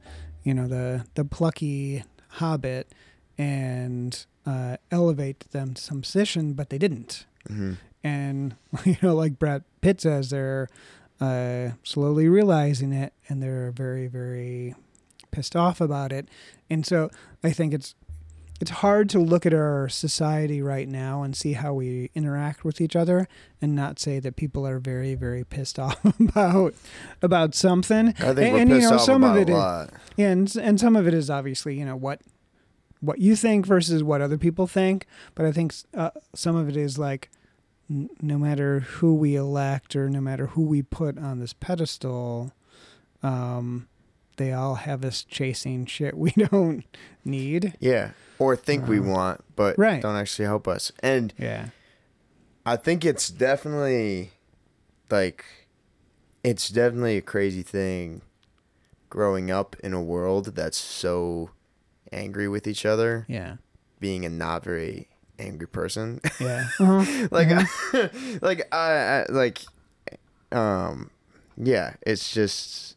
you 0.48 0.54
know, 0.54 0.66
the 0.66 1.06
the 1.16 1.26
plucky 1.26 2.06
hobbit, 2.40 2.94
and 3.38 4.26
uh, 4.46 4.78
elevate 4.92 5.42
them 5.52 5.74
to 5.74 5.82
some 5.82 6.02
position, 6.02 6.54
but 6.54 6.70
they 6.70 6.78
didn't. 6.78 7.26
Mhm. 7.50 7.76
And 8.02 8.56
you 8.86 8.96
know, 9.04 9.14
like 9.14 9.38
Brad 9.38 9.64
Pitt 9.82 10.00
says, 10.00 10.30
they're 10.30 10.70
uh, 11.20 11.72
slowly 11.84 12.30
realizing 12.30 12.94
it, 12.94 13.12
and 13.28 13.44
they're 13.44 13.72
very, 13.72 14.08
very 14.08 14.74
pissed 15.32 15.56
off 15.58 15.82
about 15.82 16.14
it. 16.14 16.30
And 16.70 16.86
so 16.86 17.10
I 17.44 17.52
think 17.52 17.74
it's 17.74 17.94
it's 18.60 18.72
hard 18.72 19.10
to 19.12 19.20
look 19.20 19.46
at 19.46 19.54
our 19.54 19.88
society 19.90 20.62
right 20.62 20.88
now 20.88 21.22
and 21.24 21.36
see 21.36 21.54
how 21.54 21.74
we 21.74 22.10
interact 22.16 22.64
with 22.66 22.82
each 22.82 22.96
other 22.96 23.28
and 23.62 23.76
not 23.76 24.00
say 24.00 24.20
that 24.20 24.36
people 24.36 24.66
are 24.68 24.80
very 24.80 25.14
very 25.16 25.44
pissed 25.44 25.78
off 25.86 25.98
about 26.20 26.74
about 27.22 27.54
something 27.56 28.10
I 28.20 28.34
think 28.34 28.38
and, 28.40 28.54
we're 28.54 28.60
and, 28.60 28.70
you 28.70 28.76
pissed 28.78 28.90
know 28.90 28.96
off 28.98 29.02
some 29.04 29.24
about 29.24 29.38
of 29.38 29.42
it 29.44 29.50
a 29.50 29.52
is- 29.54 29.58
lot. 29.58 29.90
yeah, 30.16 30.30
and 30.30 30.56
and 30.58 30.80
some 30.80 30.96
of 30.96 31.08
it 31.08 31.14
is 31.14 31.30
obviously 31.30 31.78
you 31.78 31.86
know 31.86 31.96
what 31.96 32.22
what 33.00 33.20
you 33.20 33.36
think 33.36 33.66
versus 33.68 34.04
what 34.04 34.22
other 34.22 34.40
people 34.40 34.66
think, 34.66 35.06
but 35.36 35.46
I 35.46 35.52
think 35.52 35.72
uh, 35.94 36.10
some 36.34 36.56
of 36.56 36.68
it 36.68 36.76
is 36.76 36.98
like 36.98 37.30
n- 37.92 38.10
no 38.24 38.40
matter 38.40 38.80
who 38.80 39.14
we 39.14 39.36
elect 39.36 39.96
or 39.96 40.10
no 40.10 40.20
matter 40.20 40.48
who 40.48 40.64
we 40.64 40.82
put 40.82 41.16
on 41.20 41.38
this 41.38 41.54
pedestal, 41.54 42.54
um, 43.22 43.88
they 44.38 44.52
all 44.52 44.76
have 44.76 45.06
us 45.06 45.24
chasing 45.24 45.86
shit 45.86 46.18
we 46.18 46.32
don't 46.32 46.86
need. 47.24 47.76
Yeah. 47.80 48.12
Or 48.40 48.56
think 48.56 48.88
we 48.88 49.00
Uh, 49.00 49.04
want, 49.04 49.44
but 49.56 49.78
right. 49.78 50.02
don't 50.02 50.16
actually 50.16 50.46
help 50.46 50.68
us. 50.68 50.92
And 51.02 51.34
Yeah, 51.38 51.70
I 52.66 52.76
think 52.76 53.04
it's 53.06 53.30
definitely 53.30 54.32
like 55.10 55.44
it's 56.44 56.70
definitely 56.70 57.18
a 57.18 57.22
crazy 57.22 57.64
thing 57.64 58.22
growing 59.10 59.50
up 59.50 59.76
in 59.84 59.94
a 59.94 60.02
world 60.02 60.56
that's 60.56 60.78
so 60.78 61.50
angry 62.12 62.48
with 62.48 62.68
each 62.68 62.86
other, 62.86 63.26
yeah, 63.28 63.56
being 64.00 64.24
a 64.26 64.30
not 64.30 64.64
very 64.64 65.08
angry 65.40 65.68
person. 65.68 66.20
yeah. 66.40 66.68
Uh-huh. 66.80 67.28
like 67.32 67.48
Mhm. 67.50 68.42
like 68.42 68.68
I, 68.74 68.92
I 68.92 69.26
like 69.30 69.62
um 70.52 71.10
yeah, 71.58 71.96
it's 72.06 72.32
just 72.32 72.96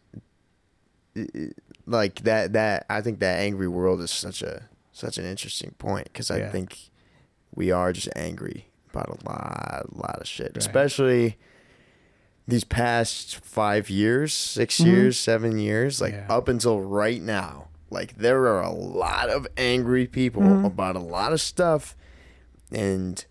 like 1.87 2.21
that 2.23 2.53
that 2.53 2.87
I 2.91 3.01
think 3.01 3.19
that 3.21 3.41
angry 3.41 3.69
world 3.69 4.01
is 4.01 4.11
such 4.11 4.43
a 4.43 4.69
such 5.01 5.19
an 5.19 5.25
interesting 5.25 5.73
point 5.79 6.13
cuz 6.15 6.31
I 6.31 6.39
Yeah. 6.39 6.51
think 6.51 6.91
we 7.55 7.71
are 7.73 7.93
just 7.93 8.09
angry 8.15 8.71
about 8.91 9.09
a 9.09 9.29
lot 9.29 9.87
a 9.93 9.97
lot 9.97 10.19
of 10.21 10.27
shit, 10.29 10.49
Right. 10.49 10.57
especially 10.57 11.37
these 12.47 12.65
past 12.65 13.37
5 13.45 13.89
years, 13.91 14.33
6 14.35 14.81
Mhm. 14.81 14.87
years, 14.87 15.19
7 15.19 15.59
years, 15.59 16.01
like 16.01 16.15
Yeah. 16.15 16.27
up 16.29 16.49
until 16.49 16.81
right 16.81 17.23
now. 17.23 17.69
Like 17.91 18.19
there 18.19 18.47
are 18.47 18.63
a 18.63 18.73
lot 18.73 19.29
of 19.31 19.47
angry 19.57 20.07
people 20.07 20.43
Mhm. 20.43 20.65
about 20.67 20.97
a 20.97 21.01
lot 21.01 21.33
of 21.33 21.41
stuff 21.41 21.97
and 22.73 23.25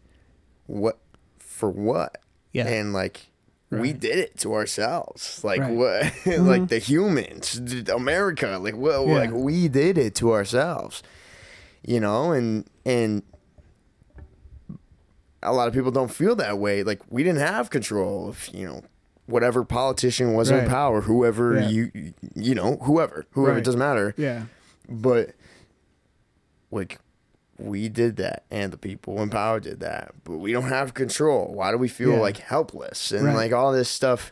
what 0.67 0.99
for 1.38 1.70
what? 1.70 2.17
Yeah, 2.53 2.67
And 2.67 2.93
like 2.93 3.28
we 3.72 3.93
did 3.93 4.17
it 4.17 4.38
to 4.39 4.53
ourselves. 4.55 5.41
Like 5.43 5.59
Right. 5.61 5.74
what? 5.74 6.03
Mhm. 6.24 6.45
like 6.53 6.67
the 6.70 6.80
humans, 6.80 7.61
America. 7.93 8.57
Like 8.61 8.76
what? 8.76 9.05
Yeah. 9.07 9.13
Like 9.13 9.32
we 9.32 9.67
did 9.67 9.97
it 9.97 10.15
to 10.15 10.34
ourselves. 10.34 11.03
You 11.86 11.99
know, 11.99 12.32
and 12.32 12.69
and 12.86 13.23
a 15.41 15.53
lot 15.53 15.67
of 15.67 15.73
people 15.73 15.91
don't 15.91 16.11
feel 16.11 16.36
that 16.36 16.57
way. 16.57 16.84
Like 16.84 17.01
we 17.09 17.23
didn't 17.23 17.39
have 17.41 17.69
control 17.69 18.27
of 18.30 18.49
you 18.53 18.65
know 18.67 18.84
whatever 19.25 19.63
politician 19.63 20.34
was 20.34 20.49
in 20.49 20.67
power, 20.67 21.01
whoever 21.01 21.59
Yeah. 21.61 21.69
you 21.69 22.13
you 22.36 22.55
know 22.55 22.77
whoever 22.77 23.25
whoever 23.32 23.53
Right. 23.53 23.59
it 23.59 23.65
doesn't 23.65 23.80
matter. 23.80 24.13
yeah, 24.17 24.43
But 24.89 25.32
like 26.71 26.99
we 27.57 27.89
did 27.89 28.15
that 28.17 28.43
and 28.49 28.71
the 28.71 28.77
people 28.77 29.21
in 29.21 29.30
power 29.30 29.59
did 29.59 29.80
that. 29.82 30.13
But 30.23 30.38
we 30.38 30.51
don't 30.51 30.69
have 30.69 30.93
control. 30.93 31.53
Why 31.53 31.71
do 31.71 31.77
we 31.77 31.88
feel 31.89 32.13
Yeah. 32.13 32.19
like 32.19 32.38
helpless? 32.38 33.11
And 33.11 33.25
Right. 33.25 33.36
like 33.36 33.51
all 33.53 33.71
this 33.71 33.89
stuff 33.89 34.32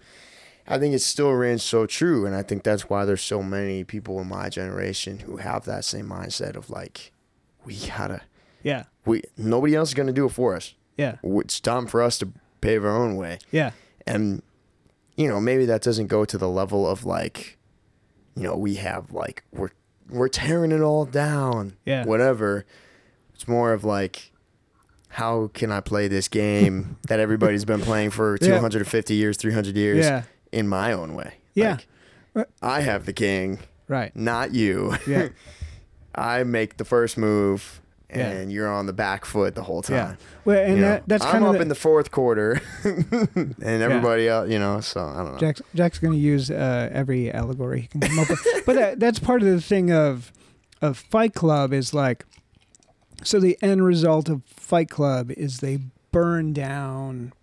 I 0.69 0.77
think 0.77 0.93
it 0.93 0.99
still 0.99 1.31
rings 1.31 1.63
so 1.63 1.85
true 1.85 2.25
and 2.25 2.35
I 2.35 2.41
think 2.43 2.63
that's 2.63 2.89
why 2.89 3.05
there's 3.05 3.21
so 3.21 3.41
many 3.41 3.85
people 3.85 4.19
in 4.19 4.27
my 4.27 4.49
generation 4.49 5.19
who 5.19 5.37
have 5.37 5.63
that 5.65 5.85
same 5.85 6.07
mindset 6.09 6.55
of 6.57 6.69
like 6.69 7.13
we 7.67 7.75
gotta 7.87 8.21
yeah, 8.63 8.85
we 9.05 9.21
nobody 9.37 9.75
else 9.75 9.89
is 9.89 9.93
gonna 9.93 10.13
do 10.13 10.25
it 10.25 10.31
for 10.31 10.55
us. 10.55 10.73
yeah, 10.97 11.17
It's 11.23 11.59
time 11.59 11.85
for 11.87 12.01
us 12.01 12.17
to 12.19 12.29
pave 12.61 12.83
our 12.83 12.95
own 12.95 13.15
way. 13.17 13.39
Yeah, 13.51 13.71
and 14.07 14.41
you 15.15 15.27
know 15.27 15.39
maybe 15.39 15.65
that 15.65 15.81
doesn't 15.81 16.07
go 16.07 16.25
to 16.25 16.37
the 16.37 16.49
level 16.49 16.87
of 16.89 17.05
like 17.05 17.57
you 18.35 18.43
know 18.43 18.55
we 18.55 18.75
have 18.75 19.11
like 19.11 19.43
we're 19.53 19.69
we're 20.09 20.29
tearing 20.29 20.71
it 20.71 20.81
all 20.81 21.05
down. 21.05 21.75
Yeah. 21.85 22.05
whatever. 22.05 22.65
It's 23.35 23.47
more 23.47 23.73
of 23.73 23.83
like 23.83 24.31
how 25.09 25.49
can 25.53 25.71
i 25.71 25.79
play 25.79 26.07
this 26.07 26.27
game 26.27 26.97
that 27.07 27.19
everybody's 27.19 27.65
been 27.65 27.81
playing 27.81 28.09
for 28.11 28.37
Yeah. 28.41 28.47
250 28.59 29.13
years 29.15 29.37
300 29.37 29.75
years 29.75 30.05
yeah, 30.05 30.23
in 30.51 30.67
my 30.67 30.91
own 30.93 31.13
way? 31.15 31.35
Yeah. 31.53 31.77
Like, 32.33 32.47
i 32.61 32.81
have 32.81 33.05
the 33.05 33.13
king 33.13 33.59
right, 33.87 34.15
not 34.15 34.53
you. 34.53 34.95
Yeah, 35.07 35.29
i 36.17 36.43
make 36.43 36.77
the 36.77 36.85
first 36.85 37.17
move 37.17 37.81
Yeah. 38.09 38.29
and 38.29 38.51
you're 38.51 38.71
on 38.71 38.85
the 38.85 38.93
back 38.93 39.25
foot 39.25 39.53
the 39.55 39.63
whole 39.63 39.81
time. 39.81 39.95
Yeah. 39.95 40.15
Well, 40.45 40.59
and 40.63 40.75
You 40.75 40.81
know, 40.81 40.89
that, 40.91 41.03
that's 41.07 41.25
I'm 41.25 41.31
kind 41.31 41.43
of 41.43 41.49
up 41.49 41.55
the, 41.57 41.61
in 41.63 41.67
the 41.67 41.75
fourth 41.75 42.09
quarter, 42.11 42.61
and 42.83 43.55
everybody 43.61 44.29
else, 44.29 44.49
you 44.49 44.59
know. 44.59 44.79
So 44.79 45.01
I 45.01 45.17
don't 45.17 45.33
know. 45.33 45.37
Jack's, 45.39 45.61
Jack's 45.75 45.99
going 45.99 46.13
to 46.13 46.19
use 46.19 46.49
uh, 46.49 46.89
every 46.93 47.29
allegory 47.31 47.81
he 47.81 47.87
can 47.87 47.99
come 48.01 48.19
up 48.19 48.29
with. 48.29 48.47
But 48.65 48.75
that, 48.77 48.99
that's 49.01 49.19
part 49.19 49.41
of 49.41 49.47
the 49.49 49.59
thing 49.61 49.91
of 49.91 50.31
of 50.81 50.97
Fight 50.97 51.33
Club 51.33 51.73
is 51.73 51.93
like, 51.93 52.25
so 53.23 53.39
the 53.41 53.57
end 53.61 53.83
result 53.83 54.29
of 54.29 54.41
Fight 54.45 54.89
Club 54.89 55.31
is 55.31 55.59
they 55.59 55.79
burn 56.13 56.53
down 56.53 57.33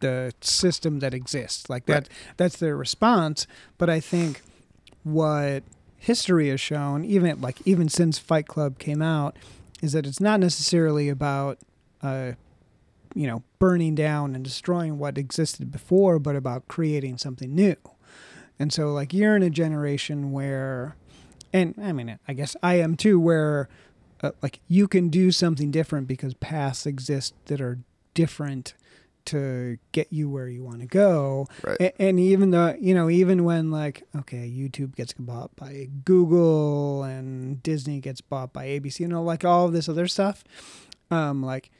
the 0.00 0.32
system 0.40 1.00
that 1.00 1.12
exists. 1.12 1.68
Like 1.68 1.84
that, 1.86 2.08
that's 2.38 2.56
their 2.56 2.76
response. 2.78 3.46
But 3.76 3.90
I 3.90 4.00
think 4.00 4.40
what 5.02 5.64
history 6.04 6.48
has 6.48 6.60
shown, 6.60 7.04
even 7.04 7.40
like 7.40 7.58
even 7.64 7.88
since 7.88 8.18
Fight 8.18 8.46
Club 8.46 8.78
came 8.78 9.02
out, 9.02 9.36
is 9.82 9.92
that 9.92 10.06
it's 10.06 10.20
not 10.20 10.40
necessarily 10.40 11.08
about. 11.08 11.58
Uh, 12.02 12.32
you 13.14 13.28
know, 13.28 13.44
burning 13.60 13.94
down 13.94 14.34
and 14.34 14.42
destroying 14.42 14.98
what 14.98 15.16
existed 15.16 15.70
before, 15.70 16.18
but 16.18 16.34
about 16.34 16.66
creating 16.66 17.16
something 17.16 17.54
new. 17.54 17.76
And 18.58 18.72
so, 18.72 18.92
like, 18.92 19.14
you're 19.14 19.36
in 19.36 19.42
a 19.42 19.50
generation 19.50 20.32
where, 20.32 20.96
and 21.52 21.74
I 21.80 21.92
mean, 21.92 22.18
I 22.26 22.32
guess 22.32 22.56
I 22.60 22.74
am 22.74 22.96
too, 22.96 23.20
where, 23.20 23.68
uh, 24.20 24.32
like, 24.42 24.58
you 24.66 24.88
can 24.88 25.10
do 25.10 25.30
something 25.30 25.70
different 25.70 26.08
because 26.08 26.34
paths 26.34 26.86
exist 26.86 27.34
that 27.46 27.60
are 27.60 27.78
different 28.14 28.74
to 29.26 29.78
get 29.92 30.12
you 30.12 30.28
where 30.28 30.48
you 30.48 30.62
want 30.62 30.80
to 30.80 30.86
go. 30.86 31.46
Right. 31.62 31.80
A- 31.80 32.02
and 32.02 32.18
even 32.20 32.50
though, 32.50 32.76
you 32.80 32.94
know, 32.94 33.08
even 33.08 33.44
when, 33.44 33.70
like, 33.70 34.02
okay, 34.16 34.48
YouTube 34.48 34.94
gets 34.94 35.12
bought 35.12 35.54
by 35.56 35.88
Google 36.04 37.02
and 37.02 37.62
Disney 37.62 38.00
gets 38.00 38.20
bought 38.20 38.52
by 38.52 38.66
ABC, 38.66 39.00
you 39.00 39.08
know, 39.08 39.22
like 39.22 39.44
all 39.44 39.66
of 39.66 39.72
this 39.72 39.88
other 39.88 40.06
stuff, 40.06 40.44
um, 41.10 41.42
like, 41.42 41.70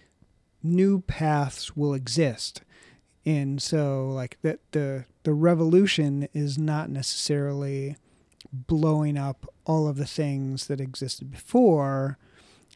new 0.62 1.00
paths 1.00 1.76
will 1.76 1.92
exist 1.92 2.62
and 3.26 3.60
so 3.60 4.08
like 4.08 4.38
that 4.42 4.60
the 4.72 5.04
the 5.22 5.32
revolution 5.32 6.28
is 6.32 6.58
not 6.58 6.90
necessarily 6.90 7.96
blowing 8.52 9.16
up 9.16 9.46
all 9.66 9.88
of 9.88 9.96
the 9.96 10.06
things 10.06 10.66
that 10.66 10.80
existed 10.80 11.30
before 11.30 12.18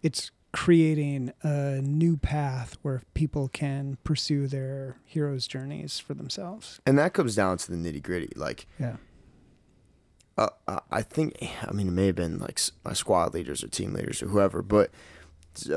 it's 0.03 0.31
creating 0.65 1.33
a 1.45 1.81
new 1.81 2.17
path 2.17 2.77
where 2.83 3.01
people 3.15 3.47
can 3.47 3.97
pursue 4.03 4.49
their 4.49 4.97
heroes 5.05 5.47
journeys 5.47 6.01
for 6.01 6.15
themselves. 6.15 6.81
And 6.85 6.99
that 6.99 7.13
comes 7.13 7.37
down 7.37 7.59
to 7.59 7.71
the 7.71 7.77
nitty 7.77 8.03
gritty. 8.03 8.33
Like, 8.35 8.67
yeah. 8.77 8.97
uh, 10.37 10.49
I- 10.67 10.81
I 10.91 11.03
think, 11.03 11.37
I 11.63 11.71
mean, 11.71 11.87
it 11.87 11.93
may 11.93 12.07
have 12.07 12.17
been 12.17 12.39
like 12.41 12.59
my 12.85 12.93
squad 12.93 13.35
leaders 13.35 13.63
or 13.63 13.69
team 13.69 13.93
leaders 13.93 14.21
or 14.21 14.27
whoever, 14.27 14.61
but 14.61 14.91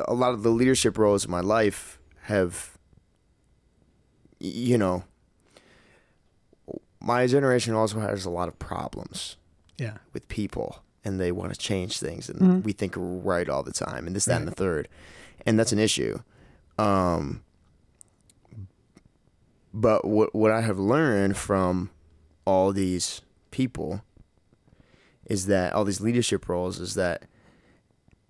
a 0.07 0.15
lot 0.15 0.33
of 0.33 0.41
the 0.41 0.49
leadership 0.49 0.97
roles 0.97 1.25
in 1.25 1.31
my 1.31 1.41
life 1.41 1.99
have, 2.23 2.75
you 4.39 4.79
know, 4.79 5.03
my 6.99 7.27
generation 7.27 7.75
also 7.75 7.99
has 7.99 8.25
a 8.25 8.31
lot 8.31 8.47
of 8.47 8.57
problems 8.57 9.37
yeah. 9.77 9.97
with 10.11 10.27
people 10.27 10.81
and 11.03 11.19
they 11.19 11.31
want 11.31 11.51
to 11.53 11.59
change 11.59 11.99
things 11.99 12.29
and 12.29 12.39
Mhm. 12.39 12.63
we 12.63 12.73
think 12.73 12.95
we're 12.95 13.17
right 13.19 13.49
all 13.49 13.63
the 13.63 13.71
time 13.73 14.05
and 14.07 14.15
this 14.15 14.25
that 14.25 14.37
and 14.39 14.47
the 14.47 14.51
third 14.51 14.87
and 15.45 15.57
that's 15.59 15.71
an 15.71 15.79
issue. 15.79 16.19
Um 16.77 17.41
but 19.73 20.05
what 20.05 20.33
what 20.35 20.51
i 20.51 20.61
have 20.61 20.77
learned 20.79 21.37
from 21.37 21.89
all 22.45 22.71
these 22.73 23.21
people 23.51 24.01
is 25.25 25.45
that 25.47 25.73
all 25.73 25.85
these 25.85 26.01
leadership 26.01 26.49
roles 26.49 26.79
is 26.79 26.93
that 26.95 27.23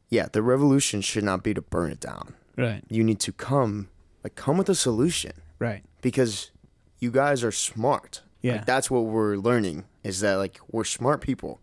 yeah 0.09 0.27
the 0.31 0.41
revolution 0.41 1.01
should 1.01 1.23
not 1.23 1.43
be 1.43 1.53
to 1.53 1.61
burn 1.61 1.91
it 1.91 1.99
down. 1.99 2.35
Right. 2.57 2.83
You 2.89 3.03
need 3.03 3.19
to 3.21 3.31
come 3.31 3.87
like 4.23 4.35
come 4.35 4.57
with 4.57 4.69
a 4.69 4.75
solution. 4.75 5.31
Right. 5.57 5.83
Because 6.01 6.51
you 6.99 7.09
guys 7.09 7.43
are 7.43 7.51
smart. 7.51 8.21
Yeah. 8.41 8.53
like 8.53 8.65
that's 8.65 8.91
what 8.91 9.01
we're 9.05 9.35
learning 9.37 9.85
is 10.03 10.19
that 10.19 10.35
like 10.35 10.59
we're 10.69 10.83
smart 10.83 11.21
people. 11.21 11.59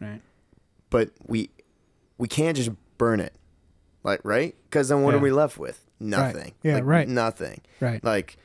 Right 0.00 0.22
but 0.90 1.10
we 1.26 1.50
we 2.18 2.28
can't 2.28 2.56
just 2.56 2.70
burn 2.98 3.20
it. 3.20 3.34
Like 4.04 4.20
right? 4.24 4.54
Because 4.64 4.88
then 4.88 5.02
what 5.02 5.12
Yeah. 5.12 5.18
are 5.18 5.22
we 5.22 5.30
left 5.32 5.58
with? 5.58 5.84
Nothing. 6.00 6.54
Yeah, 6.62 6.74
Like, 6.76 6.84
right. 6.84 7.08
nothing. 7.08 7.60
Right. 7.80 8.02
Like 8.02 8.36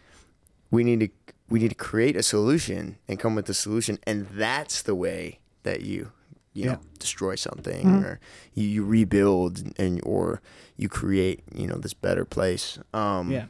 we 0.72 0.84
need 0.84 1.00
to 1.02 1.10
we 1.50 1.60
need 1.60 1.70
to 1.70 1.76
create 1.76 2.16
a 2.16 2.24
solution 2.24 2.98
and 3.08 3.20
come 3.20 3.36
with 3.36 3.46
the 3.46 3.54
solution 3.54 4.00
and 4.08 4.28
that's 4.32 4.82
the 4.82 4.96
way 4.96 5.40
that 5.64 5.82
you 5.82 6.12
you 6.54 6.66
Yeah. 6.66 6.72
know 6.74 6.80
destroy 7.00 7.36
something 7.36 7.86
Mhm. 7.86 8.04
or 8.04 8.20
you, 8.54 8.68
you 8.68 8.84
rebuild 8.86 9.62
and 9.78 10.00
or 10.04 10.42
you 10.78 10.90
create 10.90 11.44
you 11.54 11.68
know 11.68 11.78
this 11.78 11.94
better 11.94 12.26
place. 12.26 12.80
Um 12.94 13.32
yeah. 13.32 13.46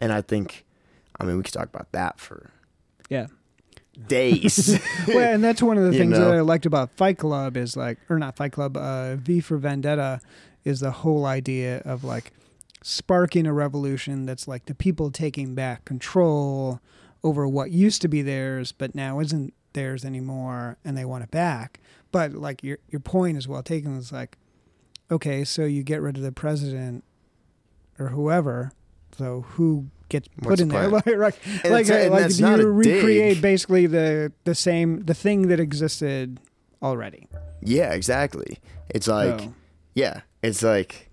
and 0.00 0.12
i 0.12 0.20
think 0.20 0.64
i 1.20 1.24
mean 1.24 1.36
we 1.36 1.42
could 1.42 1.52
talk 1.52 1.68
about 1.68 1.90
that 1.92 2.18
for 2.18 2.50
yeah 3.08 3.26
days 4.08 4.78
well, 5.08 5.34
and 5.34 5.42
that's 5.42 5.62
one 5.62 5.78
of 5.78 5.84
the 5.84 5.92
things 5.98 6.18
that? 6.18 6.34
I 6.34 6.40
liked 6.40 6.66
about 6.66 6.90
Fight 6.96 7.18
Club 7.18 7.56
is 7.56 7.76
like, 7.76 7.98
or 8.08 8.18
not 8.18 8.36
Fight 8.36 8.52
Club, 8.52 8.76
uh, 8.76 9.16
V 9.16 9.40
for 9.40 9.56
Vendetta 9.56 10.20
is 10.64 10.80
the 10.80 10.90
whole 10.90 11.26
idea 11.26 11.82
of 11.84 12.04
like 12.04 12.32
sparking 12.82 13.46
a 13.46 13.52
revolution 13.52 14.26
that's 14.26 14.46
like 14.46 14.66
the 14.66 14.74
people 14.74 15.10
taking 15.10 15.54
back 15.54 15.84
control 15.84 16.80
over 17.22 17.48
what 17.48 17.70
used 17.70 18.02
to 18.02 18.08
be 18.08 18.20
theirs, 18.22 18.72
but 18.72 18.94
now 18.94 19.18
isn't 19.20 19.54
theirs 19.72 20.04
anymore, 20.04 20.76
and 20.84 20.96
they 20.96 21.04
want 21.04 21.24
it 21.24 21.30
back. 21.30 21.80
But 22.12 22.32
like 22.32 22.62
your 22.62 22.78
your 22.90 23.00
point 23.00 23.36
is 23.38 23.48
well 23.48 23.62
taken. 23.62 23.96
Is 23.96 24.12
like, 24.12 24.36
okay, 25.10 25.44
so 25.44 25.64
you 25.64 25.82
get 25.82 26.02
rid 26.02 26.16
of 26.16 26.22
the 26.22 26.32
president 26.32 27.04
or 27.98 28.08
whoever, 28.08 28.72
so 29.16 29.42
who 29.50 29.86
gets 30.14 30.28
put 30.28 30.50
What's 30.50 30.62
in 30.62 30.68
there? 30.68 30.88
like, 30.90 31.06
And 31.06 31.18
like, 31.20 31.38
and 31.64 32.10
like 32.10 32.22
that's 32.22 32.38
you 32.40 32.46
recreate 32.70 33.34
dig. 33.34 33.42
basically 33.42 33.86
the 33.86 34.32
the 34.44 34.54
same 34.54 35.00
the 35.04 35.14
thing 35.14 35.48
that 35.48 35.60
existed 35.60 36.38
already. 36.82 37.26
yeah 37.62 37.92
exactly 37.92 38.58
it's 38.94 39.08
like 39.08 39.40
So, 39.40 39.54
Yeah, 39.94 40.20
it's 40.42 40.62
like. 40.62 41.10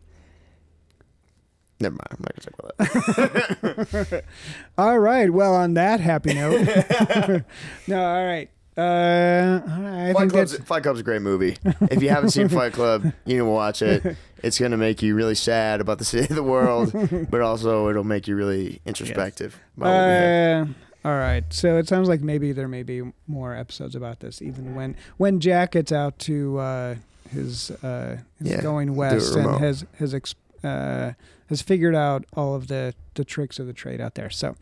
Never 1.79 1.95
mind. 1.95 2.11
I'm 2.11 2.21
not 2.21 2.33
gonna 2.35 2.45
talk 2.51 3.79
about 3.79 3.91
that. 4.11 4.23
all 4.77 4.99
right. 4.99 5.29
Well, 5.33 5.55
on 5.55 5.73
that 5.73 5.99
happy 5.99 6.33
note. 6.35 6.61
no, 7.87 8.03
all 8.03 8.25
right. 8.25 8.49
Uh, 8.77 9.61
I 9.65 10.13
Fight 10.13 10.17
think 10.19 10.31
Club's, 10.31 10.51
that's 10.53 10.63
Fight 10.63 10.83
Club's 10.83 10.99
a 11.01 11.03
great 11.03 11.21
movie. 11.21 11.57
If 11.89 12.01
you 12.01 12.09
haven't 12.09 12.29
seen 12.31 12.47
Fight 12.47 12.73
Club, 12.73 13.03
you 13.25 13.33
need 13.33 13.39
to 13.39 13.45
watch 13.45 13.81
it. 13.81 14.15
It's 14.43 14.57
gonna 14.57 14.75
make 14.77 15.03
you 15.03 15.13
really 15.13 15.35
sad 15.35 15.81
about 15.81 15.99
the 15.99 16.03
state 16.05 16.31
of 16.31 16.35
the 16.35 16.41
world, 16.41 16.91
but 17.29 17.41
also 17.41 17.89
it'll 17.89 18.03
make 18.03 18.27
you 18.27 18.35
really 18.35 18.81
introspective. 18.87 19.55
About 19.77 19.93
what 19.93 20.07
we 20.07 20.13
have. 20.13 20.67
Uh, 20.67 20.73
all 21.07 21.15
right. 21.15 21.43
So 21.53 21.77
it 21.77 21.87
sounds 21.87 22.09
like 22.09 22.21
maybe 22.21 22.51
there 22.51 22.67
may 22.67 22.81
be 22.81 23.03
more 23.27 23.55
episodes 23.55 23.95
about 23.95 24.19
this, 24.21 24.41
even 24.41 24.73
when 24.73 24.95
when 25.17 25.39
Jack 25.41 25.73
gets 25.73 25.91
out 25.91 26.17
to 26.21 26.57
uh, 26.57 26.95
his, 27.29 27.69
uh, 27.83 28.17
his 28.39 28.49
Yeah, 28.49 28.61
going 28.61 28.95
west 28.95 29.35
and 29.35 29.45
remote. 29.45 29.59
has 29.59 29.85
has 29.99 30.15
ex- 30.15 30.33
uh, 30.63 31.11
has 31.49 31.61
figured 31.61 31.93
out 31.93 32.25
all 32.35 32.55
of 32.55 32.65
the 32.65 32.95
the 33.13 33.23
tricks 33.23 33.59
of 33.59 33.67
the 33.67 33.73
trade 33.73 34.01
out 34.01 34.15
there. 34.15 34.31
So, 34.31 34.55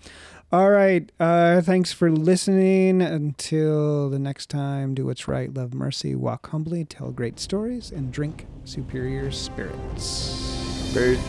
all 0.51 0.69
right. 0.69 1.11
Uh, 1.19 1.61
thanks 1.61 1.91
for 1.91 2.11
listening. 2.11 3.01
Until 3.01 4.09
the 4.09 4.19
next 4.19 4.49
time, 4.49 4.95
do 4.95 5.05
what's 5.05 5.27
right, 5.27 5.53
love 5.53 5.73
mercy, 5.73 6.15
walk 6.15 6.49
humbly, 6.49 6.85
tell 6.85 7.11
great 7.11 7.39
stories, 7.39 7.91
and 7.91 8.11
drink 8.11 8.47
superior 8.65 9.31
spirits. 9.31 10.91
Bird. 10.93 11.19